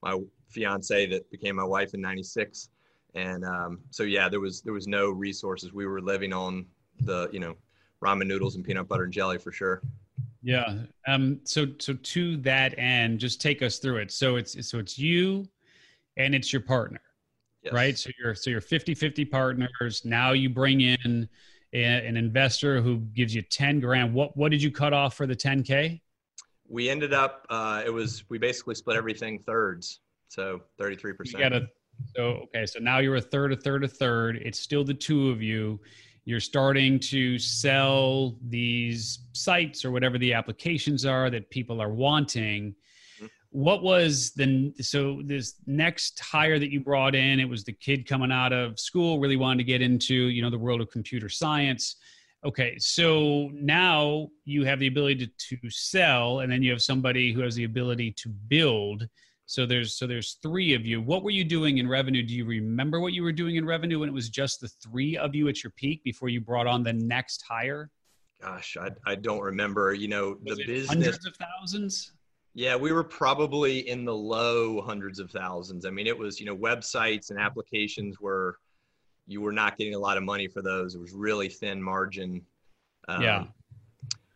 my 0.02 0.20
fiance 0.48 1.06
that 1.06 1.30
became 1.30 1.56
my 1.56 1.64
wife 1.64 1.94
in 1.94 2.00
'96, 2.00 2.70
and 3.14 3.44
um, 3.44 3.80
so 3.90 4.04
yeah, 4.04 4.28
there 4.28 4.40
was 4.40 4.62
there 4.62 4.72
was 4.72 4.86
no 4.86 5.10
resources. 5.10 5.72
We 5.72 5.86
were 5.86 6.00
living 6.00 6.32
on 6.32 6.66
the 7.00 7.28
you 7.32 7.40
know 7.40 7.56
ramen 8.02 8.26
noodles 8.26 8.54
and 8.54 8.64
peanut 8.64 8.88
butter 8.88 9.04
and 9.04 9.12
jelly 9.12 9.38
for 9.38 9.50
sure. 9.50 9.82
Yeah. 10.48 10.84
Um. 11.06 11.40
So 11.44 11.66
so 11.78 11.92
to 11.92 12.38
that 12.38 12.78
end, 12.78 13.20
just 13.20 13.38
take 13.38 13.60
us 13.60 13.78
through 13.78 13.98
it. 13.98 14.10
So 14.10 14.36
it's 14.36 14.66
so 14.66 14.78
it's 14.78 14.98
you, 14.98 15.46
and 16.16 16.34
it's 16.34 16.54
your 16.54 16.62
partner, 16.62 17.02
yes. 17.62 17.74
right? 17.74 17.98
So 17.98 18.08
you're 18.18 18.34
so 18.34 18.48
you're 18.48 18.62
50-50 18.62 19.30
partners. 19.30 20.06
Now 20.06 20.32
you 20.32 20.48
bring 20.48 20.80
in 20.80 21.28
a, 21.74 21.84
an 21.84 22.16
investor 22.16 22.80
who 22.80 23.00
gives 23.12 23.34
you 23.34 23.42
ten 23.42 23.78
grand. 23.78 24.14
What 24.14 24.38
what 24.38 24.50
did 24.50 24.62
you 24.62 24.70
cut 24.70 24.94
off 24.94 25.14
for 25.14 25.26
the 25.26 25.36
ten 25.36 25.62
k? 25.62 26.00
We 26.66 26.88
ended 26.88 27.12
up. 27.12 27.44
Uh, 27.50 27.82
it 27.84 27.90
was 27.90 28.24
we 28.30 28.38
basically 28.38 28.74
split 28.74 28.96
everything 28.96 29.40
thirds. 29.40 30.00
So 30.28 30.62
thirty 30.78 30.96
three 30.96 31.12
percent. 31.12 31.68
So 32.16 32.22
okay. 32.22 32.64
So 32.64 32.78
now 32.78 33.00
you're 33.00 33.16
a 33.16 33.20
third, 33.20 33.52
a 33.52 33.56
third, 33.56 33.84
a 33.84 33.88
third. 33.88 34.36
It's 34.36 34.58
still 34.58 34.82
the 34.82 34.94
two 34.94 35.28
of 35.28 35.42
you 35.42 35.78
you're 36.28 36.40
starting 36.40 37.00
to 37.00 37.38
sell 37.38 38.36
these 38.48 39.20
sites 39.32 39.82
or 39.82 39.90
whatever 39.90 40.18
the 40.18 40.34
applications 40.34 41.06
are 41.06 41.30
that 41.30 41.48
people 41.48 41.80
are 41.80 41.88
wanting. 41.88 42.74
Mm-hmm. 43.16 43.26
what 43.48 43.82
was 43.82 44.32
the 44.32 44.74
so 44.78 45.22
this 45.24 45.54
next 45.66 46.20
hire 46.20 46.58
that 46.58 46.70
you 46.70 46.80
brought 46.80 47.14
in 47.14 47.40
it 47.40 47.48
was 47.48 47.64
the 47.64 47.72
kid 47.72 48.06
coming 48.06 48.30
out 48.30 48.52
of 48.52 48.78
school 48.78 49.18
really 49.18 49.38
wanted 49.38 49.58
to 49.58 49.64
get 49.64 49.80
into 49.80 50.14
you 50.14 50.42
know 50.42 50.50
the 50.50 50.58
world 50.58 50.82
of 50.82 50.90
computer 50.90 51.30
science. 51.30 51.96
Okay 52.44 52.76
so 52.78 53.48
now 53.54 54.28
you 54.44 54.66
have 54.66 54.80
the 54.80 54.86
ability 54.86 55.26
to, 55.26 55.56
to 55.56 55.70
sell 55.70 56.40
and 56.40 56.52
then 56.52 56.62
you 56.62 56.70
have 56.70 56.82
somebody 56.82 57.32
who 57.32 57.40
has 57.40 57.54
the 57.54 57.64
ability 57.64 58.12
to 58.12 58.28
build 58.28 59.08
so 59.48 59.64
there's 59.64 59.94
so 59.94 60.06
there's 60.06 60.34
three 60.42 60.74
of 60.74 60.84
you. 60.84 61.00
What 61.00 61.22
were 61.22 61.30
you 61.30 61.42
doing 61.42 61.78
in 61.78 61.88
revenue? 61.88 62.22
Do 62.22 62.34
you 62.34 62.44
remember 62.44 63.00
what 63.00 63.14
you 63.14 63.22
were 63.22 63.32
doing 63.32 63.56
in 63.56 63.64
revenue 63.64 64.00
when 64.00 64.10
it 64.10 64.12
was 64.12 64.28
just 64.28 64.60
the 64.60 64.68
three 64.68 65.16
of 65.16 65.34
you 65.34 65.48
at 65.48 65.64
your 65.64 65.70
peak 65.70 66.04
before 66.04 66.28
you 66.28 66.38
brought 66.38 66.66
on 66.66 66.82
the 66.82 66.92
next 66.92 67.42
hire? 67.48 67.90
Gosh, 68.42 68.76
I, 68.78 68.90
I 69.06 69.14
don't 69.14 69.40
remember. 69.40 69.94
You 69.94 70.08
know, 70.08 70.36
was 70.44 70.58
the 70.58 70.66
business 70.66 70.88
hundreds 70.88 71.26
of 71.26 71.34
thousands. 71.36 72.12
Yeah, 72.52 72.76
we 72.76 72.92
were 72.92 73.02
probably 73.02 73.88
in 73.88 74.04
the 74.04 74.14
low 74.14 74.82
hundreds 74.82 75.18
of 75.18 75.30
thousands. 75.30 75.86
I 75.86 75.90
mean, 75.90 76.06
it 76.06 76.16
was 76.16 76.38
you 76.38 76.44
know 76.44 76.54
websites 76.54 77.30
and 77.30 77.38
applications 77.38 78.20
were 78.20 78.58
you 79.26 79.40
were 79.40 79.52
not 79.52 79.78
getting 79.78 79.94
a 79.94 79.98
lot 79.98 80.18
of 80.18 80.24
money 80.24 80.46
for 80.46 80.60
those. 80.60 80.94
It 80.94 81.00
was 81.00 81.14
really 81.14 81.48
thin 81.48 81.82
margin. 81.82 82.42
Um, 83.08 83.22
yeah. 83.22 83.44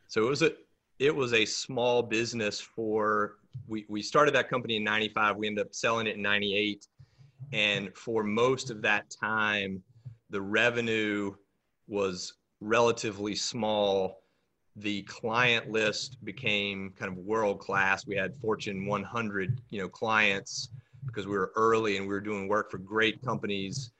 So 0.09 0.23
it 0.23 0.31
was 0.31 0.41
a 0.41 0.53
it 0.99 1.15
was 1.15 1.35
a 1.35 1.45
small 1.45 2.03
business 2.03 2.59
for 2.59 3.35
we, 3.67 3.87
we 3.89 4.03
started 4.03 4.35
that 4.35 4.49
company 4.49 4.77
in 4.77 4.85
95 4.85 5.37
we 5.37 5.47
ended 5.47 5.67
up 5.67 5.75
selling 5.75 6.07
it 6.07 6.17
in 6.17 6.23
98 6.23 6.87
and 7.53 7.97
for 7.97 8.23
most 8.23 8.71
of 8.71 8.83
that 8.83 9.11
time 9.11 9.83
the 10.31 10.41
revenue 10.41 11.35
was 11.87 12.35
relatively 12.61 13.35
small. 13.35 14.23
The 14.77 15.03
client 15.03 15.71
list 15.71 16.25
became 16.25 16.95
kind 16.99 17.13
of 17.13 17.19
world 17.19 17.61
class 17.61 18.07
we 18.07 18.17
had 18.17 18.35
fortune 18.41 18.87
100 18.87 19.61
you 19.69 19.81
know 19.81 19.89
clients 19.89 20.71
because 21.07 21.27
we 21.27 21.37
were 21.37 21.53
early 21.57 21.99
and 21.99 22.07
we 22.07 22.15
were 22.15 22.21
doing 22.21 22.49
work 22.49 22.71
for 22.71 22.79
great 22.79 23.23
companies. 23.23 23.91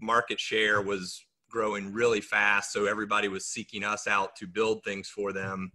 Market 0.00 0.40
share 0.40 0.80
was 0.80 1.22
growing 1.50 1.92
really 1.92 2.20
fast 2.20 2.72
so 2.72 2.86
everybody 2.86 3.28
was 3.28 3.46
seeking 3.46 3.84
us 3.84 4.06
out 4.06 4.36
to 4.36 4.46
build 4.46 4.82
things 4.84 5.08
for 5.08 5.32
them. 5.32 5.70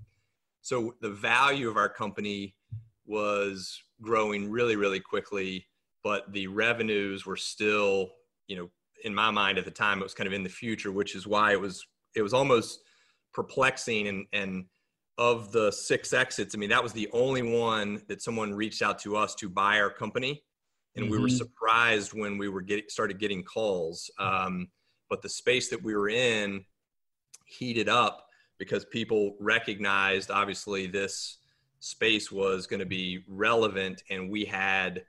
So 0.61 0.95
the 1.01 1.09
value 1.09 1.69
of 1.69 1.77
our 1.77 1.89
company 1.89 2.55
was 3.05 3.81
growing 4.01 4.49
really, 4.49 4.75
really 4.75 4.99
quickly, 4.99 5.65
but 6.03 6.31
the 6.33 6.47
revenues 6.47 7.25
were 7.25 7.37
still, 7.37 8.11
you 8.47 8.55
know, 8.55 8.69
in 9.03 9.13
my 9.13 9.31
mind 9.31 9.57
at 9.57 9.65
the 9.65 9.71
time, 9.71 9.99
it 9.99 10.03
was 10.03 10.13
kind 10.13 10.27
of 10.27 10.33
in 10.33 10.43
the 10.43 10.49
future, 10.49 10.91
which 10.91 11.15
is 11.15 11.27
why 11.27 11.51
it 11.51 11.59
was 11.59 11.85
it 12.15 12.21
was 12.21 12.33
almost 12.33 12.79
perplexing 13.33 14.07
and 14.07 14.25
and 14.33 14.65
of 15.17 15.51
the 15.51 15.71
six 15.71 16.13
exits, 16.13 16.55
I 16.55 16.57
mean, 16.57 16.69
that 16.69 16.81
was 16.81 16.93
the 16.93 17.09
only 17.13 17.43
one 17.43 18.01
that 18.07 18.21
someone 18.21 18.53
reached 18.53 18.81
out 18.81 18.99
to 18.99 19.15
us 19.15 19.35
to 19.35 19.49
buy 19.49 19.79
our 19.79 19.91
company. 19.91 20.43
And 20.95 21.05
mm-hmm. 21.05 21.11
we 21.11 21.19
were 21.19 21.27
mm-hmm. 21.27 21.37
surprised 21.37 22.13
when 22.13 22.37
we 22.37 22.49
were 22.49 22.61
getting 22.61 22.85
started 22.87 23.19
getting 23.19 23.43
calls. 23.43 24.09
Um, 24.19 24.69
but 25.09 25.21
the 25.21 25.29
space 25.29 25.69
that 25.69 25.83
we 25.83 25.95
were 25.95 26.09
in 26.09 26.65
heated 27.45 27.89
up 27.89 28.25
because 28.57 28.85
people 28.85 29.35
recognized 29.39 30.31
obviously 30.31 30.87
this 30.87 31.37
space 31.83 32.31
was 32.31 32.65
going 32.65 32.79
to 32.79 32.85
be 32.85 33.25
relevant 33.27 34.03
and 34.09 34.29
we 34.29 34.45
had 34.45 35.03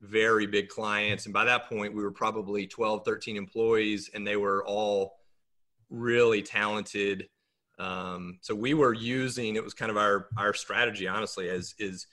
very 0.00 0.46
big 0.46 0.68
clients. 0.68 1.24
And 1.24 1.34
by 1.34 1.44
that 1.46 1.68
point 1.68 1.96
we 1.96 2.02
were 2.04 2.12
probably 2.12 2.64
12 2.64 3.04
13 3.04 3.36
employees 3.36 4.08
and 4.14 4.24
they 4.24 4.36
were 4.36 4.64
all 4.64 5.16
really 5.90 6.40
talented. 6.40 7.28
Um, 7.80 8.38
so 8.40 8.54
we 8.54 8.72
were 8.72 8.94
using 8.94 9.56
it 9.56 9.64
was 9.64 9.74
kind 9.74 9.90
of 9.90 9.96
our 9.96 10.28
our 10.36 10.54
strategy 10.54 11.08
honestly 11.08 11.48
as 11.48 11.74
is 11.80 12.06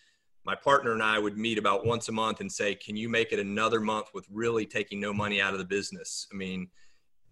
my 0.44 0.56
partner 0.56 0.94
and 0.94 1.04
i 1.04 1.20
would 1.20 1.38
meet 1.38 1.60
about 1.60 1.86
once 1.86 2.08
a 2.08 2.12
month 2.12 2.40
and 2.40 2.52
say 2.52 2.74
can 2.74 2.96
you 2.96 3.10
make 3.10 3.32
it 3.32 3.40
another 3.40 3.80
month 3.80 4.08
with 4.14 4.26
really 4.32 4.66
taking 4.66 5.00
no 5.00 5.14
money 5.14 5.40
out 5.40 5.54
of 5.54 5.60
the 5.60 5.66
business? 5.66 6.28
I 6.34 6.36
mean 6.36 6.70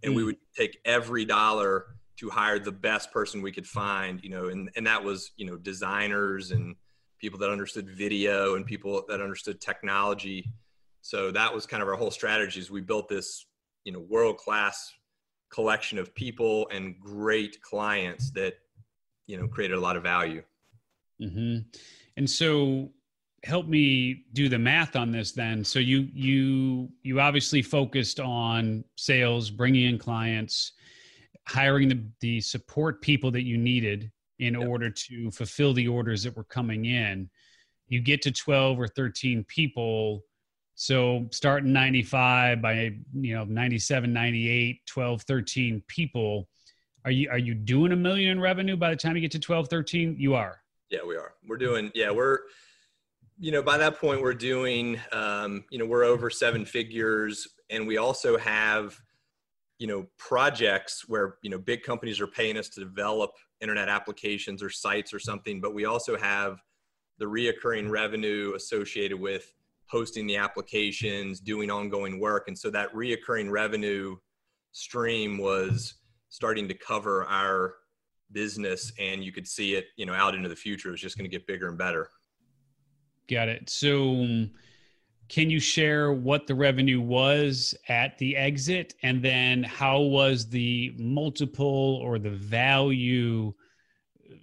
and 0.04 0.16
we 0.16 0.24
would 0.24 0.38
take 0.56 0.78
every 0.86 1.26
dollar 1.26 1.88
to 2.18 2.30
hire 2.30 2.59
the 2.59 2.72
best 2.72 3.11
person 3.11 3.41
we 3.41 3.51
could 3.51 3.68
find, 3.68 4.24
you 4.24 4.30
know, 4.30 4.47
and, 4.47 4.70
and 4.76 4.86
that 4.88 5.03
was, 5.03 5.32
you 5.38 5.45
know, 5.45 5.55
designers 5.55 6.51
and 6.51 6.76
people 7.20 7.39
that 7.39 7.49
understood 7.49 7.89
video 7.89 8.55
and 8.55 8.65
people 8.65 9.03
that 9.07 9.22
understood 9.22 9.61
technology. 9.61 10.51
So 11.01 11.32
that 11.32 11.53
was 11.53 11.65
kind 11.65 11.82
of 11.84 11.89
our 11.89 11.95
whole 11.95 12.11
strategy 12.11 12.59
is 12.59 12.72
we 12.72 12.82
built 12.82 13.07
this, 13.07 13.45
you 13.84 13.91
know, 13.91 13.99
world-class 13.99 14.91
collection 15.49 15.97
of 15.97 16.13
people 16.15 16.68
and 16.72 16.99
great 16.99 17.61
clients 17.61 18.32
that, 18.32 18.55
you 19.28 19.38
know, 19.38 19.47
created 19.47 19.78
a 19.78 19.80
lot 19.80 19.95
of 19.95 20.03
value. 20.03 20.43
Mm-hmm. 21.22 21.59
And 22.18 22.30
so 22.30 22.89
help 23.43 23.68
me 23.68 24.26
do 24.34 24.49
the 24.49 24.57
math 24.57 24.95
on 24.95 25.11
this 25.11 25.32
then 25.32 25.63
so 25.63 25.78
you 25.78 26.07
you 26.11 26.89
you 27.03 27.22
obviously 27.22 27.61
focused 27.61 28.20
on 28.20 28.84
sales 28.95 29.51
bringing 29.51 29.86
in 29.86 29.97
clients 29.97 30.74
hiring 31.48 31.88
the, 31.88 32.04
the 32.20 32.41
support 32.41 33.02
people 33.02 33.32
that 33.32 33.43
you 33.43 33.58
needed 33.58 34.12
in 34.39 34.54
yep. 34.54 34.68
order 34.68 34.89
to 34.89 35.32
fulfill 35.32 35.74
the 35.74 35.88
orders 35.88 36.24
that 36.24 36.36
were 36.36 36.43
coming 36.43 36.86
in. 36.86 37.30
You 37.88 38.02
get 38.02 38.22
to 38.24 38.32
12 38.32 38.80
or 38.80 38.88
13 38.88 39.45
people. 39.45 40.24
So 40.76 41.28
starting 41.32 41.74
95 41.74 42.62
by 42.62 42.95
you 43.14 43.34
know 43.34 43.45
97 43.45 44.14
98 44.14 44.86
12 44.86 45.22
13 45.24 45.84
people 45.88 46.48
are 47.04 47.10
you 47.10 47.30
are 47.32 47.39
you 47.39 47.56
doing 47.56 47.93
a 47.93 47.95
million 47.95 48.32
in 48.32 48.39
revenue 48.39 48.76
by 48.76 48.91
the 48.91 48.95
time 48.95 49.16
you 49.16 49.22
get 49.22 49.32
to 49.32 49.39
12 49.39 49.70
13 49.70 50.18
you 50.20 50.36
are. 50.36 50.62
Yeah 50.89 51.00
we 51.08 51.16
are. 51.16 51.34
We're 51.48 51.58
doing 51.58 51.91
yeah 51.95 52.12
we're 52.12 52.39
you 53.39 53.52
know 53.52 53.64
by 53.64 53.78
that 53.78 54.00
point 54.00 54.22
we're 54.22 54.34
doing 54.36 55.00
um, 55.14 55.64
you 55.72 55.80
know 55.80 55.86
we're 55.86 56.04
over 56.04 56.30
seven 56.30 56.66
figures 56.66 57.48
and 57.72 57.88
we 57.88 57.98
also 57.98 58.38
have 58.38 59.00
you 59.80 59.88
know 59.88 60.06
projects 60.18 61.06
where 61.08 61.36
you 61.42 61.50
know 61.50 61.58
big 61.58 61.84
companies 61.84 62.20
are 62.20 62.28
paying 62.28 62.58
us 62.58 62.70
to 62.70 62.80
develop 62.80 63.32
internet 63.62 63.90
applications 63.90 64.64
or 64.64 64.70
sites 64.70 65.14
or 65.14 65.20
something 65.20 65.62
but 65.62 65.74
we 65.74 65.86
also 65.86 66.18
have 66.18 66.60
the 67.20 67.26
reoccurring 67.26 67.90
revenue 67.90 68.54
associated 68.56 69.20
with 69.20 69.54
hosting 69.88 70.28
the 70.28 70.36
applications 70.36 71.40
doing 71.40 71.72
ongoing 71.72 72.20
work. 72.20 72.48
And 72.48 72.58
so 72.58 72.70
that 72.72 72.94
reoccurring 72.94 73.50
revenue 73.50 74.18
stream 74.72 75.38
was 75.38 75.96
starting 76.30 76.68
to 76.68 76.74
cover 76.74 77.26
our 77.26 77.76
business 78.34 78.92
and 79.00 79.24
you 79.24 79.32
could 79.32 79.48
see 79.48 79.76
it 79.76 79.86
you 79.96 80.06
know 80.06 80.14
out 80.14 80.36
into 80.36 80.50
the 80.50 80.56
future. 80.56 80.90
It 80.90 80.92
was 80.92 81.02
just 81.02 81.18
going 81.18 81.30
to 81.30 81.36
get 81.36 81.48
bigger 81.48 81.70
and 81.70 81.78
better. 81.78 82.10
Got 83.30 83.50
it. 83.50 83.70
So 83.70 84.48
can 85.30 85.50
you 85.50 85.60
share 85.60 86.14
what 86.14 86.48
the 86.48 86.56
revenue 86.56 87.02
was 87.02 87.76
at 87.90 88.18
the 88.18 88.36
exit? 88.38 88.94
And 89.04 89.22
then 89.22 89.64
how 89.64 90.00
was 90.00 90.48
the 90.48 90.96
multiple 90.98 92.00
or 92.04 92.18
the 92.18 92.32
value 92.32 93.54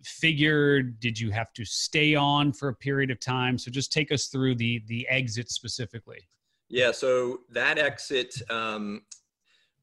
figured? 0.02 1.00
Did 1.00 1.18
you 1.18 1.30
have 1.30 1.52
to 1.54 1.64
stay 1.64 2.14
on 2.14 2.52
for 2.52 2.68
a 2.68 2.74
period 2.74 3.10
of 3.10 3.20
time? 3.20 3.58
So 3.58 3.70
just 3.70 3.92
take 3.92 4.12
us 4.12 4.26
through 4.26 4.56
the 4.56 4.82
the 4.86 5.08
exit 5.08 5.50
specifically. 5.50 6.28
Yeah 6.68 6.92
so 6.92 7.40
that 7.50 7.78
exit 7.78 8.34
um, 8.50 9.02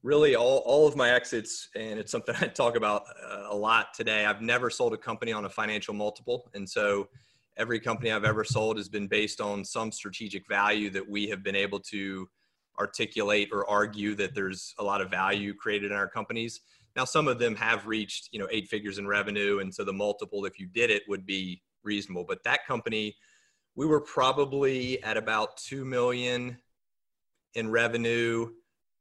really 0.04 0.36
all, 0.36 0.58
all 0.60 0.88
of 0.88 0.96
my 0.96 1.12
exits 1.12 1.70
and 1.76 2.00
it's 2.00 2.12
something 2.12 2.36
i 2.42 2.48
talk 2.48 2.76
about 2.76 3.06
uh, 3.24 3.46
a 3.50 3.56
lot 3.56 3.94
today. 3.94 4.26
I've 4.26 4.42
never 4.42 4.70
sold 4.70 4.94
a 4.94 4.98
company 4.98 5.32
on 5.32 5.46
a 5.46 5.50
financial 5.50 5.94
multiple. 5.94 6.50
And 6.54 6.70
so 6.70 7.08
every 7.58 7.80
company 7.80 8.12
I've 8.12 8.26
ever 8.26 8.44
sold 8.44 8.78
has 8.78 8.90
been 8.90 9.08
based 9.08 9.42
on 9.42 9.66
some 9.66 9.92
strategic 9.92 10.48
value 10.48 10.90
that 10.92 11.08
we 11.08 11.28
have 11.30 11.44
been 11.44 11.56
able 11.56 11.80
to 11.92 12.28
articulate 12.80 13.50
or 13.52 13.70
argue 13.70 14.16
that 14.16 14.34
there's 14.34 14.74
a 14.80 14.84
lot 14.84 15.02
of 15.02 15.10
value 15.10 15.54
created 15.54 15.92
in 15.92 15.98
our 15.98 16.08
companies. 16.08 16.62
Now, 16.96 17.06
some 17.06 17.28
of 17.28 17.40
them 17.40 17.56
have 17.56 17.88
reached, 17.88 18.30
you 18.32 18.40
know, 18.40 18.48
eight 18.52 18.68
figures 18.68 18.98
in 18.98 19.08
revenue, 19.08 19.60
and 19.60 19.74
so 19.74 19.84
the 19.84 19.94
multiple, 19.94 20.46
if 20.46 20.60
you 20.60 20.68
did 20.68 20.90
it, 20.90 21.04
would 21.08 21.26
be 21.26 21.62
reasonable. 21.84 22.26
But 22.28 22.44
that 22.44 22.66
company, 22.66 23.16
we 23.76 23.86
were 23.86 24.02
probably 24.02 25.02
at 25.04 25.16
about 25.16 25.58
two 25.58 25.86
million 25.86 26.58
in 27.54 27.70
revenue. 27.72 28.50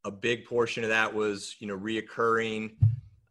A 0.05 0.11
big 0.11 0.45
portion 0.45 0.85
of 0.85 0.91
that 0.91 1.13
was, 1.13 1.57
you 1.59 1.67
know, 1.67 1.77
reoccurring, 1.77 2.77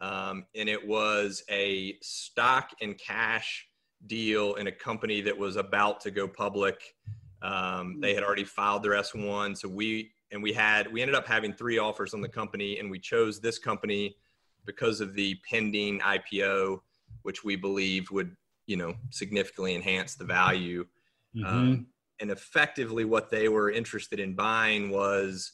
um, 0.02 0.46
and 0.56 0.68
it 0.68 0.86
was 0.86 1.44
a 1.50 1.96
stock 2.02 2.72
and 2.82 2.98
cash 2.98 3.69
deal 4.08 4.56
in 4.56 4.68
a 4.68 4.72
company 4.72 5.22
that 5.22 5.38
was 5.38 5.56
about 5.56 6.00
to 6.02 6.12
go 6.12 6.28
public. 6.28 6.96
Um, 7.42 8.00
they 8.00 8.14
had 8.14 8.24
already 8.24 8.44
filed 8.44 8.84
their 8.84 8.94
S1. 8.94 9.58
So 9.58 9.68
we, 9.68 10.12
and 10.32 10.42
we 10.42 10.54
had, 10.54 10.92
we 10.92 11.02
ended 11.02 11.16
up 11.16 11.28
having 11.28 11.54
three 11.54 11.78
offers 11.78 12.14
on 12.14 12.22
the 12.22 12.30
company 12.30 12.80
and 12.80 12.90
we 12.90 13.00
chose 13.00 13.40
this 13.40 13.58
company 13.58 14.16
because 14.66 15.02
of 15.02 15.14
the 15.14 15.36
pending 15.50 16.00
IPO, 16.00 16.80
which 17.24 17.44
we 17.44 17.56
believed 17.56 18.12
would, 18.12 18.36
you 18.68 18.78
know, 18.78 18.94
significantly 19.10 19.76
enhance 19.76 20.16
the 20.16 20.26
value. 20.26 20.86
Mm-hmm. 21.36 21.46
Um, 21.46 21.88
and 22.20 22.32
effectively 22.32 23.06
what 23.06 23.30
they 23.30 23.48
were 23.48 23.72
interested 23.72 24.20
in 24.20 24.36
buying 24.36 24.90
was, 24.90 25.54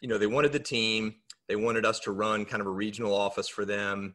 you 0.00 0.08
know, 0.08 0.18
they 0.18 0.26
wanted 0.26 0.52
the 0.52 0.58
team, 0.58 1.14
they 1.48 1.56
wanted 1.56 1.84
us 1.84 2.00
to 2.00 2.12
run 2.12 2.44
kind 2.44 2.60
of 2.60 2.66
a 2.66 2.70
regional 2.70 3.14
office 3.14 3.48
for 3.48 3.64
them 3.64 4.14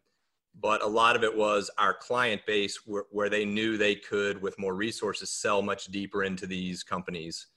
but 0.62 0.82
a 0.82 0.88
lot 0.88 1.16
of 1.16 1.24
it 1.24 1.36
was 1.36 1.70
our 1.78 1.94
client 1.94 2.42
base 2.46 2.80
where, 2.86 3.06
where 3.12 3.30
they 3.30 3.46
knew 3.46 3.78
they 3.78 3.96
could 3.96 4.42
with 4.42 4.58
more 4.58 4.76
resources 4.76 5.30
sell 5.30 5.62
much 5.62 5.86
deeper 5.86 6.24
into 6.24 6.48
these 6.48 6.84
companies. 6.84 7.48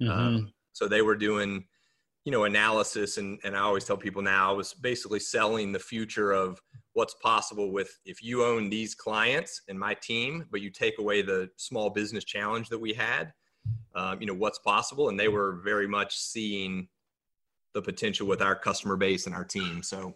Mm-hmm. 0.00 0.10
um, 0.10 0.52
so 0.72 0.86
they 0.86 1.00
were 1.00 1.16
doing 1.16 1.64
you 2.24 2.32
know 2.32 2.44
analysis 2.44 3.16
and, 3.16 3.38
and 3.44 3.56
i 3.56 3.60
always 3.60 3.84
tell 3.84 3.96
people 3.96 4.20
now 4.20 4.50
i 4.50 4.52
was 4.52 4.74
basically 4.74 5.20
selling 5.20 5.72
the 5.72 5.78
future 5.78 6.32
of 6.32 6.60
what's 6.92 7.14
possible 7.14 7.72
with 7.72 7.98
if 8.04 8.22
you 8.22 8.44
own 8.44 8.68
these 8.68 8.94
clients 8.94 9.62
and 9.68 9.78
my 9.78 9.94
team 9.94 10.44
but 10.50 10.60
you 10.60 10.68
take 10.68 10.98
away 10.98 11.22
the 11.22 11.48
small 11.56 11.88
business 11.88 12.24
challenge 12.24 12.68
that 12.68 12.78
we 12.78 12.92
had 12.92 13.32
um, 13.94 14.20
you 14.20 14.26
know 14.26 14.34
what's 14.34 14.58
possible? 14.58 15.08
And 15.08 15.18
they 15.18 15.28
were 15.28 15.60
very 15.64 15.88
much 15.88 16.16
seeing 16.16 16.88
the 17.72 17.82
potential 17.82 18.26
with 18.26 18.42
our 18.42 18.54
customer 18.54 18.96
base 18.96 19.26
and 19.26 19.34
our 19.34 19.44
team. 19.44 19.82
So 19.82 20.14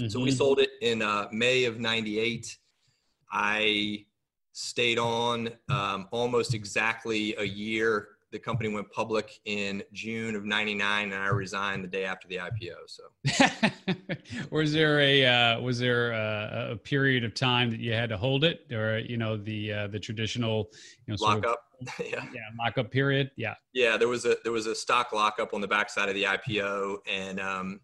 Mm-hmm. 0.00 0.08
So 0.08 0.20
we 0.20 0.30
mm-hmm. 0.30 0.36
sold 0.36 0.58
it 0.58 0.70
in 0.82 1.02
uh, 1.02 1.28
May 1.30 1.64
of 1.64 1.78
98. 1.78 2.56
I 3.30 4.04
stayed 4.52 4.98
on 4.98 5.50
um, 5.68 6.08
almost 6.10 6.54
exactly 6.54 7.34
a 7.38 7.44
year. 7.44 8.08
The 8.32 8.38
company 8.40 8.68
went 8.68 8.90
public 8.90 9.38
in 9.44 9.82
June 9.92 10.34
of 10.34 10.44
99 10.44 11.12
and 11.12 11.22
I 11.22 11.28
resigned 11.28 11.84
the 11.84 11.88
day 11.88 12.04
after 12.04 12.26
the 12.26 12.36
IPO. 12.36 12.74
So 12.86 13.04
was 14.50 14.72
there 14.72 14.98
a, 14.98 15.26
uh, 15.26 15.60
was 15.60 15.78
there 15.78 16.10
a, 16.12 16.72
a, 16.72 16.76
period 16.76 17.22
of 17.22 17.34
time 17.34 17.70
that 17.70 17.78
you 17.78 17.92
had 17.92 18.08
to 18.08 18.16
hold 18.16 18.42
it 18.42 18.66
or, 18.72 18.98
you 18.98 19.16
know, 19.16 19.36
the, 19.36 19.72
uh, 19.72 19.86
the 19.86 20.00
traditional, 20.00 20.70
you 21.06 21.14
know, 21.14 21.24
lockup? 21.24 21.60
yeah. 22.00 22.24
Yeah. 22.32 22.40
Lockup 22.58 22.90
period. 22.90 23.30
Yeah. 23.36 23.54
Yeah. 23.72 23.96
There 23.96 24.08
was 24.08 24.24
a, 24.24 24.36
there 24.42 24.52
was 24.52 24.66
a 24.66 24.74
stock 24.74 25.12
lockup 25.12 25.54
on 25.54 25.60
the 25.60 25.68
backside 25.68 26.08
of 26.08 26.16
the 26.16 26.24
IPO 26.24 26.98
and, 27.08 27.38
um, 27.38 27.80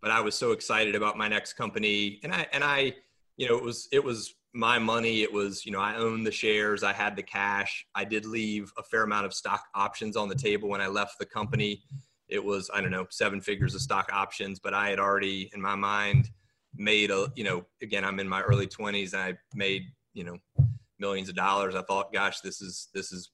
but 0.00 0.10
I 0.10 0.20
was 0.20 0.34
so 0.34 0.52
excited 0.52 0.94
about 0.94 1.16
my 1.16 1.28
next 1.28 1.54
company, 1.54 2.20
and 2.22 2.32
I 2.32 2.46
and 2.52 2.62
I, 2.62 2.94
you 3.36 3.48
know, 3.48 3.56
it 3.56 3.62
was 3.62 3.88
it 3.92 4.02
was 4.02 4.34
my 4.52 4.78
money. 4.78 5.22
It 5.22 5.32
was 5.32 5.64
you 5.66 5.72
know 5.72 5.80
I 5.80 5.96
owned 5.96 6.26
the 6.26 6.32
shares, 6.32 6.82
I 6.82 6.92
had 6.92 7.16
the 7.16 7.22
cash. 7.22 7.86
I 7.94 8.04
did 8.04 8.24
leave 8.24 8.72
a 8.78 8.82
fair 8.82 9.02
amount 9.02 9.26
of 9.26 9.34
stock 9.34 9.64
options 9.74 10.16
on 10.16 10.28
the 10.28 10.34
table 10.34 10.68
when 10.68 10.80
I 10.80 10.88
left 10.88 11.18
the 11.18 11.26
company. 11.26 11.82
It 12.28 12.42
was 12.42 12.70
I 12.74 12.80
don't 12.80 12.90
know 12.90 13.06
seven 13.10 13.40
figures 13.40 13.74
of 13.74 13.80
stock 13.80 14.10
options, 14.12 14.58
but 14.58 14.74
I 14.74 14.88
had 14.88 14.98
already 14.98 15.50
in 15.54 15.60
my 15.60 15.74
mind 15.74 16.30
made 16.74 17.10
a 17.10 17.30
you 17.36 17.44
know 17.44 17.64
again 17.82 18.04
I'm 18.04 18.20
in 18.20 18.28
my 18.28 18.42
early 18.42 18.66
20s 18.66 19.12
and 19.12 19.22
I 19.22 19.34
made 19.54 19.84
you 20.14 20.24
know 20.24 20.38
millions 20.98 21.28
of 21.28 21.34
dollars. 21.34 21.74
I 21.74 21.82
thought, 21.82 22.12
gosh, 22.12 22.40
this 22.40 22.60
is 22.60 22.88
this 22.94 23.12
is 23.12 23.30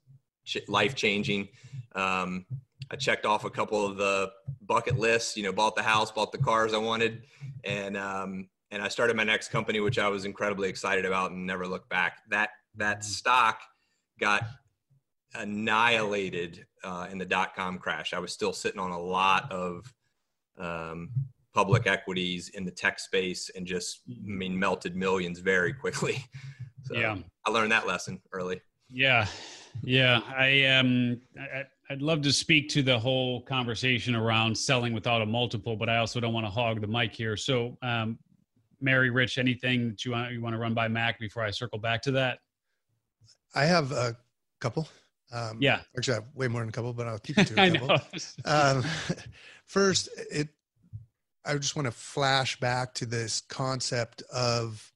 life 0.68 0.94
changing. 0.94 1.48
Um, 1.94 2.46
I 2.92 2.96
checked 2.96 3.24
off 3.24 3.44
a 3.44 3.50
couple 3.50 3.84
of 3.84 3.96
the 3.96 4.30
bucket 4.66 4.98
lists. 4.98 5.36
You 5.36 5.44
know, 5.44 5.52
bought 5.52 5.74
the 5.76 5.82
house, 5.82 6.12
bought 6.12 6.30
the 6.30 6.38
cars 6.38 6.74
I 6.74 6.78
wanted, 6.78 7.22
and 7.64 7.96
um, 7.96 8.48
and 8.70 8.82
I 8.82 8.88
started 8.88 9.16
my 9.16 9.24
next 9.24 9.48
company, 9.48 9.80
which 9.80 9.98
I 9.98 10.08
was 10.08 10.24
incredibly 10.24 10.68
excited 10.68 11.04
about 11.04 11.30
and 11.30 11.46
never 11.46 11.66
looked 11.66 11.88
back. 11.88 12.18
That 12.28 12.50
that 12.76 12.98
mm-hmm. 12.98 13.10
stock 13.10 13.60
got 14.20 14.44
annihilated 15.34 16.66
uh, 16.84 17.08
in 17.10 17.18
the 17.18 17.24
dot 17.24 17.54
com 17.56 17.78
crash. 17.78 18.12
I 18.12 18.18
was 18.18 18.32
still 18.32 18.52
sitting 18.52 18.80
on 18.80 18.90
a 18.90 19.00
lot 19.00 19.50
of 19.50 19.92
um, 20.58 21.10
public 21.54 21.86
equities 21.86 22.50
in 22.50 22.64
the 22.64 22.70
tech 22.70 22.98
space 22.98 23.50
and 23.54 23.66
just, 23.66 24.00
I 24.08 24.14
mean, 24.22 24.58
melted 24.58 24.96
millions 24.96 25.38
very 25.38 25.72
quickly. 25.72 26.24
So 26.84 26.96
yeah, 26.96 27.16
I 27.46 27.50
learned 27.52 27.70
that 27.70 27.86
lesson 27.86 28.20
early. 28.32 28.60
Yeah, 28.90 29.28
yeah. 29.84 30.20
I 30.36 30.64
um, 30.64 31.20
I, 31.38 31.62
I'd 31.90 32.02
love 32.02 32.22
to 32.22 32.32
speak 32.32 32.68
to 32.70 32.82
the 32.82 32.98
whole 32.98 33.42
conversation 33.42 34.14
around 34.14 34.56
selling 34.56 34.94
without 34.94 35.20
a 35.20 35.26
multiple, 35.26 35.76
but 35.76 35.88
I 35.88 35.98
also 35.98 36.20
don't 36.20 36.32
want 36.32 36.46
to 36.46 36.50
hog 36.50 36.80
the 36.80 36.86
mic 36.86 37.14
here. 37.14 37.36
So, 37.36 37.76
um, 37.82 38.18
Mary, 38.80 39.10
Rich, 39.10 39.38
anything 39.38 39.90
that 39.90 40.04
you 40.04 40.12
want 40.12 40.32
you 40.32 40.40
want 40.40 40.54
to 40.54 40.58
run 40.58 40.74
by 40.74 40.88
Mac 40.88 41.18
before 41.18 41.42
I 41.42 41.50
circle 41.50 41.78
back 41.78 42.02
to 42.02 42.12
that? 42.12 42.38
I 43.54 43.64
have 43.64 43.92
a 43.92 44.16
couple. 44.60 44.88
Um, 45.32 45.58
yeah. 45.60 45.80
Actually, 45.96 46.14
I 46.14 46.20
have 46.20 46.28
way 46.34 46.48
more 46.48 46.60
than 46.60 46.68
a 46.68 46.72
couple, 46.72 46.92
but 46.92 47.06
I'll 47.06 47.18
keep 47.18 47.38
it 47.38 47.46
to 47.48 47.62
a 47.62 47.70
couple. 47.70 48.00
um, 48.44 48.84
first, 49.66 50.08
it. 50.30 50.48
I 51.44 51.56
just 51.56 51.74
want 51.74 51.86
to 51.86 51.92
flash 51.92 52.58
back 52.60 52.94
to 52.94 53.06
this 53.06 53.40
concept 53.40 54.22
of. 54.32 54.88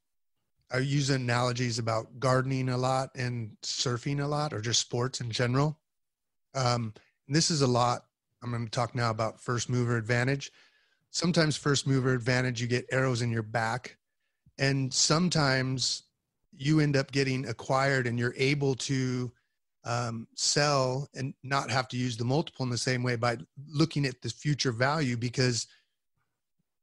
I 0.68 0.78
use 0.78 1.10
analogies 1.10 1.78
about 1.78 2.18
gardening 2.18 2.70
a 2.70 2.76
lot 2.76 3.10
and 3.14 3.56
surfing 3.62 4.20
a 4.20 4.26
lot, 4.26 4.52
or 4.52 4.60
just 4.60 4.80
sports 4.80 5.20
in 5.20 5.30
general. 5.30 5.78
Um, 6.56 6.94
this 7.28 7.50
is 7.50 7.62
a 7.62 7.66
lot. 7.66 8.02
I'm 8.42 8.50
going 8.50 8.64
to 8.64 8.70
talk 8.70 8.94
now 8.94 9.10
about 9.10 9.40
first 9.40 9.68
mover 9.68 9.96
advantage. 9.96 10.50
Sometimes 11.10 11.56
first 11.56 11.86
mover 11.86 12.12
advantage, 12.12 12.60
you 12.60 12.66
get 12.66 12.86
arrows 12.90 13.22
in 13.22 13.30
your 13.30 13.42
back, 13.42 13.96
and 14.58 14.92
sometimes 14.92 16.04
you 16.52 16.80
end 16.80 16.96
up 16.96 17.12
getting 17.12 17.46
acquired, 17.48 18.06
and 18.06 18.18
you're 18.18 18.34
able 18.36 18.74
to 18.74 19.30
um, 19.84 20.26
sell 20.34 21.08
and 21.14 21.32
not 21.44 21.70
have 21.70 21.88
to 21.88 21.96
use 21.96 22.16
the 22.16 22.24
multiple 22.24 22.64
in 22.64 22.70
the 22.70 22.78
same 22.78 23.02
way 23.02 23.16
by 23.16 23.36
looking 23.68 24.04
at 24.04 24.20
the 24.20 24.28
future 24.28 24.72
value 24.72 25.16
because 25.16 25.68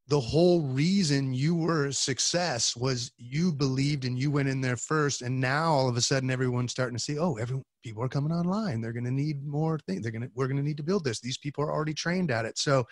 the 0.07 0.19
whole 0.19 0.61
reason 0.61 1.33
you 1.33 1.55
were 1.55 1.85
a 1.85 1.93
success 1.93 2.75
was 2.75 3.11
you 3.17 3.53
believed 3.53 4.03
and 4.03 4.19
you 4.19 4.29
went 4.29 4.49
in 4.49 4.59
there 4.59 4.75
first 4.75 5.21
and 5.21 5.39
now 5.39 5.71
all 5.71 5.87
of 5.87 5.95
a 5.95 6.01
sudden 6.01 6.29
everyone's 6.29 6.71
starting 6.71 6.97
to 6.97 7.03
see 7.03 7.17
oh 7.17 7.35
everyone 7.35 7.63
people 7.83 8.01
are 8.03 8.09
coming 8.09 8.31
online. 8.31 8.81
They're 8.81 8.93
going 8.93 9.03
to 9.03 9.11
need 9.11 9.45
more 9.45 9.77
things 9.79 10.01
they're 10.01 10.11
going 10.11 10.23
to 10.23 10.31
we're 10.33 10.47
going 10.47 10.57
to 10.57 10.63
need 10.63 10.77
to 10.77 10.83
build 10.83 11.03
this. 11.03 11.19
These 11.19 11.37
people 11.37 11.63
are 11.63 11.71
already 11.71 11.93
trained 11.93 12.31
at 12.31 12.45
it. 12.45 12.57
So 12.57 12.87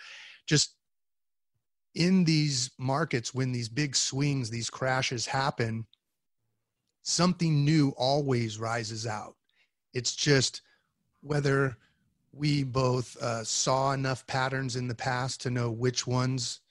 just 0.46 0.76
in 1.94 2.24
these 2.24 2.70
markets 2.78 3.34
when 3.34 3.52
these 3.52 3.68
big 3.68 3.94
swings 3.94 4.48
these 4.48 4.70
crashes 4.70 5.26
happen 5.26 5.86
something 7.02 7.64
new 7.64 7.92
always 7.98 8.58
rises 8.58 9.06
out. 9.06 9.34
It's 9.92 10.14
just 10.16 10.62
whether 11.20 11.76
we 12.32 12.64
both 12.64 13.20
uh, 13.20 13.44
saw 13.44 13.92
enough 13.92 14.26
patterns 14.26 14.76
in 14.76 14.88
the 14.88 14.94
past 14.94 15.42
to 15.42 15.50
know 15.50 15.70
which 15.70 16.06
ones 16.06 16.61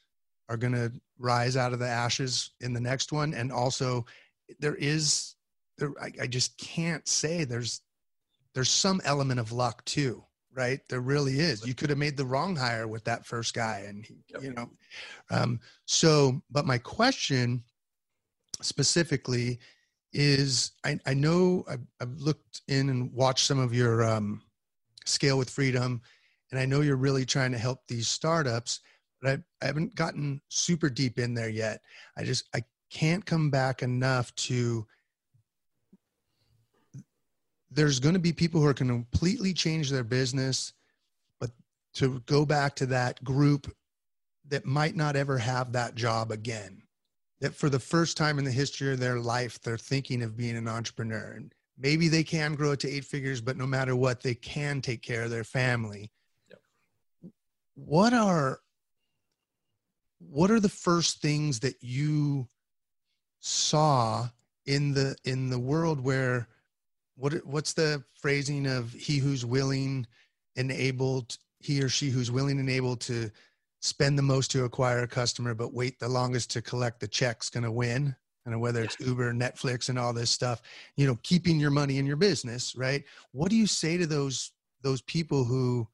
are 0.52 0.58
going 0.58 0.74
to 0.74 0.92
rise 1.18 1.56
out 1.56 1.72
of 1.72 1.80
the 1.80 1.88
ashes 1.88 2.52
in 2.60 2.74
the 2.74 2.82
next 2.82 3.14
one. 3.14 3.34
And 3.34 3.54
also, 3.54 4.06
there 4.60 4.76
is 4.76 5.36
there. 5.78 5.92
I, 6.02 6.12
I 6.24 6.28
just 6.28 6.58
can't 6.58 7.08
say 7.08 7.46
there's 7.46 7.82
there's 8.54 8.70
some 8.70 9.02
element 9.06 9.40
of 9.40 9.54
luck 9.54 9.84
too 9.86 10.24
right 10.54 10.82
there 10.90 11.00
really 11.00 11.40
is 11.40 11.66
you 11.66 11.74
could 11.74 11.90
have 11.90 11.98
made 11.98 12.18
the 12.18 12.26
wrong 12.26 12.58
hire 12.58 12.86
with 12.86 13.06
that 13.06 13.26
first 13.26 13.54
guy 13.54 13.86
and 13.88 14.06
he, 14.06 14.18
yep. 14.28 14.44
you 14.44 14.52
know 14.52 14.70
um, 15.30 15.58
so 15.86 16.42
but 16.52 16.66
my 16.66 16.78
question 16.78 17.64
specifically 18.62 19.58
is 20.12 20.74
I, 20.84 21.00
I 21.06 21.14
know 21.14 21.64
I've, 21.70 21.88
I've, 22.02 22.18
looked 22.18 22.64
in 22.68 22.90
and 22.90 23.14
watched 23.14 23.46
some 23.46 23.60
of 23.60 23.74
your 23.74 24.04
um, 24.04 24.42
scale 25.06 25.38
with 25.38 25.50
freedom 25.50 26.02
and 26.52 26.60
i 26.60 26.66
know 26.66 26.82
you're 26.82 26.98
really 26.98 27.24
trying 27.24 27.54
to 27.54 27.58
help 27.58 27.88
these 27.88 28.10
startups 28.10 28.82
but 29.22 29.30
I, 29.32 29.44
I 29.64 29.66
haven't 29.68 29.96
gotten 29.96 30.42
super 30.50 30.90
deep 30.90 31.20
in 31.20 31.34
there 31.34 31.50
yet 31.50 31.82
i 32.18 32.24
just 32.24 32.46
i 32.56 32.64
can't 32.90 33.26
come 33.26 33.50
back 33.50 33.84
enough 33.84 34.34
to 34.36 34.86
there's 37.70 38.00
going 38.00 38.16
to 38.16 38.20
be 38.20 38.34
people 38.34 38.60
who 38.60 38.68
are 38.68 38.74
going 38.74 38.90
to 38.90 38.96
completely 38.96 39.54
change 39.54 39.90
their 39.90 40.04
business 40.04 40.74
but 41.40 41.52
to 41.96 42.20
go 42.26 42.46
back 42.46 42.76
to 42.76 42.86
that 42.88 43.24
group 43.24 43.74
that 44.50 44.66
might 44.66 44.96
not 44.96 45.16
ever 45.16 45.38
have 45.38 45.72
that 45.72 45.96
job 45.96 46.32
again 46.32 46.82
that 47.42 47.56
for 47.56 47.70
the 47.70 47.80
first 47.80 48.16
time 48.16 48.38
in 48.38 48.46
the 48.46 48.52
history 48.52 48.94
of 48.94 49.00
their 49.00 49.20
life, 49.20 49.60
they're 49.62 49.78
thinking 49.78 50.22
of 50.22 50.38
being 50.38 50.56
an 50.56 50.68
entrepreneur. 50.68 51.34
And 51.36 51.52
maybe 51.78 52.08
they 52.08 52.24
can 52.24 52.54
grow 52.54 52.72
it 52.72 52.80
to 52.82 52.90
eight 52.90 53.04
figures, 53.04 53.42
but 53.42 53.58
no 53.58 53.66
matter 53.66 53.96
what, 53.96 54.22
they 54.22 54.36
can 54.36 54.80
take 54.80 55.02
care 55.02 55.24
of 55.24 55.32
their 55.32 55.44
family. 55.44 56.12
Yep. 56.50 56.60
What 57.76 58.14
are 58.14 58.60
what 60.30 60.52
are 60.52 60.60
the 60.60 60.70
first 60.70 61.22
things 61.22 61.60
that 61.62 61.76
you 61.82 62.48
saw 63.40 64.30
in 64.66 64.94
the 64.94 65.16
in 65.26 65.50
the 65.50 65.60
world 65.60 66.00
where 66.00 66.48
what 67.16 67.34
what's 67.46 67.74
the 67.74 68.04
phrasing 68.22 68.68
of 68.68 68.92
he 68.94 69.18
who's 69.18 69.46
willing 69.46 70.06
and 70.56 70.72
able 70.72 71.24
to, 71.24 71.38
he 71.60 71.82
or 71.82 71.90
she 71.90 72.10
who's 72.10 72.32
willing 72.32 72.60
and 72.60 72.70
able 72.70 72.96
to 72.96 73.30
spend 73.82 74.18
the 74.18 74.24
most 74.24 74.52
to 74.52 74.64
acquire 74.64 75.00
a 75.00 75.08
customer, 75.08 75.54
but 75.54 75.74
wait 75.74 76.00
the 76.00 76.08
longest 76.08 76.52
to 76.52 76.62
collect 76.62 77.00
the 77.00 77.08
check's 77.08 77.50
going 77.50 77.64
to 77.64 77.72
win. 77.72 78.16
And 78.46 78.60
whether 78.60 78.84
it's 78.84 79.00
Uber, 79.00 79.34
Netflix, 79.34 79.90
and 79.90 80.00
all 80.00 80.14
this 80.14 80.32
stuff, 80.32 80.64
you 80.98 81.06
know, 81.06 81.18
keeping 81.22 81.60
your 81.60 81.70
money 81.70 82.00
in 82.00 82.08
your 82.08 82.16
business, 82.16 82.76
right? 82.76 83.04
What 83.34 83.52
do 83.52 83.56
you 83.56 83.68
say 83.68 83.98
to 83.98 84.08
those 84.08 84.52
those 84.82 85.02
people 85.04 85.44
who, 85.44 85.88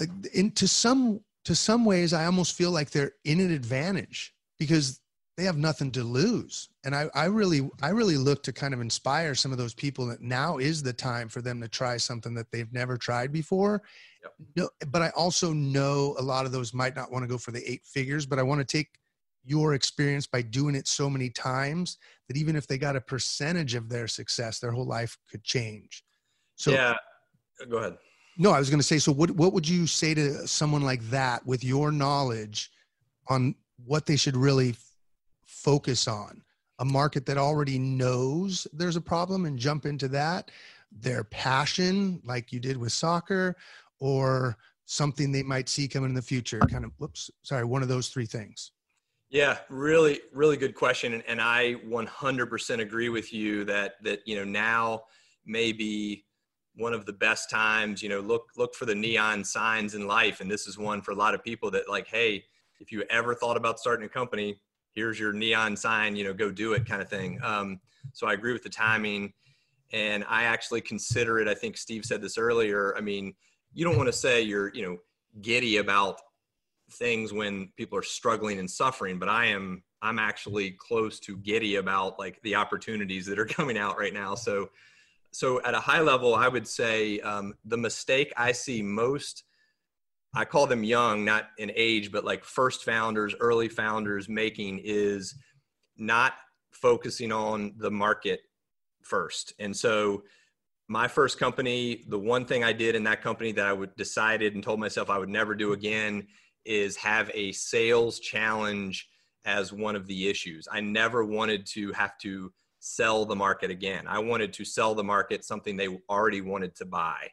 uh, 0.00 0.06
in 0.34 0.50
to 0.52 0.66
some 0.66 1.20
to 1.44 1.54
some 1.54 1.84
ways, 1.84 2.12
I 2.12 2.26
almost 2.26 2.56
feel 2.56 2.70
like 2.70 2.90
they're 2.90 3.12
in 3.24 3.40
an 3.40 3.50
advantage 3.50 4.34
because 4.58 5.00
they 5.36 5.44
have 5.44 5.56
nothing 5.56 5.90
to 5.92 6.04
lose. 6.04 6.68
And 6.84 6.94
I, 6.94 7.08
I 7.14 7.26
really, 7.26 7.68
I 7.82 7.90
really 7.90 8.16
look 8.16 8.42
to 8.42 8.52
kind 8.52 8.74
of 8.74 8.80
inspire 8.80 9.34
some 9.34 9.52
of 9.52 9.58
those 9.58 9.72
people 9.72 10.06
that 10.06 10.20
now 10.20 10.58
is 10.58 10.82
the 10.82 10.92
time 10.92 11.28
for 11.28 11.40
them 11.40 11.60
to 11.62 11.68
try 11.68 11.96
something 11.96 12.34
that 12.34 12.50
they've 12.50 12.72
never 12.72 12.98
tried 12.98 13.32
before 13.32 13.82
Yep. 14.22 14.32
No, 14.56 14.68
but 14.88 15.02
I 15.02 15.10
also 15.10 15.52
know 15.52 16.14
a 16.18 16.22
lot 16.22 16.46
of 16.46 16.52
those 16.52 16.74
might 16.74 16.96
not 16.96 17.10
want 17.10 17.22
to 17.22 17.28
go 17.28 17.38
for 17.38 17.52
the 17.52 17.68
eight 17.70 17.84
figures, 17.84 18.26
but 18.26 18.38
I 18.38 18.42
want 18.42 18.60
to 18.60 18.64
take 18.64 18.98
your 19.44 19.74
experience 19.74 20.26
by 20.26 20.42
doing 20.42 20.74
it 20.74 20.86
so 20.86 21.08
many 21.08 21.30
times 21.30 21.96
that 22.28 22.36
even 22.36 22.56
if 22.56 22.66
they 22.66 22.76
got 22.76 22.96
a 22.96 23.00
percentage 23.00 23.74
of 23.74 23.88
their 23.88 24.06
success, 24.06 24.58
their 24.58 24.72
whole 24.72 24.84
life 24.84 25.16
could 25.30 25.42
change. 25.42 26.04
So 26.56 26.72
yeah, 26.72 26.96
go 27.68 27.78
ahead. 27.78 27.96
No, 28.40 28.52
I 28.52 28.58
was 28.58 28.70
going 28.70 28.80
to 28.80 28.86
say, 28.86 28.98
so 28.98 29.12
what, 29.12 29.30
what 29.32 29.52
would 29.52 29.68
you 29.68 29.86
say 29.86 30.14
to 30.14 30.48
someone 30.48 30.80
like 30.80 31.02
that 31.10 31.46
with 31.46 31.62
your 31.62 31.92
knowledge 31.92 32.70
on 33.28 33.54
what 33.84 34.06
they 34.06 34.16
should 34.16 34.34
really 34.34 34.70
f- 34.70 34.92
focus 35.44 36.08
on? 36.08 36.40
A 36.78 36.84
market 36.86 37.26
that 37.26 37.36
already 37.36 37.78
knows 37.78 38.66
there's 38.72 38.96
a 38.96 39.00
problem 39.02 39.44
and 39.44 39.58
jump 39.58 39.84
into 39.84 40.08
that, 40.08 40.50
their 40.90 41.22
passion, 41.24 42.22
like 42.24 42.50
you 42.50 42.60
did 42.60 42.78
with 42.78 42.92
soccer, 42.92 43.56
or 43.98 44.56
something 44.86 45.30
they 45.30 45.42
might 45.42 45.68
see 45.68 45.86
coming 45.86 46.08
in 46.08 46.14
the 46.14 46.22
future? 46.22 46.60
Kind 46.60 46.86
of, 46.86 46.92
whoops, 46.96 47.30
sorry, 47.42 47.66
one 47.66 47.82
of 47.82 47.88
those 47.88 48.08
three 48.08 48.24
things. 48.24 48.72
Yeah, 49.28 49.58
really, 49.68 50.18
really 50.32 50.56
good 50.56 50.74
question, 50.74 51.12
and, 51.12 51.22
and 51.28 51.42
I 51.42 51.74
100% 51.86 52.80
agree 52.80 53.10
with 53.10 53.34
you 53.34 53.64
that 53.64 54.02
that 54.02 54.26
you 54.26 54.36
know 54.36 54.44
now 54.44 55.02
may 55.44 55.72
be 55.72 56.24
one 56.76 56.92
of 56.92 57.06
the 57.06 57.12
best 57.12 57.50
times. 57.50 58.02
You 58.02 58.08
know, 58.08 58.20
look 58.20 58.50
look 58.56 58.74
for 58.74 58.86
the 58.86 58.94
neon 58.94 59.44
signs 59.44 59.94
in 59.94 60.06
life, 60.06 60.40
and 60.40 60.50
this 60.50 60.66
is 60.66 60.78
one 60.78 61.02
for 61.02 61.12
a 61.12 61.16
lot 61.16 61.34
of 61.34 61.42
people 61.42 61.70
that 61.72 61.88
like, 61.88 62.08
hey, 62.08 62.44
if 62.80 62.90
you 62.92 63.04
ever 63.10 63.34
thought 63.34 63.56
about 63.56 63.78
starting 63.78 64.06
a 64.06 64.08
company, 64.08 64.60
here's 64.92 65.18
your 65.18 65.32
neon 65.32 65.76
sign. 65.76 66.16
You 66.16 66.24
know, 66.24 66.34
go 66.34 66.50
do 66.50 66.72
it, 66.72 66.86
kind 66.86 67.02
of 67.02 67.08
thing. 67.08 67.38
Um, 67.42 67.80
so 68.12 68.26
I 68.26 68.32
agree 68.32 68.52
with 68.52 68.62
the 68.62 68.70
timing, 68.70 69.32
and 69.92 70.24
I 70.28 70.44
actually 70.44 70.80
consider 70.80 71.38
it. 71.40 71.48
I 71.48 71.54
think 71.54 71.76
Steve 71.76 72.04
said 72.04 72.22
this 72.22 72.38
earlier. 72.38 72.96
I 72.96 73.00
mean, 73.00 73.34
you 73.72 73.84
don't 73.84 73.96
want 73.96 74.08
to 74.08 74.12
say 74.12 74.42
you're 74.42 74.72
you 74.74 74.82
know 74.82 74.96
giddy 75.40 75.76
about 75.76 76.20
things 76.92 77.32
when 77.32 77.70
people 77.76 77.96
are 77.96 78.02
struggling 78.02 78.58
and 78.58 78.68
suffering 78.68 79.18
but 79.18 79.28
i 79.28 79.46
am 79.46 79.82
i'm 80.02 80.18
actually 80.18 80.72
close 80.72 81.20
to 81.20 81.36
giddy 81.38 81.76
about 81.76 82.18
like 82.18 82.40
the 82.42 82.54
opportunities 82.54 83.26
that 83.26 83.38
are 83.38 83.46
coming 83.58 83.78
out 83.78 83.98
right 83.98 84.14
now 84.14 84.34
so 84.34 84.68
so 85.30 85.60
at 85.62 85.74
a 85.74 85.80
high 85.80 86.00
level 86.00 86.34
i 86.34 86.48
would 86.48 86.66
say 86.66 87.20
um, 87.20 87.54
the 87.64 87.76
mistake 87.76 88.32
i 88.36 88.52
see 88.52 88.82
most 88.82 89.44
i 90.34 90.44
call 90.44 90.66
them 90.66 90.84
young 90.84 91.24
not 91.24 91.50
in 91.58 91.70
age 91.74 92.10
but 92.10 92.24
like 92.24 92.44
first 92.44 92.84
founders 92.84 93.34
early 93.40 93.68
founders 93.68 94.28
making 94.28 94.80
is 94.84 95.34
not 95.96 96.34
focusing 96.72 97.30
on 97.30 97.74
the 97.76 97.90
market 97.90 98.40
first. 99.02 99.52
And 99.58 99.76
so 99.76 100.22
my 100.88 101.06
first 101.06 101.38
company, 101.38 102.04
the 102.08 102.18
one 102.18 102.44
thing 102.44 102.64
I 102.64 102.72
did 102.72 102.94
in 102.94 103.04
that 103.04 103.22
company 103.22 103.52
that 103.52 103.66
I 103.66 103.72
would 103.72 103.94
decided 103.96 104.54
and 104.54 104.64
told 104.64 104.80
myself 104.80 105.10
I 105.10 105.18
would 105.18 105.28
never 105.28 105.54
do 105.54 105.72
again 105.72 106.26
is 106.64 106.96
have 106.96 107.30
a 107.32 107.52
sales 107.52 108.18
challenge 108.20 109.08
as 109.44 109.72
one 109.72 109.96
of 109.96 110.06
the 110.06 110.28
issues. 110.28 110.66
I 110.70 110.80
never 110.80 111.24
wanted 111.24 111.66
to 111.68 111.92
have 111.92 112.18
to 112.18 112.52
sell 112.80 113.24
the 113.24 113.36
market 113.36 113.70
again. 113.70 114.06
I 114.08 114.18
wanted 114.18 114.52
to 114.54 114.64
sell 114.64 114.94
the 114.94 115.04
market 115.04 115.44
something 115.44 115.76
they 115.76 116.00
already 116.08 116.40
wanted 116.40 116.74
to 116.76 116.84
buy. 116.84 117.28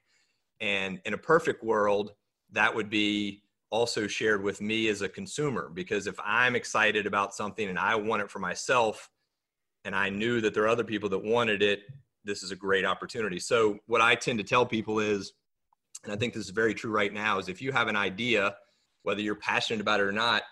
And 0.59 1.01
in 1.05 1.13
a 1.13 1.17
perfect 1.17 1.63
world, 1.63 2.13
that 2.51 2.73
would 2.73 2.89
be 2.89 3.43
also 3.69 4.07
shared 4.07 4.43
with 4.43 4.61
me 4.61 4.87
as 4.87 5.01
a 5.01 5.09
consumer 5.09 5.69
because 5.73 6.07
if 6.07 6.17
I'm 6.23 6.55
excited 6.55 7.05
about 7.05 7.33
something 7.33 7.67
and 7.67 7.79
I 7.79 7.95
want 7.95 8.21
it 8.21 8.29
for 8.29 8.39
myself 8.39 9.09
and 9.83 9.95
I 9.95 10.09
knew 10.09 10.39
that 10.41 10.53
there 10.53 10.63
are 10.63 10.69
other 10.69 10.83
people 10.83 11.09
that 11.09 11.23
wanted 11.23 11.61
it, 11.61 11.81
this 12.23 12.43
is 12.43 12.51
a 12.51 12.55
great 12.55 12.85
opportunity. 12.85 13.39
So 13.39 13.79
what 13.87 14.01
I 14.01 14.15
tend 14.15 14.37
to 14.39 14.43
tell 14.43 14.65
people 14.65 14.99
is 14.99 15.33
and 16.03 16.13
I 16.13 16.15
think 16.15 16.33
this 16.33 16.45
is 16.45 16.51
very 16.51 16.73
true 16.73 16.91
right 16.91 17.13
now 17.13 17.39
is 17.39 17.49
if 17.49 17.61
you 17.61 17.71
have 17.71 17.87
an 17.87 17.95
idea 17.95 18.55
whether 19.03 19.21
you're 19.21 19.35
passionate 19.35 19.81
about 19.81 19.99
it 19.99 20.03
or 20.03 20.11
not, 20.11 20.43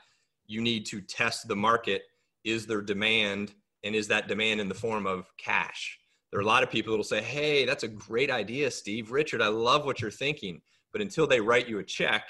you 0.48 0.62
need 0.62 0.86
to 0.88 1.02
test 1.02 1.48
the 1.48 1.56
market. 1.56 2.04
Is 2.44 2.66
there 2.66 2.82
demand? 2.82 3.54
And 3.86 3.96
is 3.96 4.08
that 4.10 4.28
demand 4.28 4.60
in 4.60 4.68
the 4.68 4.76
form 4.76 5.08
of 5.08 5.32
cash? 5.38 5.98
There 6.32 6.40
are 6.40 6.44
a 6.44 6.48
lot 6.48 6.64
of 6.64 6.72
people 6.72 6.92
that 6.92 6.98
will 6.98 7.04
say, 7.06 7.22
Hey, 7.22 7.66
that's 7.66 7.84
a 7.84 7.88
great 7.88 8.30
idea, 8.30 8.70
Steve. 8.72 9.12
Richard, 9.12 9.42
I 9.42 9.48
love 9.48 9.86
what 9.86 10.02
you're 10.02 10.12
thinking. 10.12 10.60
But 10.92 11.02
until 11.02 11.28
they 11.28 11.40
write 11.40 11.70
you 11.70 11.80
a 11.80 11.84
check 11.84 12.24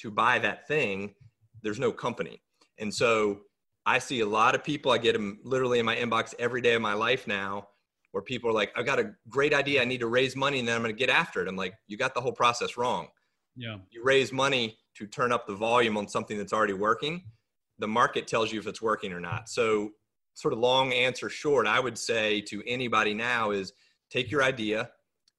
to 0.00 0.10
buy 0.10 0.38
that 0.38 0.66
thing, 0.68 1.14
there's 1.62 1.78
no 1.78 1.92
company. 1.92 2.40
And 2.78 2.92
so 2.92 3.40
I 3.84 3.98
see 3.98 4.20
a 4.20 4.26
lot 4.26 4.54
of 4.54 4.62
people, 4.62 4.92
I 4.92 4.98
get 4.98 5.12
them 5.12 5.40
literally 5.44 5.80
in 5.80 5.86
my 5.86 5.96
inbox 5.96 6.34
every 6.38 6.60
day 6.60 6.74
of 6.74 6.82
my 6.82 6.94
life 6.94 7.26
now, 7.26 7.68
where 8.12 8.22
people 8.22 8.48
are 8.48 8.54
like, 8.54 8.72
I've 8.76 8.86
got 8.86 9.00
a 9.00 9.12
great 9.28 9.52
idea. 9.52 9.82
I 9.82 9.84
need 9.84 10.00
to 10.00 10.06
raise 10.06 10.36
money 10.36 10.60
and 10.60 10.68
then 10.68 10.76
I'm 10.76 10.82
going 10.82 10.94
to 10.94 10.98
get 10.98 11.10
after 11.10 11.42
it. 11.42 11.48
I'm 11.48 11.56
like, 11.56 11.74
you 11.88 11.96
got 11.96 12.14
the 12.14 12.20
whole 12.20 12.32
process 12.32 12.76
wrong. 12.76 13.08
Yeah. 13.56 13.76
You 13.90 14.04
raise 14.04 14.32
money 14.32 14.78
to 14.96 15.06
turn 15.06 15.32
up 15.32 15.46
the 15.46 15.54
volume 15.54 15.96
on 15.96 16.06
something 16.06 16.38
that's 16.38 16.52
already 16.52 16.74
working. 16.74 17.24
The 17.78 17.88
market 17.88 18.26
tells 18.28 18.52
you 18.52 18.60
if 18.60 18.66
it's 18.66 18.80
working 18.80 19.12
or 19.12 19.20
not. 19.20 19.48
So, 19.48 19.90
sort 20.34 20.52
of 20.54 20.60
long 20.60 20.92
answer 20.92 21.28
short, 21.28 21.66
I 21.66 21.80
would 21.80 21.98
say 21.98 22.40
to 22.42 22.62
anybody 22.66 23.14
now 23.14 23.50
is 23.50 23.72
take 24.10 24.30
your 24.30 24.42
idea, 24.42 24.90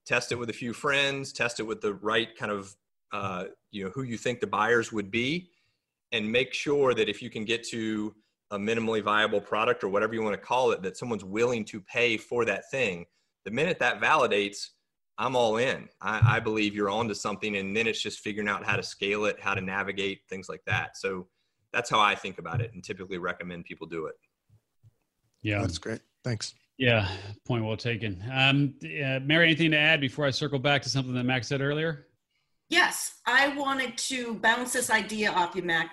test 0.05 0.31
it 0.31 0.35
with 0.35 0.49
a 0.49 0.53
few 0.53 0.73
friends, 0.73 1.33
test 1.33 1.59
it 1.59 1.63
with 1.63 1.81
the 1.81 1.93
right 1.95 2.35
kind 2.35 2.51
of, 2.51 2.75
uh, 3.11 3.45
you 3.71 3.83
know, 3.83 3.91
who 3.91 4.03
you 4.03 4.17
think 4.17 4.39
the 4.39 4.47
buyers 4.47 4.91
would 4.91 5.11
be, 5.11 5.49
and 6.11 6.31
make 6.31 6.53
sure 6.53 6.93
that 6.93 7.09
if 7.09 7.21
you 7.21 7.29
can 7.29 7.45
get 7.45 7.63
to 7.69 8.13
a 8.51 8.57
minimally 8.57 9.01
viable 9.01 9.41
product 9.41 9.83
or 9.83 9.89
whatever 9.89 10.13
you 10.13 10.21
want 10.21 10.33
to 10.33 10.41
call 10.41 10.71
it, 10.71 10.81
that 10.83 10.95
someone's 10.95 11.25
willing 11.25 11.65
to 11.65 11.81
pay 11.81 12.17
for 12.17 12.45
that 12.45 12.69
thing. 12.69 13.05
The 13.45 13.51
minute 13.51 13.79
that 13.79 13.99
validates, 13.99 14.69
I'm 15.17 15.35
all 15.35 15.57
in. 15.57 15.89
I, 16.01 16.37
I, 16.37 16.39
believe 16.39 16.75
you're 16.75 16.89
onto 16.89 17.13
something, 17.13 17.57
and 17.57 17.75
then 17.75 17.87
it's 17.87 18.01
just 18.01 18.19
figuring 18.19 18.47
out 18.47 18.63
how 18.63 18.75
to 18.75 18.83
scale 18.83 19.25
it, 19.25 19.39
how 19.39 19.53
to 19.53 19.61
navigate 19.61 20.21
things 20.29 20.49
like 20.49 20.63
that. 20.65 20.97
So 20.97 21.27
that's 21.71 21.89
how 21.89 21.99
I 21.99 22.15
think 22.15 22.39
about 22.39 22.61
it, 22.61 22.73
and 22.73 22.83
typically 22.83 23.17
recommend 23.17 23.65
people 23.65 23.87
do 23.87 24.05
it. 24.05 24.15
Yeah, 25.43 25.61
that's 25.61 25.77
great. 25.77 26.01
Thanks. 26.23 26.55
Yeah, 26.77 27.07
point 27.45 27.63
well 27.63 27.77
taken. 27.77 28.23
Um, 28.33 28.73
uh, 28.83 29.19
Mary, 29.19 29.45
anything 29.45 29.71
to 29.71 29.77
add 29.77 30.01
before 30.01 30.25
I 30.25 30.31
circle 30.31 30.57
back 30.57 30.81
to 30.83 30.89
something 30.89 31.13
that 31.13 31.23
Mac 31.23 31.43
said 31.43 31.61
earlier? 31.61 32.07
Yes, 32.69 33.19
I 33.27 33.49
wanted 33.55 33.97
to 33.97 34.35
bounce 34.35 34.73
this 34.73 34.89
idea 34.89 35.31
off 35.31 35.55
you, 35.55 35.61
Mac. 35.61 35.91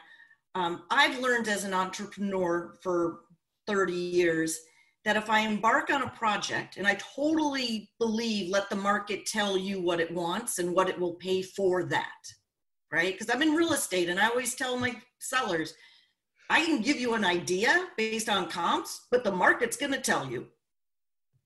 Um, 0.55 0.85
I've 0.91 1.19
learned 1.21 1.49
as 1.49 1.65
an 1.65 1.75
entrepreneur 1.75 2.75
for 2.83 3.21
30 3.67 3.93
years 3.93 4.59
that 5.05 5.17
if 5.17 5.31
I 5.31 5.41
embark 5.41 5.91
on 5.93 6.03
a 6.03 6.11
project 6.11 6.77
and 6.77 6.87
I 6.87 6.99
totally 7.15 7.91
believe, 7.99 8.51
let 8.51 8.69
the 8.69 8.77
market 8.77 9.27
tell 9.27 9.57
you 9.57 9.81
what 9.81 10.01
it 10.01 10.13
wants 10.13 10.59
and 10.59 10.75
what 10.75 10.89
it 10.89 10.99
will 10.99 11.15
pay 11.15 11.43
for 11.43 11.85
that, 11.85 12.23
right? 12.93 13.13
Because 13.13 13.35
I'm 13.35 13.43
in 13.43 13.55
real 13.55 13.73
estate 13.73 14.09
and 14.09 14.21
I 14.21 14.29
always 14.29 14.55
tell 14.55 14.77
my 14.77 14.95
sellers, 15.19 15.75
I 16.51 16.65
can 16.65 16.83
give 16.83 16.99
you 16.99 17.15
an 17.15 17.25
idea 17.25 17.87
based 17.97 18.29
on 18.29 18.51
comps, 18.51 19.07
but 19.13 19.23
the 19.23 19.31
market's 19.31 19.77
going 19.77 19.93
to 19.93 20.01
tell 20.01 20.27
you, 20.29 20.49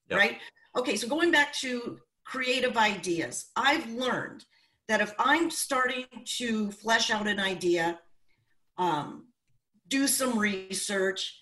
yep. 0.09 0.19
right? 0.19 0.39
Okay, 0.75 0.97
so 0.97 1.07
going 1.07 1.31
back 1.31 1.53
to 1.57 1.99
creative 2.25 2.79
ideas, 2.79 3.51
I've 3.55 3.87
learned 3.91 4.47
that 4.89 5.03
if 5.03 5.13
I'm 5.19 5.51
starting 5.51 6.07
to 6.39 6.71
flesh 6.71 7.11
out 7.11 7.29
an 7.29 7.39
idea, 7.39 8.01
um, 8.79 9.27
do 9.89 10.07
some 10.07 10.39
research, 10.39 11.39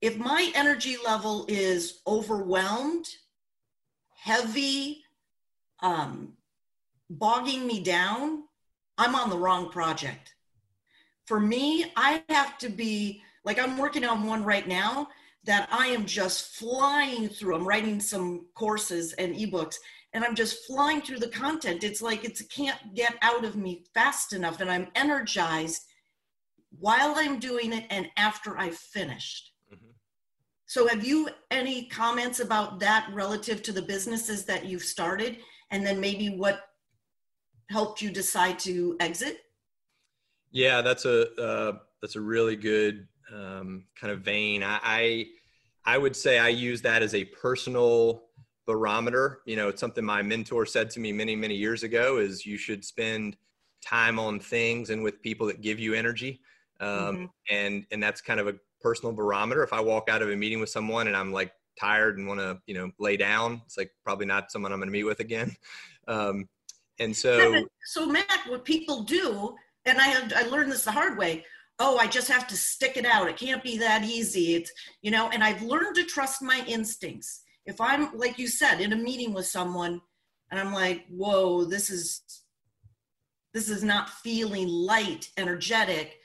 if 0.00 0.18
my 0.18 0.50
energy 0.56 0.96
level 1.04 1.46
is 1.48 2.00
overwhelmed, 2.04 3.06
heavy, 4.16 5.04
um, 5.82 6.32
bogging 7.08 7.64
me 7.64 7.80
down, 7.80 8.42
I'm 8.98 9.14
on 9.14 9.30
the 9.30 9.38
wrong 9.38 9.70
project. 9.70 10.35
For 11.26 11.40
me, 11.40 11.92
I 11.96 12.22
have 12.28 12.56
to 12.58 12.68
be 12.68 13.22
like 13.44 13.58
I'm 13.58 13.78
working 13.78 14.04
on 14.04 14.26
one 14.26 14.44
right 14.44 14.66
now 14.66 15.08
that 15.44 15.68
I 15.70 15.88
am 15.88 16.06
just 16.06 16.56
flying 16.56 17.28
through. 17.28 17.54
I'm 17.54 17.66
writing 17.66 18.00
some 18.00 18.46
courses 18.54 19.12
and 19.14 19.34
ebooks 19.34 19.76
and 20.12 20.24
I'm 20.24 20.34
just 20.34 20.66
flying 20.66 21.00
through 21.00 21.18
the 21.18 21.28
content. 21.28 21.84
It's 21.84 22.02
like 22.02 22.24
it 22.24 22.40
can't 22.50 22.94
get 22.94 23.14
out 23.22 23.44
of 23.44 23.56
me 23.56 23.84
fast 23.94 24.32
enough 24.32 24.60
and 24.60 24.70
I'm 24.70 24.88
energized 24.94 25.82
while 26.78 27.14
I'm 27.16 27.38
doing 27.38 27.72
it 27.72 27.86
and 27.90 28.08
after 28.16 28.58
I've 28.58 28.76
finished. 28.76 29.52
Mm-hmm. 29.72 29.90
So 30.66 30.88
have 30.88 31.04
you 31.04 31.28
any 31.50 31.86
comments 31.86 32.40
about 32.40 32.80
that 32.80 33.08
relative 33.12 33.62
to 33.64 33.72
the 33.72 33.82
businesses 33.82 34.44
that 34.46 34.64
you've 34.64 34.82
started 34.82 35.38
and 35.70 35.86
then 35.86 36.00
maybe 36.00 36.30
what 36.30 36.60
helped 37.70 38.02
you 38.02 38.10
decide 38.10 38.58
to 38.60 38.96
exit? 39.00 39.40
Yeah, 40.50 40.82
that's 40.82 41.04
a 41.04 41.34
uh, 41.40 41.78
that's 42.00 42.16
a 42.16 42.20
really 42.20 42.56
good 42.56 43.06
um, 43.34 43.84
kind 43.98 44.12
of 44.12 44.20
vein. 44.20 44.62
I, 44.62 44.80
I 44.82 45.26
I 45.84 45.98
would 45.98 46.16
say 46.16 46.38
I 46.38 46.48
use 46.48 46.82
that 46.82 47.02
as 47.02 47.14
a 47.14 47.24
personal 47.24 48.24
barometer. 48.66 49.40
You 49.46 49.56
know, 49.56 49.68
it's 49.68 49.80
something 49.80 50.04
my 50.04 50.22
mentor 50.22 50.66
said 50.66 50.90
to 50.90 51.00
me 51.00 51.12
many 51.12 51.36
many 51.36 51.54
years 51.54 51.82
ago 51.82 52.18
is 52.18 52.44
you 52.44 52.56
should 52.56 52.84
spend 52.84 53.36
time 53.82 54.18
on 54.18 54.40
things 54.40 54.90
and 54.90 55.02
with 55.02 55.22
people 55.22 55.46
that 55.46 55.60
give 55.60 55.78
you 55.78 55.94
energy. 55.94 56.40
Um, 56.80 56.88
mm-hmm. 56.88 57.24
and 57.50 57.86
and 57.90 58.02
that's 58.02 58.20
kind 58.20 58.40
of 58.40 58.48
a 58.48 58.54
personal 58.80 59.12
barometer. 59.12 59.62
If 59.62 59.72
I 59.72 59.80
walk 59.80 60.08
out 60.08 60.22
of 60.22 60.30
a 60.30 60.36
meeting 60.36 60.60
with 60.60 60.68
someone 60.68 61.06
and 61.06 61.16
I'm 61.16 61.32
like 61.32 61.52
tired 61.78 62.18
and 62.18 62.26
want 62.26 62.40
to, 62.40 62.60
you 62.66 62.74
know, 62.74 62.90
lay 62.98 63.16
down, 63.16 63.62
it's 63.64 63.78
like 63.78 63.90
probably 64.04 64.26
not 64.26 64.50
someone 64.50 64.72
I'm 64.72 64.78
going 64.78 64.88
to 64.88 64.92
meet 64.92 65.04
with 65.04 65.20
again. 65.20 65.54
Um, 66.08 66.48
and 67.00 67.16
so, 67.16 67.64
so 67.84 68.06
Matt, 68.06 68.24
what 68.46 68.64
people 68.64 69.02
do, 69.02 69.56
and 69.86 69.98
I 69.98 70.06
had 70.08 70.32
I 70.32 70.42
learned 70.42 70.72
this 70.72 70.84
the 70.84 70.92
hard 70.92 71.16
way. 71.18 71.44
Oh, 71.78 71.98
I 71.98 72.06
just 72.06 72.28
have 72.28 72.46
to 72.48 72.56
stick 72.56 72.96
it 72.96 73.04
out. 73.04 73.28
It 73.28 73.36
can't 73.36 73.62
be 73.62 73.78
that 73.78 74.04
easy. 74.04 74.54
It's 74.54 74.72
you 75.02 75.10
know, 75.10 75.30
and 75.30 75.42
I've 75.42 75.62
learned 75.62 75.96
to 75.96 76.04
trust 76.04 76.42
my 76.42 76.62
instincts. 76.66 77.42
If 77.64 77.80
I'm 77.80 78.16
like 78.16 78.38
you 78.38 78.48
said 78.48 78.80
in 78.80 78.92
a 78.92 78.96
meeting 78.96 79.32
with 79.32 79.46
someone, 79.46 80.00
and 80.50 80.60
I'm 80.60 80.72
like, 80.72 81.06
whoa, 81.08 81.64
this 81.64 81.90
is 81.90 82.22
this 83.54 83.70
is 83.70 83.82
not 83.82 84.10
feeling 84.10 84.68
light, 84.68 85.30
energetic 85.36 86.18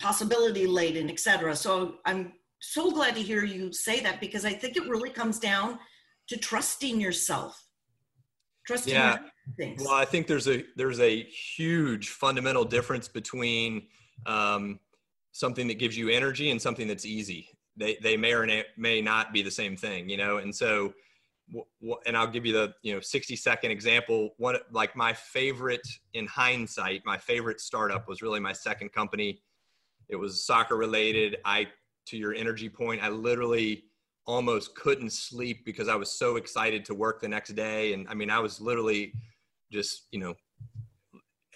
possibility 0.00 0.66
laden, 0.66 1.10
etc. 1.10 1.56
So 1.56 1.96
I'm 2.04 2.32
so 2.60 2.90
glad 2.90 3.14
to 3.16 3.22
hear 3.22 3.44
you 3.44 3.72
say 3.72 4.00
that 4.00 4.20
because 4.20 4.44
I 4.44 4.52
think 4.52 4.76
it 4.76 4.88
really 4.88 5.10
comes 5.10 5.38
down 5.38 5.78
to 6.28 6.36
trusting 6.36 7.00
yourself. 7.00 7.64
Trusting 8.66 8.94
yeah. 8.94 9.18
Well, 9.58 9.94
I 9.94 10.04
think 10.04 10.26
there's 10.26 10.48
a 10.48 10.64
there's 10.76 11.00
a 11.00 11.22
huge 11.22 12.10
fundamental 12.10 12.64
difference 12.64 13.08
between 13.08 13.86
um, 14.26 14.78
something 15.32 15.68
that 15.68 15.78
gives 15.78 15.96
you 15.96 16.08
energy 16.08 16.50
and 16.50 16.60
something 16.60 16.88
that's 16.88 17.06
easy. 17.06 17.48
They 17.76 17.98
they 18.02 18.16
may 18.16 18.32
or 18.34 18.46
may 18.76 19.00
not 19.00 19.32
be 19.32 19.42
the 19.42 19.50
same 19.50 19.76
thing, 19.76 20.08
you 20.08 20.16
know. 20.16 20.38
And 20.38 20.54
so, 20.54 20.92
and 22.06 22.16
I'll 22.16 22.26
give 22.26 22.44
you 22.44 22.52
the 22.52 22.74
you 22.82 22.94
know 22.94 23.00
60 23.00 23.36
second 23.36 23.70
example. 23.70 24.30
One 24.38 24.56
like 24.70 24.96
my 24.96 25.12
favorite 25.12 25.86
in 26.14 26.26
hindsight, 26.26 27.02
my 27.04 27.18
favorite 27.18 27.60
startup 27.60 28.08
was 28.08 28.22
really 28.22 28.40
my 28.40 28.52
second 28.52 28.92
company 28.92 29.40
it 30.08 30.16
was 30.16 30.44
soccer 30.44 30.76
related. 30.76 31.36
I, 31.44 31.66
to 32.06 32.16
your 32.16 32.34
energy 32.34 32.68
point, 32.68 33.02
I 33.02 33.08
literally 33.08 33.84
almost 34.26 34.74
couldn't 34.74 35.12
sleep 35.12 35.64
because 35.64 35.88
I 35.88 35.94
was 35.94 36.10
so 36.10 36.36
excited 36.36 36.84
to 36.86 36.94
work 36.94 37.20
the 37.20 37.28
next 37.28 37.50
day. 37.50 37.92
And 37.92 38.06
I 38.08 38.14
mean, 38.14 38.30
I 38.30 38.38
was 38.38 38.60
literally 38.60 39.12
just, 39.70 40.06
you 40.10 40.20
know, 40.20 40.34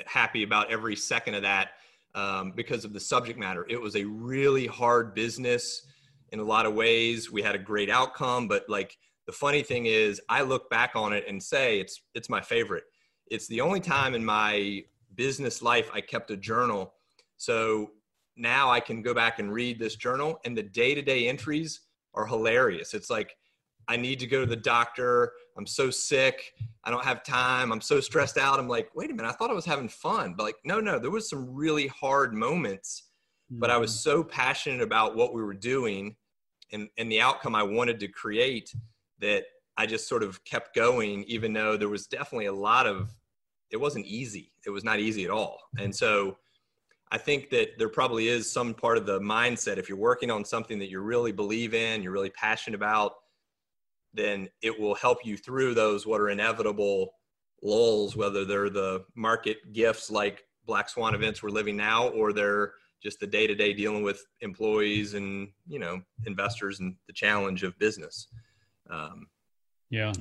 happy 0.06 0.42
about 0.42 0.70
every 0.70 0.96
second 0.96 1.34
of 1.34 1.42
that 1.42 1.70
um, 2.14 2.52
because 2.54 2.84
of 2.84 2.92
the 2.92 3.00
subject 3.00 3.38
matter. 3.38 3.66
It 3.68 3.80
was 3.80 3.96
a 3.96 4.04
really 4.04 4.66
hard 4.66 5.14
business 5.14 5.86
in 6.30 6.40
a 6.40 6.44
lot 6.44 6.66
of 6.66 6.74
ways. 6.74 7.30
We 7.30 7.42
had 7.42 7.54
a 7.54 7.58
great 7.58 7.90
outcome, 7.90 8.48
but 8.48 8.64
like 8.68 8.96
the 9.26 9.32
funny 9.32 9.62
thing 9.62 9.86
is, 9.86 10.20
I 10.28 10.42
look 10.42 10.68
back 10.70 10.92
on 10.94 11.12
it 11.12 11.24
and 11.28 11.42
say 11.42 11.78
it's 11.78 12.02
it's 12.14 12.28
my 12.28 12.40
favorite. 12.40 12.84
It's 13.28 13.46
the 13.48 13.60
only 13.60 13.80
time 13.80 14.14
in 14.14 14.24
my 14.24 14.84
business 15.14 15.62
life 15.62 15.90
I 15.92 16.00
kept 16.00 16.30
a 16.30 16.36
journal. 16.36 16.94
So 17.36 17.90
now 18.36 18.70
I 18.70 18.80
can 18.80 19.02
go 19.02 19.14
back 19.14 19.38
and 19.38 19.52
read 19.52 19.78
this 19.78 19.96
journal 19.96 20.40
and 20.44 20.56
the 20.56 20.62
day 20.62 20.94
to 20.94 21.02
day 21.02 21.28
entries 21.28 21.80
are 22.14 22.26
hilarious. 22.26 22.94
It's 22.94 23.10
like, 23.10 23.36
I 23.92 23.96
need 23.96 24.18
to 24.20 24.26
go 24.26 24.40
to 24.40 24.46
the 24.46 24.56
doctor. 24.56 25.32
I'm 25.58 25.66
so 25.66 25.90
sick. 25.90 26.54
I 26.82 26.90
don't 26.90 27.04
have 27.04 27.22
time. 27.22 27.70
I'm 27.70 27.82
so 27.82 28.00
stressed 28.00 28.38
out. 28.38 28.58
I'm 28.58 28.66
like, 28.66 28.88
wait 28.94 29.10
a 29.10 29.14
minute. 29.14 29.28
I 29.28 29.32
thought 29.32 29.50
I 29.50 29.54
was 29.54 29.66
having 29.66 29.90
fun. 29.90 30.32
But 30.34 30.44
like, 30.44 30.56
no, 30.64 30.80
no, 30.80 30.98
there 30.98 31.10
was 31.10 31.28
some 31.28 31.54
really 31.54 31.88
hard 31.88 32.32
moments, 32.32 33.10
but 33.50 33.70
I 33.70 33.76
was 33.76 33.90
mm. 33.90 33.96
so 33.96 34.24
passionate 34.24 34.80
about 34.80 35.14
what 35.14 35.34
we 35.34 35.42
were 35.42 35.52
doing 35.52 36.16
and, 36.72 36.88
and 36.96 37.12
the 37.12 37.20
outcome 37.20 37.54
I 37.54 37.64
wanted 37.64 38.00
to 38.00 38.08
create 38.08 38.74
that 39.20 39.44
I 39.76 39.84
just 39.84 40.08
sort 40.08 40.22
of 40.22 40.42
kept 40.44 40.74
going, 40.74 41.24
even 41.24 41.52
though 41.52 41.76
there 41.76 41.90
was 41.90 42.06
definitely 42.06 42.46
a 42.46 42.52
lot 42.54 42.86
of, 42.86 43.14
it 43.70 43.76
wasn't 43.76 44.06
easy. 44.06 44.52
It 44.64 44.70
was 44.70 44.84
not 44.84 45.00
easy 45.00 45.24
at 45.24 45.30
all. 45.30 45.58
And 45.78 45.94
so 45.94 46.38
I 47.10 47.18
think 47.18 47.50
that 47.50 47.76
there 47.76 47.90
probably 47.90 48.28
is 48.28 48.50
some 48.50 48.72
part 48.72 48.96
of 48.96 49.04
the 49.04 49.20
mindset. 49.20 49.76
If 49.76 49.90
you're 49.90 49.98
working 49.98 50.30
on 50.30 50.46
something 50.46 50.78
that 50.78 50.88
you 50.88 51.00
really 51.00 51.32
believe 51.32 51.74
in, 51.74 52.02
you're 52.02 52.12
really 52.12 52.30
passionate 52.30 52.74
about, 52.74 53.16
then 54.14 54.48
it 54.62 54.78
will 54.78 54.94
help 54.94 55.24
you 55.24 55.36
through 55.36 55.74
those 55.74 56.06
what 56.06 56.20
are 56.20 56.30
inevitable 56.30 57.14
lulls, 57.62 58.16
whether 58.16 58.44
they're 58.44 58.70
the 58.70 59.04
market 59.14 59.72
gifts 59.72 60.10
like 60.10 60.44
black 60.66 60.88
swan 60.88 61.14
events 61.14 61.42
we're 61.42 61.50
living 61.50 61.76
now, 61.76 62.08
or 62.08 62.32
they're 62.32 62.74
just 63.02 63.18
the 63.20 63.26
day 63.26 63.46
to 63.46 63.54
day 63.54 63.72
dealing 63.72 64.02
with 64.02 64.24
employees 64.40 65.14
and 65.14 65.48
you 65.66 65.78
know 65.78 66.00
investors 66.26 66.80
and 66.80 66.94
the 67.06 67.12
challenge 67.12 67.62
of 67.62 67.78
business. 67.78 68.28
Um, 68.90 69.26
yeah, 69.90 70.12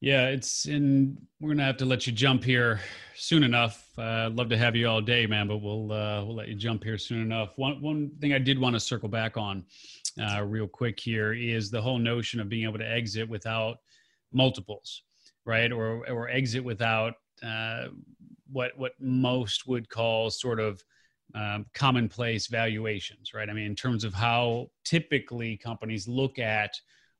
yeah, 0.00 0.28
it's 0.28 0.66
and 0.66 1.18
we're 1.40 1.50
gonna 1.50 1.64
have 1.64 1.76
to 1.78 1.84
let 1.84 2.06
you 2.06 2.12
jump 2.12 2.42
here 2.44 2.80
soon 3.14 3.42
enough. 3.42 3.86
Uh, 3.98 4.30
love 4.32 4.48
to 4.48 4.56
have 4.56 4.74
you 4.74 4.88
all 4.88 5.00
day, 5.00 5.26
man, 5.26 5.46
but 5.46 5.58
we'll 5.58 5.92
uh, 5.92 6.24
we'll 6.24 6.36
let 6.36 6.48
you 6.48 6.54
jump 6.54 6.84
here 6.84 6.98
soon 6.98 7.20
enough. 7.20 7.52
One 7.56 7.80
one 7.80 8.10
thing 8.20 8.32
I 8.32 8.38
did 8.38 8.58
want 8.58 8.74
to 8.74 8.80
circle 8.80 9.08
back 9.08 9.36
on 9.36 9.64
uh, 10.18 10.42
real 10.42 10.66
quick 10.66 10.98
here 10.98 11.32
is 11.32 11.70
the 11.70 11.80
whole 11.80 11.98
notion 11.98 12.40
of 12.40 12.48
being 12.48 12.64
able 12.64 12.78
to 12.78 12.90
exit 12.90 13.28
without 13.28 13.78
multiples, 14.32 15.02
right? 15.44 15.70
Or 15.72 16.06
or 16.08 16.28
exit 16.28 16.64
without 16.64 17.14
uh, 17.42 17.86
what 18.50 18.72
what 18.76 18.92
most 19.00 19.66
would 19.66 19.88
call 19.88 20.30
sort 20.30 20.60
of 20.60 20.82
um, 21.34 21.66
commonplace 21.74 22.48
valuations, 22.48 23.32
right? 23.34 23.48
I 23.48 23.52
mean, 23.52 23.66
in 23.66 23.76
terms 23.76 24.04
of 24.04 24.14
how 24.14 24.70
typically 24.84 25.56
companies 25.56 26.08
look 26.08 26.38
at 26.38 26.72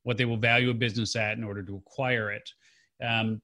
what 0.02 0.16
they 0.16 0.24
will 0.24 0.36
value 0.36 0.70
a 0.70 0.74
business 0.74 1.14
at 1.16 1.36
in 1.36 1.44
order 1.44 1.62
to 1.62 1.76
acquire 1.76 2.32
it. 2.32 2.50
Um, 3.02 3.40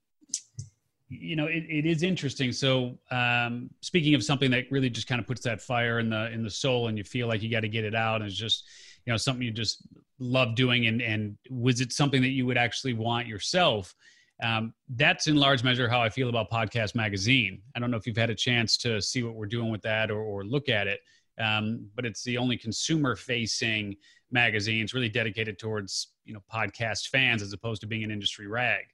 you 1.09 1.36
know, 1.36 1.47
it, 1.47 1.64
it 1.68 1.86
is 1.86 2.03
interesting. 2.03 2.51
So, 2.51 2.99
um, 3.11 3.70
speaking 3.80 4.14
of 4.14 4.24
something 4.24 4.51
that 4.51 4.64
really 4.70 4.90
just 4.90 5.07
kind 5.07 5.20
of 5.20 5.26
puts 5.26 5.42
that 5.42 5.61
fire 5.61 6.01
in 6.01 6.11
the 6.11 6.30
in 6.32 6.42
the 6.42 6.51
soul, 6.51 6.88
and 6.88 6.99
you 6.99 7.05
feel 7.05 7.28
like 7.28 7.42
you 7.42 7.51
got 7.51 7.61
to 7.61 7.68
get 7.68 7.84
it 7.84 7.94
out, 7.94 8.22
and 8.22 8.24
it's 8.30 8.36
just 8.36 8.64
you 9.07 9.12
know 9.12 9.16
something 9.16 9.42
you 9.42 9.52
just 9.52 9.86
love 10.18 10.54
doing 10.54 10.86
and 10.86 11.00
and 11.00 11.36
was 11.50 11.80
it 11.80 11.92
something 11.92 12.22
that 12.22 12.30
you 12.30 12.46
would 12.46 12.59
actually 12.59 12.92
want 12.92 13.26
yourself? 13.26 13.94
Um, 14.42 14.74
that's 14.90 15.28
in 15.28 15.36
large 15.36 15.64
measure 15.64 15.88
how 15.88 16.02
i 16.02 16.11
feel 16.11 16.28
about 16.28 16.50
podcast 16.50 16.94
magazine. 16.94 17.62
I 17.74 17.80
don't 17.80 17.90
know 17.90 17.96
if 17.96 18.07
you've 18.07 18.18
had 18.18 18.28
a 18.28 18.34
chance 18.34 18.76
to 18.78 19.00
see 19.00 19.22
what 19.22 19.34
we're 19.34 19.46
doing 19.46 19.70
with 19.70 19.80
that 19.82 20.11
or, 20.11 20.20
or 20.20 20.44
look 20.44 20.68
at 20.68 20.86
it 20.86 21.00
um, 21.38 21.88
but 21.94 22.07
it's 22.07 22.22
the 22.22 22.38
only 22.38 22.57
consumer 22.57 23.16
facing 23.16 23.96
magazine. 24.30 24.82
It's 24.82 24.94
really 24.94 25.09
dedicated 25.09 25.59
towards 25.59 26.09
you 26.24 26.34
know 26.34 26.40
podcast 26.52 27.09
fans 27.09 27.42
as 27.42 27.52
opposed 27.52 27.80
to 27.82 27.86
being 27.86 28.04
an 28.04 28.11
industry 28.11 28.46
rag. 28.46 28.84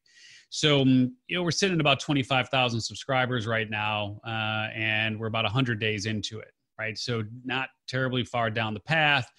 So 0.50 0.82
um, 0.82 1.16
you 1.28 1.36
know 1.36 1.42
we're 1.42 1.50
sitting 1.50 1.74
at 1.74 1.80
about 1.80 2.00
25000 2.00 2.80
subscribers 2.80 3.46
right 3.46 3.70
now 3.70 4.20
uh, 4.26 4.68
and 4.74 5.18
we're 5.18 5.28
about 5.28 5.44
100 5.44 5.80
days 5.80 6.06
into 6.06 6.38
it 6.38 6.52
right? 6.78 6.96
So 6.98 7.22
not 7.44 7.68
terribly 7.86 8.24
far 8.24 8.50
down 8.50 8.74
the 8.74 8.80
path 8.80 9.30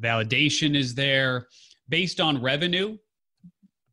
validation 0.00 0.76
is 0.76 0.94
there. 0.94 1.46
Based 1.88 2.20
on 2.20 2.40
revenue 2.42 2.96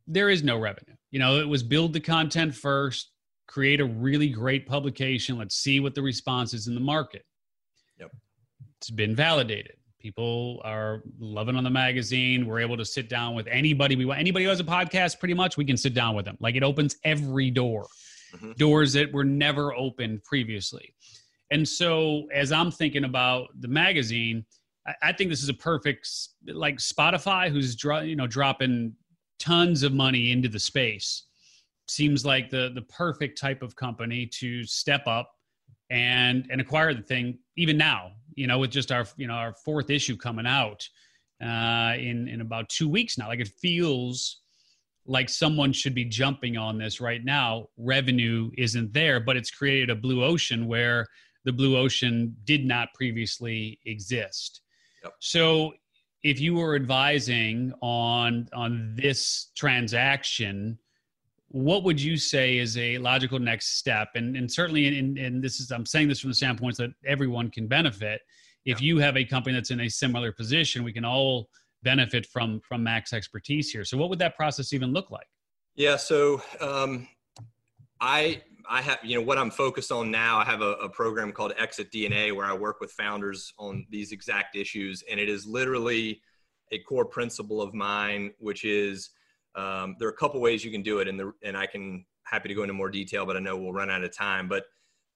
there 0.08 0.30
is 0.30 0.44
no 0.44 0.58
revenue. 0.58 0.96
You 1.12 1.20
know 1.20 1.40
it 1.40 1.48
was 1.48 1.64
build 1.64 1.94
the 1.94 2.00
content 2.00 2.54
first 2.54 3.12
create 3.48 3.82
a 3.82 3.86
really 3.86 4.30
great 4.30 4.66
publication. 4.66 5.38
Let's 5.38 5.56
see 5.56 5.82
what 5.82 5.94
the 5.94 6.02
response 6.02 6.54
is 6.54 6.68
in 6.68 6.74
the 6.74 6.80
market. 6.82 7.26
Yep. 8.00 8.12
It's 8.78 8.90
been 8.90 9.14
validated. 9.14 9.74
People 10.00 10.62
are 10.64 11.04
loving 11.20 11.58
on 11.58 11.66
the 11.66 11.70
magazine. 11.70 12.48
We're 12.48 12.62
able 12.62 12.78
to 12.78 12.86
sit 12.86 13.10
down 13.10 13.36
with 13.36 13.48
anybody 13.48 13.98
we 13.98 14.06
want. 14.06 14.22
Anybody 14.22 14.46
who 14.46 14.50
has 14.50 14.62
a 14.62 14.64
podcast 14.64 15.20
pretty 15.20 15.34
much 15.34 15.58
we 15.58 15.66
can 15.66 15.76
sit 15.76 15.94
down 15.94 16.16
with 16.16 16.24
them. 16.24 16.38
Like 16.40 16.56
it 16.56 16.64
opens 16.64 16.96
every 17.04 17.52
door. 17.52 17.88
Mm-hmm. 18.34 18.54
doors 18.54 18.94
that 18.94 19.12
were 19.12 19.26
never 19.26 19.74
opened 19.74 20.24
previously. 20.24 20.96
And 21.52 21.68
so 21.68 22.30
as 22.34 22.54
i'm 22.54 22.72
thinking 22.72 23.04
about 23.04 23.50
the 23.60 23.68
magazine 23.68 24.46
I 25.02 25.14
think 25.14 25.30
this 25.30 25.44
is 25.44 25.50
a 25.50 25.54
perfect 25.54 26.10
like 26.48 26.78
Spotify, 26.78 27.50
who's 27.50 27.76
dro- 27.76 28.02
you 28.02 28.16
know 28.16 28.28
dropping 28.28 28.96
tons 29.40 29.84
of 29.84 29.94
money 29.94 30.32
into 30.32 30.50
the 30.50 30.60
space. 30.60 31.24
Seems 31.88 32.26
like 32.26 32.50
the 32.50 32.72
the 32.74 32.82
perfect 32.84 33.40
type 33.40 33.62
of 33.62 33.76
company 33.76 34.26
to 34.40 34.64
step 34.66 35.06
up 35.08 35.32
and 35.90 36.48
and 36.50 36.62
acquire 36.62 36.94
the 36.94 37.02
thing 37.02 37.38
even 37.58 37.78
now. 37.78 38.12
You 38.36 38.48
know, 38.48 38.60
with 38.60 38.72
just 38.72 38.92
our 38.92 39.06
you 39.18 39.28
know 39.28 39.34
our 39.34 39.54
fourth 39.54 39.90
issue 39.90 40.18
coming 40.18 40.48
out 40.48 40.88
uh, 41.42 41.94
in 41.98 42.28
in 42.28 42.42
about 42.42 42.70
two 42.70 42.90
weeks 42.90 43.18
now. 43.18 43.28
Like 43.28 43.40
it 43.40 43.50
feels 43.62 44.42
like 45.06 45.30
someone 45.30 45.74
should 45.74 45.96
be 45.96 46.06
jumping 46.06 46.58
on 46.58 46.78
this 46.78 47.02
right 47.02 47.24
now. 47.24 47.68
Revenue 47.78 48.52
isn't 48.58 48.94
there, 48.94 49.20
but 49.20 49.36
it's 49.36 49.52
created 49.52 49.90
a 49.90 49.96
blue 49.96 50.24
ocean 50.24 50.68
where 50.68 51.08
the 51.44 51.52
blue 51.52 51.76
ocean 51.76 52.36
did 52.46 52.66
not 52.66 52.94
previously 52.94 53.80
exist. 53.86 54.62
Yep. 55.04 55.14
So 55.20 55.74
if 56.24 56.40
you 56.40 56.56
were 56.56 56.76
advising 56.76 57.74
on 57.82 58.48
on 58.54 58.94
this 58.96 59.52
transaction, 59.56 60.78
what 61.48 61.84
would 61.84 62.00
you 62.00 62.18
say 62.18 62.58
is 62.58 62.78
a 62.78 62.98
logical 63.00 63.40
next 63.40 63.78
step? 63.78 64.10
And 64.16 64.38
and 64.38 64.52
certainly 64.52 64.88
in, 64.88 65.18
in 65.18 65.42
this 65.42 65.60
is 65.60 65.72
I'm 65.72 65.86
saying 65.86 66.08
this 66.08 66.20
from 66.20 66.30
the 66.30 66.36
standpoint 66.36 66.78
that 66.78 66.92
everyone 67.06 67.50
can 67.50 67.68
benefit. 67.68 68.22
If 68.66 68.82
you 68.82 69.00
have 69.00 69.18
a 69.18 69.26
company 69.26 69.56
that's 69.56 69.72
in 69.72 69.82
a 69.82 69.90
similar 69.90 70.32
position, 70.32 70.84
we 70.84 70.94
can 70.94 71.06
all 71.06 71.50
benefit 71.84 72.28
from 72.28 72.62
from 72.68 72.84
Mac's 72.84 73.14
expertise 73.14 73.72
here. 73.72 73.84
So 73.84 73.98
what 73.98 74.10
would 74.10 74.20
that 74.20 74.36
process 74.36 74.74
even 74.74 74.94
look 74.94 75.10
like? 75.10 75.28
Yeah, 75.76 75.96
so 75.96 76.42
um, 76.60 77.08
I 78.00 78.44
I 78.72 78.82
have, 78.82 79.00
you 79.04 79.20
know, 79.20 79.22
what 79.22 79.38
I'm 79.38 79.52
focused 79.52 79.92
on 79.92 80.10
now, 80.10 80.38
I 80.40 80.46
have 80.46 80.62
a, 80.62 80.72
a, 80.76 80.88
program 80.88 81.34
called 81.34 81.52
Exit 81.58 81.92
DNA 81.92 82.34
where 82.34 82.46
I 82.46 82.54
work 82.54 82.80
with 82.80 82.90
founders 82.94 83.54
on 83.60 83.86
these 83.90 84.14
exact 84.14 84.56
issues. 84.56 85.04
And 85.12 85.20
it 85.20 85.28
is 85.28 85.46
literally 85.46 86.22
a 86.72 86.80
core 86.80 87.04
principle 87.04 87.62
of 87.62 87.74
mine, 87.74 88.32
which 88.40 88.64
is 88.64 89.10
um, 89.56 89.98
there 90.00 90.08
are 90.08 90.12
a 90.12 90.16
couple 90.16 90.40
ways 90.40 90.64
you 90.64 90.72
can 90.72 90.84
do 90.84 91.00
it. 91.00 91.10
And, 91.10 91.20
the, 91.20 91.34
and 91.44 91.58
I 91.58 91.66
can 91.66 92.06
happy 92.24 92.48
to 92.48 92.56
go 92.56 92.62
into 92.62 92.74
more 92.74 92.90
detail, 92.90 93.26
but 93.26 93.36
I 93.36 93.42
know 93.42 93.58
we'll 93.58 93.74
run 93.74 93.90
out 93.90 94.06
of 94.06 94.16
time. 94.16 94.48
But 94.48 94.64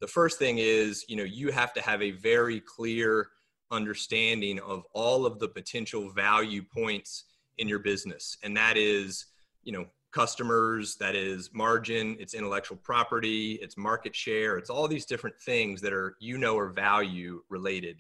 the 0.02 0.08
first 0.08 0.38
thing 0.38 0.58
is, 0.58 1.06
you 1.08 1.16
know, 1.16 1.24
you 1.24 1.50
have 1.54 1.72
to 1.76 1.82
have 1.82 2.02
a 2.02 2.12
very 2.12 2.60
clear 2.60 3.30
understanding 3.72 4.60
of 4.60 4.84
all 4.94 5.26
of 5.26 5.40
the 5.40 5.48
potential 5.48 6.12
value 6.12 6.62
points 6.62 7.24
in 7.58 7.70
your 7.70 7.80
business. 7.80 8.38
And 8.44 8.58
that 8.58 8.76
is, 8.76 9.28
you 9.64 9.72
know, 9.72 9.86
customers, 10.16 10.96
that 10.96 11.14
is 11.14 11.50
margin, 11.54 12.16
it's 12.22 12.34
intellectual 12.34 12.78
property, 12.78 13.60
it's 13.62 13.76
market 13.76 14.16
share, 14.16 14.58
it's 14.58 14.70
all 14.70 14.88
these 14.88 15.06
different 15.06 15.38
things 15.42 15.82
that 15.82 15.92
are, 15.92 16.16
you 16.22 16.38
know, 16.38 16.58
are 16.58 16.70
value 16.70 17.42
related. 17.50 17.98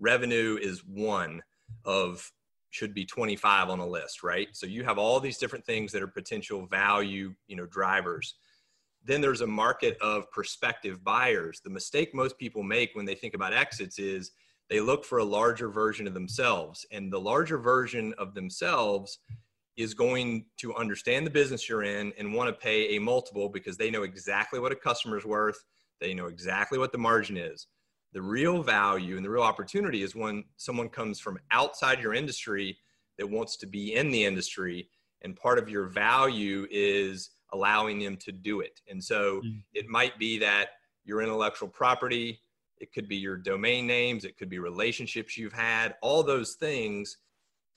Revenue 0.00 0.58
is 0.60 0.84
one 0.84 1.40
of, 1.84 2.28
should 2.70 2.92
be 2.92 3.04
25 3.04 3.68
on 3.68 3.78
a 3.78 3.86
list, 3.86 4.24
right? 4.24 4.48
So 4.50 4.66
you 4.66 4.82
have 4.82 4.98
all 4.98 5.20
these 5.20 5.38
different 5.38 5.64
things 5.64 5.92
that 5.92 6.02
are 6.02 6.08
potential 6.08 6.66
value, 6.66 7.32
you 7.46 7.54
know, 7.54 7.66
drivers. 7.66 8.34
Then 9.04 9.20
there's 9.20 9.42
a 9.42 9.46
market 9.46 9.96
of 10.00 10.28
prospective 10.32 11.04
buyers. 11.04 11.60
The 11.62 11.70
mistake 11.70 12.12
most 12.12 12.38
people 12.38 12.64
make 12.64 12.90
when 12.94 13.06
they 13.06 13.14
think 13.14 13.34
about 13.34 13.52
exits 13.52 14.00
is 14.00 14.32
they 14.68 14.80
look 14.80 15.04
for 15.04 15.18
a 15.18 15.24
larger 15.24 15.68
version 15.68 16.08
of 16.08 16.14
themselves. 16.14 16.84
And 16.90 17.12
the 17.12 17.20
larger 17.20 17.58
version 17.58 18.14
of 18.18 18.34
themselves 18.34 19.18
is 19.76 19.94
going 19.94 20.44
to 20.58 20.74
understand 20.74 21.26
the 21.26 21.30
business 21.30 21.68
you're 21.68 21.84
in 21.84 22.12
and 22.18 22.34
want 22.34 22.48
to 22.48 22.62
pay 22.62 22.96
a 22.96 23.00
multiple 23.00 23.48
because 23.48 23.76
they 23.76 23.90
know 23.90 24.02
exactly 24.02 24.60
what 24.60 24.72
a 24.72 24.76
customer's 24.76 25.24
worth. 25.24 25.64
They 26.00 26.14
know 26.14 26.26
exactly 26.26 26.78
what 26.78 26.92
the 26.92 26.98
margin 26.98 27.36
is. 27.36 27.66
The 28.12 28.22
real 28.22 28.62
value 28.62 29.16
and 29.16 29.24
the 29.24 29.30
real 29.30 29.42
opportunity 29.42 30.02
is 30.02 30.14
when 30.14 30.44
someone 30.56 30.90
comes 30.90 31.18
from 31.18 31.38
outside 31.50 32.00
your 32.00 32.12
industry 32.12 32.76
that 33.18 33.28
wants 33.28 33.56
to 33.58 33.66
be 33.66 33.94
in 33.94 34.10
the 34.10 34.24
industry. 34.24 34.88
And 35.22 35.36
part 35.36 35.58
of 35.58 35.68
your 35.68 35.86
value 35.86 36.66
is 36.70 37.30
allowing 37.52 38.00
them 38.00 38.16
to 38.18 38.32
do 38.32 38.60
it. 38.60 38.80
And 38.88 39.02
so 39.02 39.38
mm-hmm. 39.38 39.58
it 39.72 39.86
might 39.88 40.18
be 40.18 40.38
that 40.38 40.70
your 41.04 41.22
intellectual 41.22 41.68
property, 41.68 42.40
it 42.78 42.92
could 42.92 43.08
be 43.08 43.16
your 43.16 43.36
domain 43.36 43.86
names, 43.86 44.24
it 44.24 44.36
could 44.36 44.50
be 44.50 44.58
relationships 44.58 45.38
you've 45.38 45.52
had, 45.52 45.94
all 46.02 46.22
those 46.22 46.54
things 46.54 47.18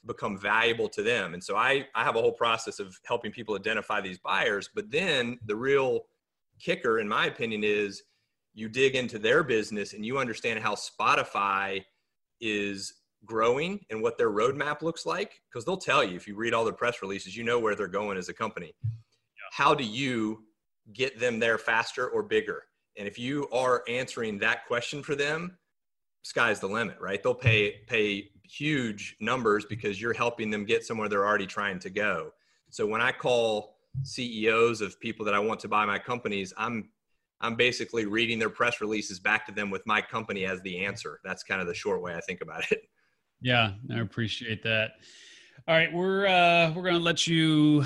become 0.05 0.37
valuable 0.37 0.87
to 0.89 1.01
them. 1.01 1.33
And 1.33 1.43
so 1.43 1.55
I, 1.55 1.87
I 1.95 2.03
have 2.03 2.15
a 2.15 2.21
whole 2.21 2.31
process 2.31 2.79
of 2.79 2.97
helping 3.05 3.31
people 3.31 3.55
identify 3.55 4.01
these 4.01 4.19
buyers. 4.19 4.69
But 4.73 4.91
then 4.91 5.39
the 5.45 5.55
real 5.55 6.01
kicker, 6.59 6.99
in 6.99 7.07
my 7.07 7.25
opinion, 7.25 7.63
is 7.63 8.03
you 8.53 8.69
dig 8.69 8.95
into 8.95 9.19
their 9.19 9.43
business 9.43 9.93
and 9.93 10.05
you 10.05 10.17
understand 10.17 10.59
how 10.59 10.75
Spotify 10.75 11.83
is 12.39 12.93
growing 13.25 13.83
and 13.89 14.01
what 14.01 14.17
their 14.17 14.29
roadmap 14.29 14.81
looks 14.81 15.05
like 15.05 15.41
because 15.49 15.65
they'll 15.65 15.77
tell 15.77 16.03
you 16.03 16.15
if 16.15 16.27
you 16.27 16.35
read 16.35 16.53
all 16.53 16.63
their 16.63 16.73
press 16.73 17.01
releases 17.01 17.35
you 17.35 17.43
know 17.43 17.59
where 17.59 17.75
they're 17.75 17.87
going 17.87 18.17
as 18.17 18.29
a 18.29 18.33
company 18.33 18.73
yeah. 18.83 18.91
how 19.51 19.73
do 19.73 19.83
you 19.83 20.43
get 20.93 21.19
them 21.19 21.39
there 21.39 21.57
faster 21.57 22.07
or 22.09 22.21
bigger 22.21 22.63
and 22.97 23.07
if 23.07 23.17
you 23.17 23.47
are 23.51 23.83
answering 23.87 24.37
that 24.37 24.65
question 24.67 25.01
for 25.01 25.15
them 25.15 25.57
sky's 26.21 26.59
the 26.59 26.67
limit 26.67 26.97
right 26.99 27.23
they'll 27.23 27.33
pay 27.33 27.77
pay 27.87 28.29
huge 28.49 29.15
numbers 29.19 29.65
because 29.65 30.01
you're 30.01 30.13
helping 30.13 30.49
them 30.49 30.65
get 30.65 30.85
somewhere 30.85 31.09
they're 31.09 31.25
already 31.25 31.47
trying 31.47 31.79
to 31.79 31.89
go 31.89 32.31
so 32.69 32.85
when 32.85 33.01
i 33.01 33.11
call 33.11 33.77
ceos 34.03 34.81
of 34.81 34.99
people 34.99 35.25
that 35.25 35.33
i 35.33 35.39
want 35.39 35.59
to 35.59 35.67
buy 35.67 35.85
my 35.85 35.99
companies 35.99 36.53
i'm 36.57 36.89
I'm 37.41 37.55
basically 37.55 38.05
reading 38.05 38.39
their 38.39 38.49
press 38.49 38.81
releases 38.81 39.19
back 39.19 39.45
to 39.47 39.51
them 39.51 39.69
with 39.69 39.85
my 39.85 40.01
company 40.01 40.45
as 40.45 40.61
the 40.61 40.85
answer. 40.85 41.19
That's 41.23 41.43
kind 41.43 41.61
of 41.61 41.67
the 41.67 41.73
short 41.73 42.01
way 42.01 42.15
I 42.15 42.21
think 42.21 42.41
about 42.41 42.71
it. 42.71 42.81
Yeah, 43.41 43.73
I 43.91 43.99
appreciate 43.99 44.63
that. 44.63 44.91
All 45.67 45.75
right, 45.75 45.91
we're 45.93 46.25
uh, 46.25 46.71
we're 46.71 46.81
going 46.81 46.95
to 46.95 47.01
let 47.01 47.27
you 47.27 47.83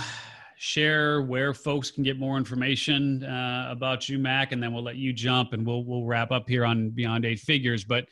share 0.58 1.24
where 1.24 1.56
folks 1.56 1.90
can 1.90 2.04
get 2.04 2.20
more 2.20 2.38
information 2.38 3.24
uh, 3.24 3.68
about 3.70 4.08
you, 4.08 4.20
Mac, 4.20 4.52
and 4.52 4.62
then 4.62 4.74
we'll 4.74 4.84
let 4.84 4.98
you 4.98 5.12
jump 5.12 5.52
and 5.54 5.66
we'll 5.66 5.84
we'll 5.84 6.06
wrap 6.06 6.32
up 6.32 6.48
here 6.48 6.64
on 6.64 6.92
Beyond 6.92 7.26
Eight 7.26 7.40
Figures. 7.40 7.84
But 7.84 8.06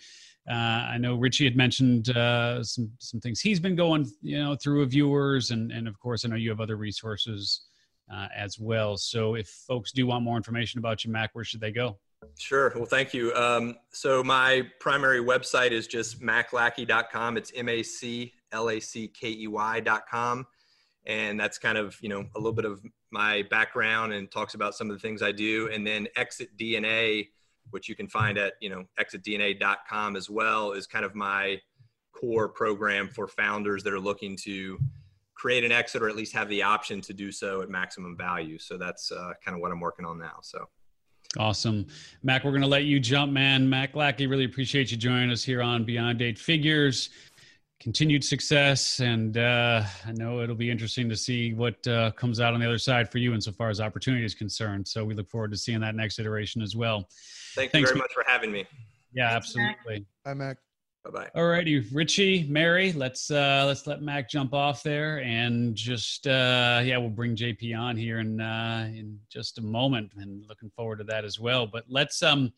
uh, 0.50 0.92
I 0.92 0.98
know 0.98 1.16
Richie 1.16 1.46
had 1.46 1.58
mentioned 1.58 2.10
uh, 2.10 2.64
some 2.64 2.92
some 3.00 3.20
things 3.20 3.42
he's 3.42 3.60
been 3.60 3.76
going 3.76 4.10
you 4.22 4.42
know 4.42 4.56
through 4.56 4.86
viewers, 4.86 5.52
and 5.52 5.72
and 5.72 5.88
of 5.88 6.00
course 6.00 6.26
I 6.26 6.30
know 6.30 6.36
you 6.36 6.50
have 6.50 6.62
other 6.62 6.78
resources 6.78 7.68
uh, 8.12 8.28
as 8.36 8.60
well. 8.60 8.98
So 8.98 9.36
if 9.36 9.48
folks 9.48 9.92
do 9.92 10.08
want 10.08 10.24
more 10.24 10.38
information 10.38 10.80
about 10.80 11.04
you, 11.04 11.12
Mac, 11.12 11.32
where 11.34 11.44
should 11.44 11.62
they 11.62 11.72
go? 11.72 11.98
Sure. 12.38 12.72
Well, 12.76 12.86
thank 12.86 13.14
you. 13.14 13.34
Um, 13.34 13.76
so 13.92 14.24
my 14.24 14.64
primary 14.80 15.20
website 15.20 15.72
is 15.72 15.88
just 15.88 16.22
maclackey.com. 16.22 17.38
It's 17.38 17.52
M-A-C-L-A-C-K-E-Y.com. 17.56 20.48
And 21.06 21.40
that's 21.40 21.58
kind 21.58 21.78
of, 21.78 21.96
you 22.02 22.10
know, 22.10 22.26
a 22.36 22.40
little 22.40 22.54
bit 22.54 22.66
of 22.66 22.82
my 23.12 23.44
background 23.50 24.12
and 24.14 24.30
talks 24.30 24.56
about 24.56 24.76
some 24.76 24.90
of 24.90 24.96
the 24.96 25.00
things 25.00 25.22
I 25.22 25.32
do. 25.32 25.70
And 25.72 25.88
then 25.88 26.08
Exit 26.16 26.58
DNA, 26.58 27.30
which 27.72 27.90
you 27.90 27.96
can 27.96 28.08
find 28.08 28.38
at, 28.38 28.54
you 28.62 28.70
know, 28.70 28.84
exitdna.com 29.00 30.16
as 30.16 30.30
well, 30.30 30.72
is 30.72 30.88
kind 30.88 31.06
of 31.06 31.16
my 31.16 31.60
core 32.14 32.50
program 32.50 33.10
for 33.10 33.28
founders 33.28 33.84
that 33.84 33.94
are 33.94 34.00
looking 34.00 34.36
to 34.44 34.80
create 35.36 35.64
an 35.64 35.72
exit 35.72 36.02
or 36.02 36.10
at 36.10 36.16
least 36.16 36.34
have 36.34 36.50
the 36.50 36.64
option 36.64 37.00
to 37.00 37.14
do 37.14 37.32
so 37.32 37.62
at 37.62 37.70
maximum 37.70 38.18
value. 38.18 38.58
So 38.58 38.78
that's 38.78 39.12
uh, 39.12 39.34
kind 39.44 39.56
of 39.56 39.62
what 39.62 39.72
I'm 39.72 39.80
working 39.80 40.06
on 40.06 40.18
now. 40.18 40.40
So. 40.42 40.66
Awesome. 41.38 41.86
Mac, 42.24 42.44
we're 42.44 42.52
going 42.52 42.62
to 42.62 42.68
let 42.68 42.86
you 42.86 43.00
jump, 43.00 43.32
man. 43.32 43.70
Mac 43.70 43.96
Lackey, 43.96 44.28
really 44.28 44.46
appreciate 44.46 44.90
you 44.92 44.98
joining 44.98 45.30
us 45.30 45.44
here 45.44 45.62
on 45.62 45.84
Beyond 45.84 46.22
Eight 46.22 46.40
Figures. 46.40 47.10
Continued 47.80 48.24
success. 48.24 49.00
And 49.02 49.38
uh, 49.38 49.84
I 50.06 50.12
know 50.14 50.42
it'll 50.42 50.56
be 50.56 50.72
interesting 50.72 51.08
to 51.10 51.16
see 51.16 51.54
what 51.54 51.86
uh, 51.86 52.12
comes 52.12 52.40
out 52.40 52.56
on 52.56 52.60
the 52.60 52.66
other 52.66 52.80
side 52.80 53.12
for 53.12 53.20
you 53.20 53.34
insofar 53.36 53.70
as 53.70 53.80
opportunity 53.80 54.26
is 54.26 54.34
concerned. 54.34 54.88
So 54.88 55.06
we 55.06 55.14
look 55.14 55.30
forward 55.30 55.52
to 55.52 55.58
seeing 55.58 55.82
that 55.82 55.94
next 55.94 56.18
iteration 56.18 56.64
as 56.64 56.76
well. 56.76 57.08
Thank 57.58 57.70
you 57.70 57.80
Thanks, 57.80 57.90
very 57.90 58.00
much 58.00 58.14
for 58.14 58.24
having 58.28 58.52
me. 58.52 58.66
Yeah, 59.14 59.36
absolutely. 59.36 60.06
Bye, 60.24 60.36
Mac. 60.36 60.58
Bye 61.04 61.10
bye. 61.10 61.30
All 61.34 61.48
righty, 61.48 61.80
Richie, 61.92 62.46
Mary, 62.48 62.92
let's 62.92 63.32
uh, 63.32 63.64
let's 63.66 63.88
let 63.88 64.04
Mac 64.04 64.30
jump 64.30 64.54
off 64.54 64.84
there 64.84 65.22
and 65.24 65.74
just 65.76 66.28
uh, 66.28 66.82
yeah, 66.84 66.98
we'll 66.98 67.10
bring 67.10 67.36
JP 67.36 67.80
on 67.80 67.98
here 67.98 68.20
in 68.20 68.40
uh, 68.40 68.88
in 68.94 69.18
just 69.28 69.58
a 69.58 69.62
moment, 69.62 70.12
and 70.18 70.46
looking 70.48 70.70
forward 70.70 71.00
to 71.00 71.04
that 71.06 71.26
as 71.26 71.40
well. 71.40 71.66
But 71.66 71.86
let's 71.88 72.22
um 72.22 72.54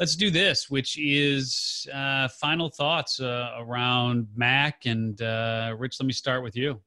let's 0.00 0.16
do 0.16 0.30
this, 0.30 0.68
which 0.68 0.98
is 0.98 1.86
uh, 1.94 2.26
final 2.26 2.70
thoughts 2.70 3.20
uh, 3.20 3.50
around 3.58 4.26
Mac 4.34 4.86
and 4.86 5.20
uh, 5.22 5.76
Rich. 5.78 6.00
Let 6.00 6.06
me 6.06 6.12
start 6.12 6.42
with 6.42 6.56
you. 6.56 6.80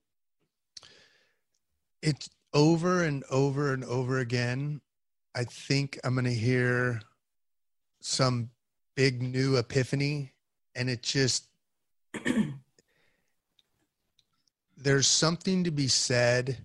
It's 2.01 2.29
over 2.53 3.03
and 3.03 3.23
over 3.31 3.73
and 3.73 3.85
over 3.85 4.19
again. 4.19 4.81
I 5.35 5.43
think 5.43 5.99
I'm 6.03 6.15
going 6.15 6.25
to 6.25 6.33
hear 6.33 7.01
some 8.07 8.49
big 8.95 9.21
new 9.21 9.57
epiphany 9.57 10.33
and 10.75 10.89
it 10.89 11.03
just 11.03 11.47
there's 14.77 15.07
something 15.07 15.63
to 15.63 15.71
be 15.71 15.87
said 15.87 16.57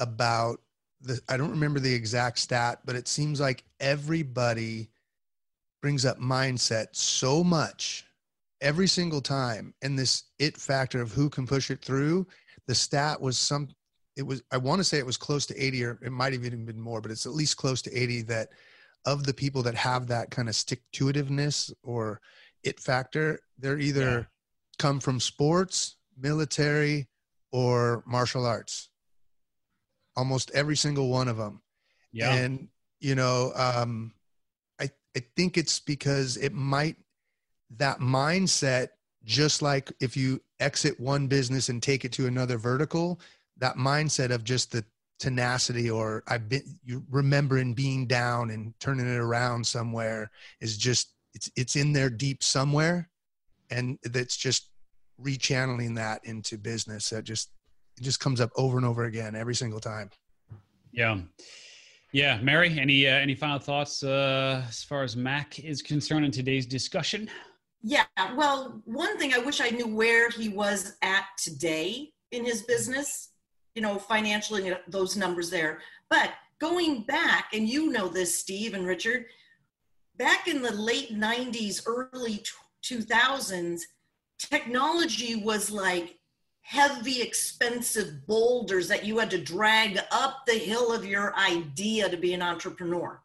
about 0.00 0.60
the 1.00 1.20
I 1.28 1.36
don't 1.36 1.50
remember 1.50 1.78
the 1.78 1.92
exact 1.92 2.38
stat, 2.38 2.80
but 2.84 2.96
it 2.96 3.06
seems 3.06 3.40
like 3.40 3.64
everybody 3.78 4.88
brings 5.80 6.04
up 6.04 6.18
mindset 6.18 6.86
so 6.92 7.44
much 7.44 8.04
every 8.60 8.88
single 8.88 9.20
time 9.20 9.74
and 9.82 9.96
this 9.96 10.24
it 10.38 10.56
factor 10.56 11.00
of 11.00 11.12
who 11.12 11.28
can 11.28 11.46
push 11.46 11.70
it 11.70 11.84
through. 11.84 12.26
The 12.66 12.74
stat 12.74 13.20
was 13.20 13.38
some 13.38 13.68
it 14.16 14.26
was 14.26 14.42
i 14.50 14.56
want 14.56 14.80
to 14.80 14.84
say 14.84 14.98
it 14.98 15.06
was 15.06 15.16
close 15.16 15.46
to 15.46 15.62
80 15.62 15.84
or 15.84 15.98
it 16.02 16.10
might 16.10 16.32
have 16.32 16.44
even 16.44 16.64
been 16.64 16.80
more 16.80 17.00
but 17.00 17.12
it's 17.12 17.24
at 17.24 17.32
least 17.32 17.56
close 17.56 17.80
to 17.82 17.96
80 17.96 18.22
that 18.22 18.48
of 19.12 19.24
the 19.24 19.34
people 19.34 19.62
that 19.62 19.74
have 19.74 20.06
that 20.08 20.30
kind 20.30 20.48
of 20.48 20.54
stick 20.54 20.82
to 20.92 21.06
itiveness 21.06 21.72
or 21.82 22.20
it 22.62 22.80
factor 22.80 23.40
they're 23.58 23.78
either 23.78 24.10
yeah. 24.10 24.24
come 24.78 25.00
from 25.00 25.20
sports 25.20 25.96
military 26.16 27.08
or 27.52 28.02
martial 28.06 28.44
arts. 28.44 28.90
Almost 30.16 30.50
every 30.52 30.76
single 30.76 31.08
one 31.08 31.28
of 31.28 31.36
them. 31.36 31.62
Yeah. 32.12 32.34
And 32.34 32.68
you 33.00 33.14
know 33.14 33.52
um 33.54 34.12
i 34.80 34.90
i 35.16 35.20
think 35.36 35.56
it's 35.56 35.80
because 35.80 36.36
it 36.36 36.52
might 36.52 36.96
that 37.76 38.00
mindset 38.00 38.88
just 39.24 39.62
like 39.62 39.92
if 40.00 40.16
you 40.16 40.40
exit 40.60 40.98
one 40.98 41.26
business 41.26 41.68
and 41.68 41.82
take 41.82 42.04
it 42.04 42.12
to 42.12 42.26
another 42.26 42.58
vertical 42.58 43.20
that 43.58 43.76
mindset 43.76 44.30
of 44.30 44.44
just 44.44 44.72
the 44.72 44.84
tenacity 45.18 45.90
or 45.90 46.22
i've 46.28 46.48
been 46.48 46.62
you 46.84 47.04
remembering 47.10 47.74
being 47.74 48.06
down 48.06 48.50
and 48.50 48.72
turning 48.78 49.06
it 49.06 49.18
around 49.18 49.66
somewhere 49.66 50.30
is 50.60 50.78
just 50.78 51.14
it's 51.34 51.50
it's 51.56 51.76
in 51.76 51.92
there 51.92 52.08
deep 52.08 52.42
somewhere 52.42 53.08
and 53.70 53.98
that's 54.04 54.36
just 54.36 54.70
rechanneling 55.20 55.94
that 55.96 56.24
into 56.24 56.56
business 56.56 57.10
that 57.10 57.24
just 57.24 57.50
it 57.98 58.04
just 58.04 58.20
comes 58.20 58.40
up 58.40 58.50
over 58.56 58.76
and 58.76 58.86
over 58.86 59.04
again 59.04 59.34
every 59.34 59.54
single 59.54 59.80
time. 59.80 60.10
Yeah. 60.92 61.18
Yeah. 62.12 62.40
Mary 62.40 62.78
any 62.78 63.06
uh, 63.06 63.14
any 63.14 63.34
final 63.34 63.58
thoughts 63.58 64.02
uh, 64.02 64.64
as 64.68 64.82
far 64.82 65.02
as 65.02 65.16
mac 65.16 65.58
is 65.58 65.82
concerned 65.82 66.24
in 66.24 66.30
today's 66.30 66.66
discussion? 66.66 67.28
Yeah. 67.82 68.04
Well 68.36 68.80
one 68.84 69.18
thing 69.18 69.34
i 69.34 69.38
wish 69.38 69.60
i 69.60 69.70
knew 69.70 69.86
where 69.86 70.30
he 70.30 70.48
was 70.48 70.96
at 71.02 71.24
today 71.36 72.12
in 72.32 72.44
his 72.44 72.62
business 72.62 73.30
you 73.74 73.82
know 73.82 73.98
financially 73.98 74.72
those 74.88 75.16
numbers 75.16 75.50
there 75.50 75.80
but 76.10 76.32
going 76.58 77.02
back 77.02 77.50
and 77.52 77.68
you 77.68 77.90
know 77.90 78.08
this 78.08 78.38
steve 78.38 78.74
and 78.74 78.86
richard 78.86 79.26
back 80.18 80.48
in 80.48 80.60
the 80.60 80.72
late 80.72 81.14
90s, 81.14 81.82
early 81.86 82.42
2000s, 82.84 83.80
technology 84.38 85.36
was 85.36 85.70
like 85.70 86.16
heavy, 86.62 87.22
expensive 87.22 88.26
boulders 88.26 88.88
that 88.88 89.04
you 89.04 89.18
had 89.18 89.30
to 89.30 89.38
drag 89.38 89.98
up 90.10 90.44
the 90.46 90.58
hill 90.58 90.92
of 90.92 91.06
your 91.06 91.34
idea 91.36 92.08
to 92.08 92.16
be 92.16 92.34
an 92.34 92.42
entrepreneur. 92.42 93.20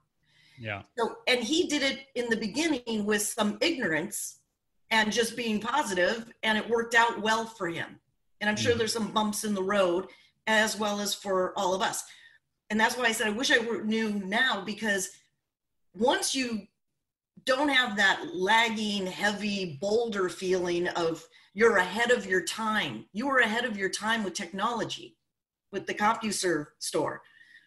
Yeah. 0.58 0.84
So, 0.98 1.18
and 1.28 1.44
he 1.44 1.68
did 1.68 1.82
it 1.82 2.06
in 2.16 2.30
the 2.30 2.38
beginning 2.38 3.06
with 3.06 3.24
some 3.24 3.58
ignorance 3.60 4.40
and 4.92 5.12
just 5.12 5.36
being 5.36 5.60
positive, 5.60 6.32
and 6.44 6.58
it 6.58 6.70
worked 6.70 6.94
out 6.94 7.20
well 7.22 7.46
for 7.46 7.68
him. 7.68 8.00
And 8.40 8.50
I'm 8.50 8.56
sure 8.56 8.76
mm. 8.76 8.78
there's 8.78 8.94
some 8.94 9.12
bumps 9.12 9.44
in 9.44 9.56
the 9.56 9.64
road 9.64 10.08
as 10.48 10.78
well 10.78 11.00
as 11.00 11.14
for 11.14 11.54
all 11.58 11.74
of 11.74 11.82
us. 11.82 12.04
And 12.70 12.80
that's 12.80 12.98
why 12.98 13.06
I 13.06 13.12
said 13.12 13.28
I 13.28 13.32
wish 13.32 13.52
I 13.52 13.60
were, 13.60 13.84
knew 13.84 14.14
now 14.26 14.64
because 14.66 15.10
once 15.96 16.34
you 16.34 16.68
don't 17.46 17.70
have 17.70 17.98
that 17.98 18.24
lagging, 18.34 19.06
heavy 19.06 19.78
boulder 19.82 20.30
feeling 20.30 20.88
of 20.90 21.24
you're 21.54 21.78
ahead 21.78 22.12
of 22.12 22.26
your 22.26 22.44
time. 22.44 23.06
You 23.14 23.28
were 23.28 23.40
ahead 23.40 23.66
of 23.66 23.78
your 23.78 23.90
time 23.90 24.24
with 24.24 24.34
technology, 24.34 25.18
with 25.72 25.86
the 25.86 25.94
CompuServe 25.94 26.68
store. 26.80 27.22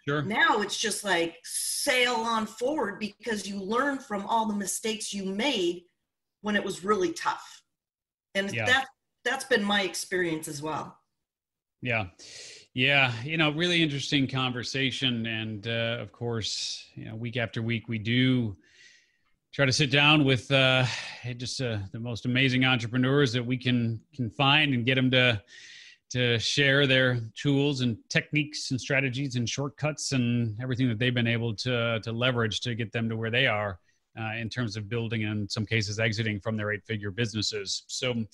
Sure. 0.09 0.23
Now 0.23 0.61
it's 0.61 0.79
just 0.79 1.05
like 1.05 1.37
sail 1.45 2.15
on 2.15 2.47
forward 2.47 3.01
because 3.01 3.47
you 3.47 3.61
learn 3.61 3.99
from 3.99 4.25
all 4.27 4.47
the 4.47 4.55
mistakes 4.55 5.13
you 5.13 5.25
made 5.25 5.83
when 6.43 6.57
it 6.57 6.65
was 6.65 6.85
really 6.85 7.13
tough. 7.13 7.63
And 8.35 8.53
yeah. 8.53 8.67
that 8.67 8.87
that's 9.25 9.45
been 9.45 9.65
my 9.65 9.83
experience 9.83 10.47
as 10.47 10.63
well. 10.63 10.97
Yeah. 11.83 12.07
Yeah, 12.77 13.11
you 13.25 13.39
know, 13.39 13.53
really 13.53 13.83
interesting 13.83 14.27
conversation, 14.27 15.25
and 15.25 15.67
uh, 15.67 15.97
of 15.99 16.13
course, 16.13 16.85
you 16.95 17.07
know, 17.07 17.17
week 17.17 17.39
after 17.39 17.63
week 17.63 17.89
we 17.89 17.97
do 17.97 18.55
try 19.51 19.65
to 19.65 19.73
sit 19.73 19.91
down 19.91 20.27
with 20.27 20.53
uh, 20.53 20.85
just 21.39 21.63
uh, 21.63 21.79
the 21.93 21.99
most 21.99 22.27
amazing 22.27 22.67
entrepreneurs 22.67 23.33
that 23.33 23.43
we 23.43 23.57
can 23.57 23.99
can 24.15 24.29
find 24.29 24.75
and 24.75 24.85
get 24.85 24.97
them 24.97 25.11
to 25.13 25.43
to 26.11 26.39
share 26.39 26.87
their 26.87 27.19
tools 27.35 27.81
and 27.81 27.97
techniques 28.11 28.71
and 28.73 28.79
strategies 28.79 29.37
and 29.37 29.49
shortcuts 29.49 30.13
and 30.13 30.55
everything 30.61 30.87
that 30.87 30.99
they've 30.99 31.15
been 31.15 31.27
able 31.27 31.55
to 31.55 31.99
to 32.01 32.13
leverage 32.13 32.61
to 32.61 32.75
get 32.75 32.93
them 32.93 33.09
to 33.09 33.17
where 33.17 33.31
they 33.31 33.47
are 33.47 33.79
uh, 34.21 34.35
in 34.35 34.51
terms 34.51 34.77
of 34.77 34.87
building 34.87 35.25
and 35.25 35.41
in 35.41 35.49
some 35.49 35.65
cases 35.65 35.99
exiting 35.99 36.39
from 36.39 36.59
their 36.59 36.73
eight 36.73 36.85
figure 36.85 37.11
businesses. 37.11 37.85
So 37.87 38.27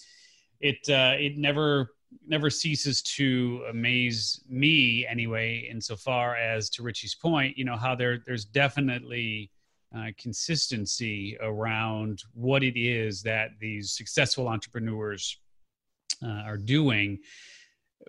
it 0.61 0.79
uh, 0.89 1.15
it 1.17 1.39
never 1.39 1.91
never 2.27 2.51
ceases 2.51 3.03
to 3.03 3.65
amaze 3.71 4.41
me 4.49 5.07
anyway 5.07 5.69
insofar 5.71 6.37
as 6.37 6.71
to 6.71 6.83
richie's 6.83 7.15
point 7.15 7.57
you 7.57 7.65
know 7.65 7.77
how 7.77 7.95
there 7.95 8.19
there's 8.27 8.45
definitely 8.45 9.51
uh, 9.97 10.07
consistency 10.17 11.37
around 11.43 12.23
what 12.33 12.63
it 12.63 12.81
is 12.81 13.23
that 13.23 13.51
these 13.61 13.93
successful 13.93 14.49
entrepreneurs 14.49 15.37
uh, 16.25 16.43
are 16.47 16.57
doing. 16.57 17.19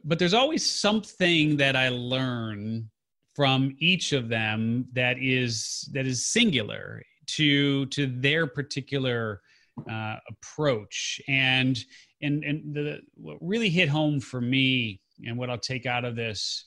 But 0.04 0.20
there's 0.20 0.34
always 0.34 0.68
something 0.68 1.58
that 1.58 1.76
i 1.76 1.89
learn 1.89 2.89
from 3.36 3.76
each 3.80 4.14
of 4.14 4.30
them 4.30 4.86
that 4.93 5.18
is 5.20 5.89
that 5.93 6.06
is 6.06 6.26
singular 6.26 7.04
to 7.26 7.86
to 7.88 8.08
their 8.08 8.47
particular 8.47 9.41
uh, 9.89 10.17
approach. 10.30 11.21
And 11.28 11.78
and 12.21 12.43
and 12.43 12.74
the 12.74 12.99
what 13.15 13.38
really 13.41 13.69
hit 13.69 13.89
home 13.89 14.19
for 14.19 14.41
me 14.41 15.01
and 15.26 15.38
what 15.38 15.49
I'll 15.49 15.57
take 15.57 15.86
out 15.86 16.05
of 16.05 16.15
this 16.15 16.65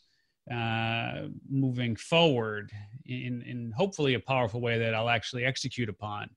uh, 0.53 1.23
moving 1.49 1.97
forward 1.97 2.71
in 3.07 3.43
in 3.43 3.73
hopefully 3.77 4.15
a 4.15 4.21
powerful 4.21 4.61
way 4.61 4.79
that 4.79 4.95
I'll 4.95 5.09
actually 5.09 5.45
execute 5.45 5.89
upon 5.89 6.31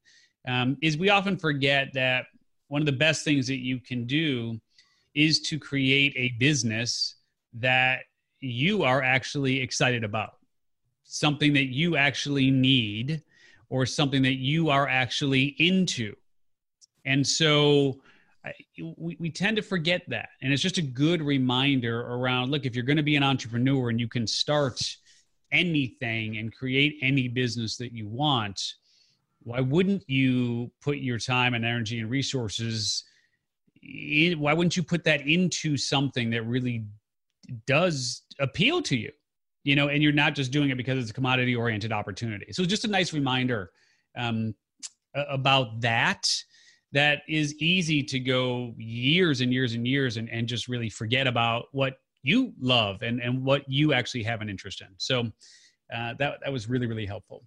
um, 0.48 0.78
is 0.82 0.98
we 0.98 1.10
often 1.10 1.38
forget 1.38 1.90
that 1.94 2.26
one 2.68 2.82
of 2.82 2.86
the 2.86 2.92
best 2.92 3.24
things 3.24 3.48
that 3.48 3.60
you 3.60 3.80
can 3.80 4.06
do 4.06 4.60
is 5.16 5.42
to 5.42 5.60
create 5.60 6.14
a 6.16 6.30
business 6.40 7.16
that 7.54 8.02
you 8.40 8.84
are 8.84 9.02
actually 9.02 9.60
excited 9.62 10.04
about. 10.04 10.38
Something 11.04 11.54
that 11.54 11.74
you 11.74 11.98
actually 11.98 12.52
need 12.52 13.24
or 13.70 13.86
something 13.86 14.22
that 14.22 14.36
you 14.36 14.70
are 14.70 14.88
actually 14.88 15.56
into 15.60 16.16
and 17.10 17.26
so 17.26 18.00
we, 18.98 19.18
we 19.20 19.32
tend 19.32 19.58
to 19.58 19.64
forget 19.64 20.04
that. 20.10 20.30
And 20.42 20.54
it's 20.54 20.62
just 20.62 20.78
a 20.78 20.82
good 20.84 21.24
reminder 21.24 22.02
around 22.02 22.52
look, 22.52 22.66
if 22.66 22.76
you're 22.76 22.86
going 22.86 22.98
to 22.98 23.04
be 23.04 23.16
an 23.16 23.24
entrepreneur 23.24 23.90
and 23.90 24.00
you 24.00 24.08
can 24.08 24.28
start 24.28 24.80
anything 25.52 26.38
and 26.38 26.56
create 26.56 26.98
any 27.02 27.28
business 27.28 27.78
that 27.78 27.94
you 27.94 28.08
want, 28.08 28.62
why 29.42 29.60
wouldn't 29.60 30.08
you 30.08 30.72
put 30.82 30.98
your 30.98 31.18
time 31.18 31.56
and 31.56 31.66
energy 31.66 32.00
and 32.00 32.12
resources? 32.12 33.04
In, 33.82 34.40
why 34.40 34.54
wouldn't 34.54 34.78
you 34.78 34.84
put 34.84 35.04
that 35.06 35.28
into 35.28 35.78
something 35.78 36.30
that 36.30 36.44
really 36.44 36.86
does 37.66 38.22
appeal 38.40 38.84
to 38.84 38.96
you? 38.96 39.12
You 39.64 39.76
know, 39.76 39.88
and 39.88 40.04
you're 40.04 40.12
not 40.12 40.36
just 40.36 40.52
doing 40.52 40.70
it 40.70 40.78
because 40.78 41.00
it's 41.00 41.10
a 41.10 41.14
commodity 41.14 41.56
oriented 41.56 41.92
opportunity. 41.92 42.54
So 42.54 42.66
just 42.66 42.86
a 42.86 42.88
nice 42.88 43.14
reminder 43.14 43.72
um, 44.16 44.54
about 45.16 45.82
that 45.82 46.28
that 46.92 47.22
is 47.28 47.56
easy 47.62 48.04
to 48.04 48.20
go 48.20 48.74
years 48.78 49.42
and 49.42 49.54
years 49.54 49.74
and 49.74 49.88
years 49.88 50.18
and, 50.18 50.30
and 50.30 50.48
just 50.48 50.68
really 50.68 50.90
forget 50.90 51.28
about 51.28 51.66
what 51.72 51.98
you 52.24 52.54
love 52.60 53.02
and, 53.02 53.22
and 53.22 53.44
what 53.44 53.64
you 53.70 53.94
actually 53.94 54.24
have 54.24 54.42
an 54.42 54.50
interest 54.50 54.82
in. 54.82 54.88
So 54.98 55.32
uh, 55.94 56.14
that, 56.20 56.40
that 56.44 56.52
was 56.52 56.68
really, 56.68 56.88
really 56.88 57.06
helpful. 57.06 57.44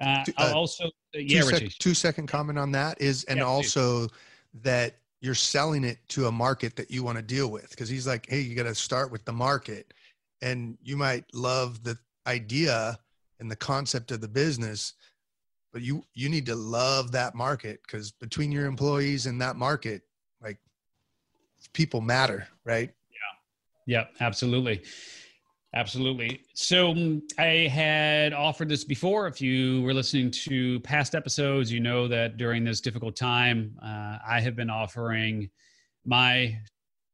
Uh, 0.00 0.24
I'll 0.36 0.52
uh, 0.52 0.54
also, 0.54 0.84
uh, 0.86 0.88
yeah, 1.14 1.40
two, 1.40 1.48
sec- 1.48 1.78
two 1.78 1.94
second 1.94 2.26
comment 2.26 2.58
on 2.58 2.72
that 2.72 3.00
is, 3.00 3.24
and 3.24 3.38
yeah, 3.38 3.44
also 3.44 4.08
please. 4.08 4.10
that 4.62 4.96
you're 5.20 5.34
selling 5.34 5.84
it 5.84 5.98
to 6.08 6.26
a 6.26 6.32
market 6.32 6.76
that 6.76 6.90
you 6.90 7.02
want 7.02 7.16
to 7.16 7.22
deal 7.22 7.48
with. 7.48 7.74
Cause 7.76 7.88
he's 7.88 8.06
like, 8.06 8.26
Hey, 8.28 8.40
you 8.40 8.54
got 8.54 8.64
to 8.64 8.74
start 8.74 9.10
with 9.10 9.24
the 9.24 9.32
market 9.32 9.94
and 10.42 10.76
you 10.82 10.96
might 10.96 11.24
love 11.32 11.82
the 11.84 11.96
idea 12.26 12.98
and 13.40 13.50
the 13.50 13.56
concept 13.56 14.10
of 14.10 14.20
the 14.20 14.28
business, 14.28 14.94
but 15.72 15.82
you 15.82 16.04
you 16.14 16.28
need 16.28 16.46
to 16.46 16.54
love 16.54 17.12
that 17.12 17.34
market 17.34 17.80
because 17.82 18.12
between 18.12 18.52
your 18.52 18.66
employees 18.66 19.26
and 19.26 19.40
that 19.40 19.56
market 19.56 20.02
like 20.42 20.58
people 21.72 22.00
matter 22.00 22.46
right? 22.64 22.92
Yeah. 23.86 24.04
Yeah 24.04 24.24
absolutely. 24.24 24.82
Absolutely. 25.74 26.42
So 26.52 26.92
mm, 26.92 27.22
i 27.38 27.66
had 27.68 28.34
offered 28.34 28.68
this 28.68 28.84
before. 28.84 29.26
If 29.26 29.40
you 29.40 29.80
were 29.82 29.94
listening 29.94 30.30
to 30.30 30.80
past 30.80 31.14
episodes 31.14 31.72
you 31.72 31.80
know 31.80 32.06
that 32.08 32.36
during 32.36 32.64
this 32.64 32.80
difficult 32.80 33.16
time 33.16 33.78
uh, 33.82 34.18
i 34.26 34.40
have 34.40 34.54
been 34.54 34.70
offering 34.70 35.48
my 36.04 36.58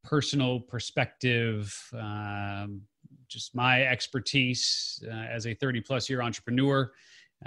personal 0.03 0.61
perspective 0.61 1.73
um, 1.95 2.81
just 3.29 3.55
my 3.55 3.83
expertise 3.83 5.03
uh, 5.07 5.15
as 5.15 5.47
a 5.47 5.55
30 5.55 5.83
plus 5.83 6.09
year 6.09 6.23
entrepreneur 6.23 6.91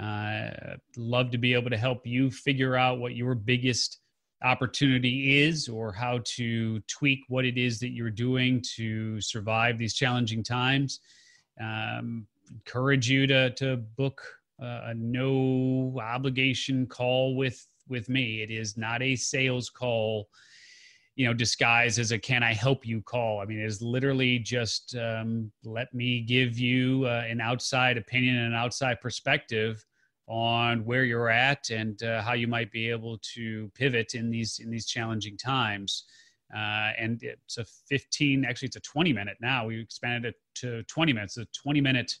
uh, 0.00 0.76
love 0.96 1.30
to 1.30 1.38
be 1.38 1.54
able 1.54 1.70
to 1.70 1.76
help 1.76 2.06
you 2.06 2.30
figure 2.30 2.76
out 2.76 2.98
what 2.98 3.14
your 3.14 3.34
biggest 3.34 3.98
opportunity 4.42 5.42
is 5.42 5.68
or 5.68 5.92
how 5.92 6.20
to 6.24 6.80
tweak 6.88 7.20
what 7.28 7.44
it 7.44 7.56
is 7.56 7.78
that 7.78 7.90
you're 7.90 8.10
doing 8.10 8.62
to 8.76 9.20
survive 9.20 9.78
these 9.78 9.94
challenging 9.94 10.42
times. 10.42 11.00
Um, 11.60 12.26
encourage 12.50 13.08
you 13.08 13.26
to, 13.28 13.50
to 13.54 13.76
book 13.76 14.20
a 14.58 14.94
no 14.94 15.98
obligation 16.00 16.86
call 16.86 17.36
with 17.36 17.66
with 17.88 18.08
me. 18.08 18.42
It 18.42 18.50
is 18.50 18.76
not 18.76 19.02
a 19.02 19.16
sales 19.16 19.68
call, 19.68 20.28
you 21.14 21.26
know, 21.26 21.34
disguised 21.34 21.98
as 21.98 22.12
a 22.12 22.18
"Can 22.18 22.42
I 22.42 22.54
help 22.54 22.86
you?" 22.86 23.02
call. 23.02 23.40
I 23.40 23.44
mean, 23.44 23.60
it 23.60 23.66
is 23.66 23.82
literally 23.82 24.38
just 24.38 24.96
um, 24.96 25.52
let 25.64 25.92
me 25.92 26.20
give 26.20 26.58
you 26.58 27.04
uh, 27.06 27.24
an 27.28 27.40
outside 27.40 27.98
opinion 27.98 28.36
and 28.36 28.46
an 28.48 28.54
outside 28.54 29.00
perspective 29.00 29.84
on 30.28 30.84
where 30.84 31.04
you're 31.04 31.28
at 31.28 31.70
and 31.70 32.02
uh, 32.02 32.22
how 32.22 32.32
you 32.32 32.46
might 32.46 32.70
be 32.70 32.88
able 32.88 33.18
to 33.34 33.70
pivot 33.74 34.14
in 34.14 34.30
these 34.30 34.60
in 34.62 34.70
these 34.70 34.86
challenging 34.86 35.36
times. 35.36 36.04
Uh, 36.54 36.92
and 36.98 37.22
it's 37.22 37.56
a 37.56 37.64
15, 37.88 38.44
actually 38.44 38.66
it's 38.66 38.76
a 38.76 38.80
20 38.80 39.12
minute 39.12 39.36
now. 39.40 39.66
We 39.66 39.80
expanded 39.80 40.34
it 40.34 40.34
to 40.56 40.82
20 40.84 41.12
minutes, 41.12 41.38
a 41.38 41.46
20 41.46 41.80
minute 41.80 42.14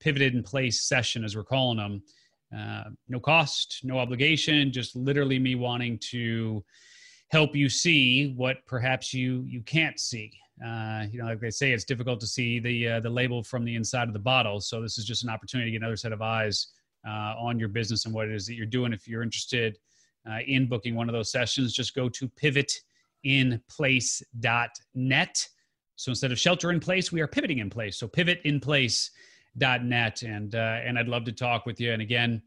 pivoted 0.00 0.34
in 0.34 0.42
place 0.42 0.82
session 0.82 1.24
as 1.24 1.34
we're 1.34 1.44
calling 1.44 1.78
them. 1.78 2.02
Uh, 2.56 2.90
no 3.08 3.20
cost, 3.20 3.80
no 3.84 3.98
obligation, 3.98 4.72
just 4.72 4.94
literally 4.94 5.38
me 5.38 5.54
wanting 5.54 5.98
to 6.10 6.64
help 7.28 7.54
you 7.54 7.68
see 7.68 8.32
what 8.36 8.56
perhaps 8.66 9.14
you 9.14 9.44
you 9.46 9.62
can't 9.62 10.00
see. 10.00 10.32
Uh, 10.64 11.04
you 11.10 11.20
know, 11.20 11.26
like 11.26 11.40
they 11.40 11.50
say, 11.50 11.72
it's 11.72 11.84
difficult 11.84 12.20
to 12.20 12.26
see 12.26 12.58
the 12.58 12.88
uh, 12.88 13.00
the 13.00 13.10
label 13.10 13.42
from 13.42 13.64
the 13.64 13.76
inside 13.76 14.08
of 14.08 14.14
the 14.14 14.18
bottle. 14.18 14.60
So 14.60 14.82
this 14.82 14.98
is 14.98 15.04
just 15.04 15.22
an 15.22 15.30
opportunity 15.30 15.70
to 15.70 15.72
get 15.72 15.82
another 15.82 15.96
set 15.96 16.12
of 16.12 16.20
eyes 16.20 16.68
uh, 17.06 17.34
on 17.38 17.58
your 17.58 17.68
business 17.68 18.06
and 18.06 18.14
what 18.14 18.28
it 18.28 18.34
is 18.34 18.46
that 18.46 18.54
you're 18.54 18.66
doing. 18.66 18.92
If 18.92 19.06
you're 19.06 19.22
interested 19.22 19.78
uh, 20.28 20.38
in 20.46 20.68
booking 20.68 20.96
one 20.96 21.08
of 21.08 21.12
those 21.12 21.30
sessions, 21.30 21.72
just 21.72 21.94
go 21.94 22.08
to 22.08 22.28
pivotinplace.net. 23.24 25.48
So 25.96 26.10
instead 26.10 26.32
of 26.32 26.38
shelter 26.38 26.70
in 26.70 26.80
place, 26.80 27.12
we 27.12 27.20
are 27.20 27.26
pivoting 27.26 27.58
in 27.58 27.68
place. 27.70 27.98
So 27.98 28.08
pivotinplace.net, 28.08 30.22
and 30.22 30.54
uh, 30.54 30.78
and 30.84 30.98
I'd 30.98 31.08
love 31.08 31.24
to 31.24 31.32
talk 31.32 31.66
with 31.66 31.80
you. 31.80 31.92
And 31.92 32.02
again, 32.02 32.42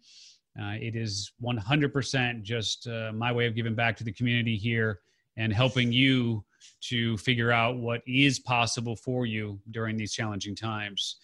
uh, 0.59 0.75
it 0.79 0.95
is 0.95 1.31
100% 1.43 2.41
just 2.43 2.87
uh, 2.87 3.11
my 3.13 3.31
way 3.31 3.47
of 3.47 3.55
giving 3.55 3.75
back 3.75 3.95
to 3.97 4.03
the 4.03 4.11
community 4.11 4.57
here 4.57 4.99
and 5.37 5.53
helping 5.53 5.91
you 5.91 6.43
to 6.81 7.17
figure 7.17 7.51
out 7.51 7.77
what 7.77 8.01
is 8.05 8.39
possible 8.39 8.95
for 8.95 9.25
you 9.25 9.59
during 9.71 9.97
these 9.97 10.13
challenging 10.13 10.55
times 10.55 11.17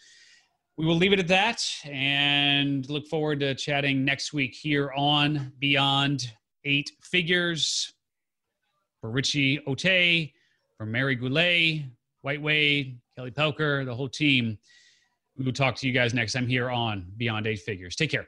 we 0.78 0.86
will 0.86 0.95
leave 0.95 1.11
it 1.11 1.19
at 1.19 1.28
that 1.28 1.63
and 1.86 2.88
look 2.88 3.07
forward 3.07 3.39
to 3.39 3.55
chatting 3.55 4.05
next 4.05 4.32
week 4.32 4.53
here 4.53 4.91
on 4.95 5.51
Beyond 5.57 6.32
Eight 6.65 6.91
Figures. 7.01 7.93
For 9.01 9.09
Richie 9.09 9.59
Ote, 9.65 10.32
for 10.78 10.86
Mary 10.86 11.15
Goulet, 11.15 11.86
White 12.21 12.41
Wade, 12.41 12.99
Kelly 13.15 13.32
Pelker, 13.32 13.86
the 13.86 13.95
whole 13.95 14.09
team. 14.09 14.57
We 15.36 15.45
will 15.45 15.53
talk 15.53 15.75
to 15.78 15.88
you 15.88 15.93
guys 15.93 16.13
next 16.13 16.34
time 16.34 16.47
here 16.47 16.69
on 16.69 17.11
Beyond 17.17 17.47
Eight 17.47 17.59
Figures. 17.59 17.95
Take 17.95 18.11
care. 18.11 18.28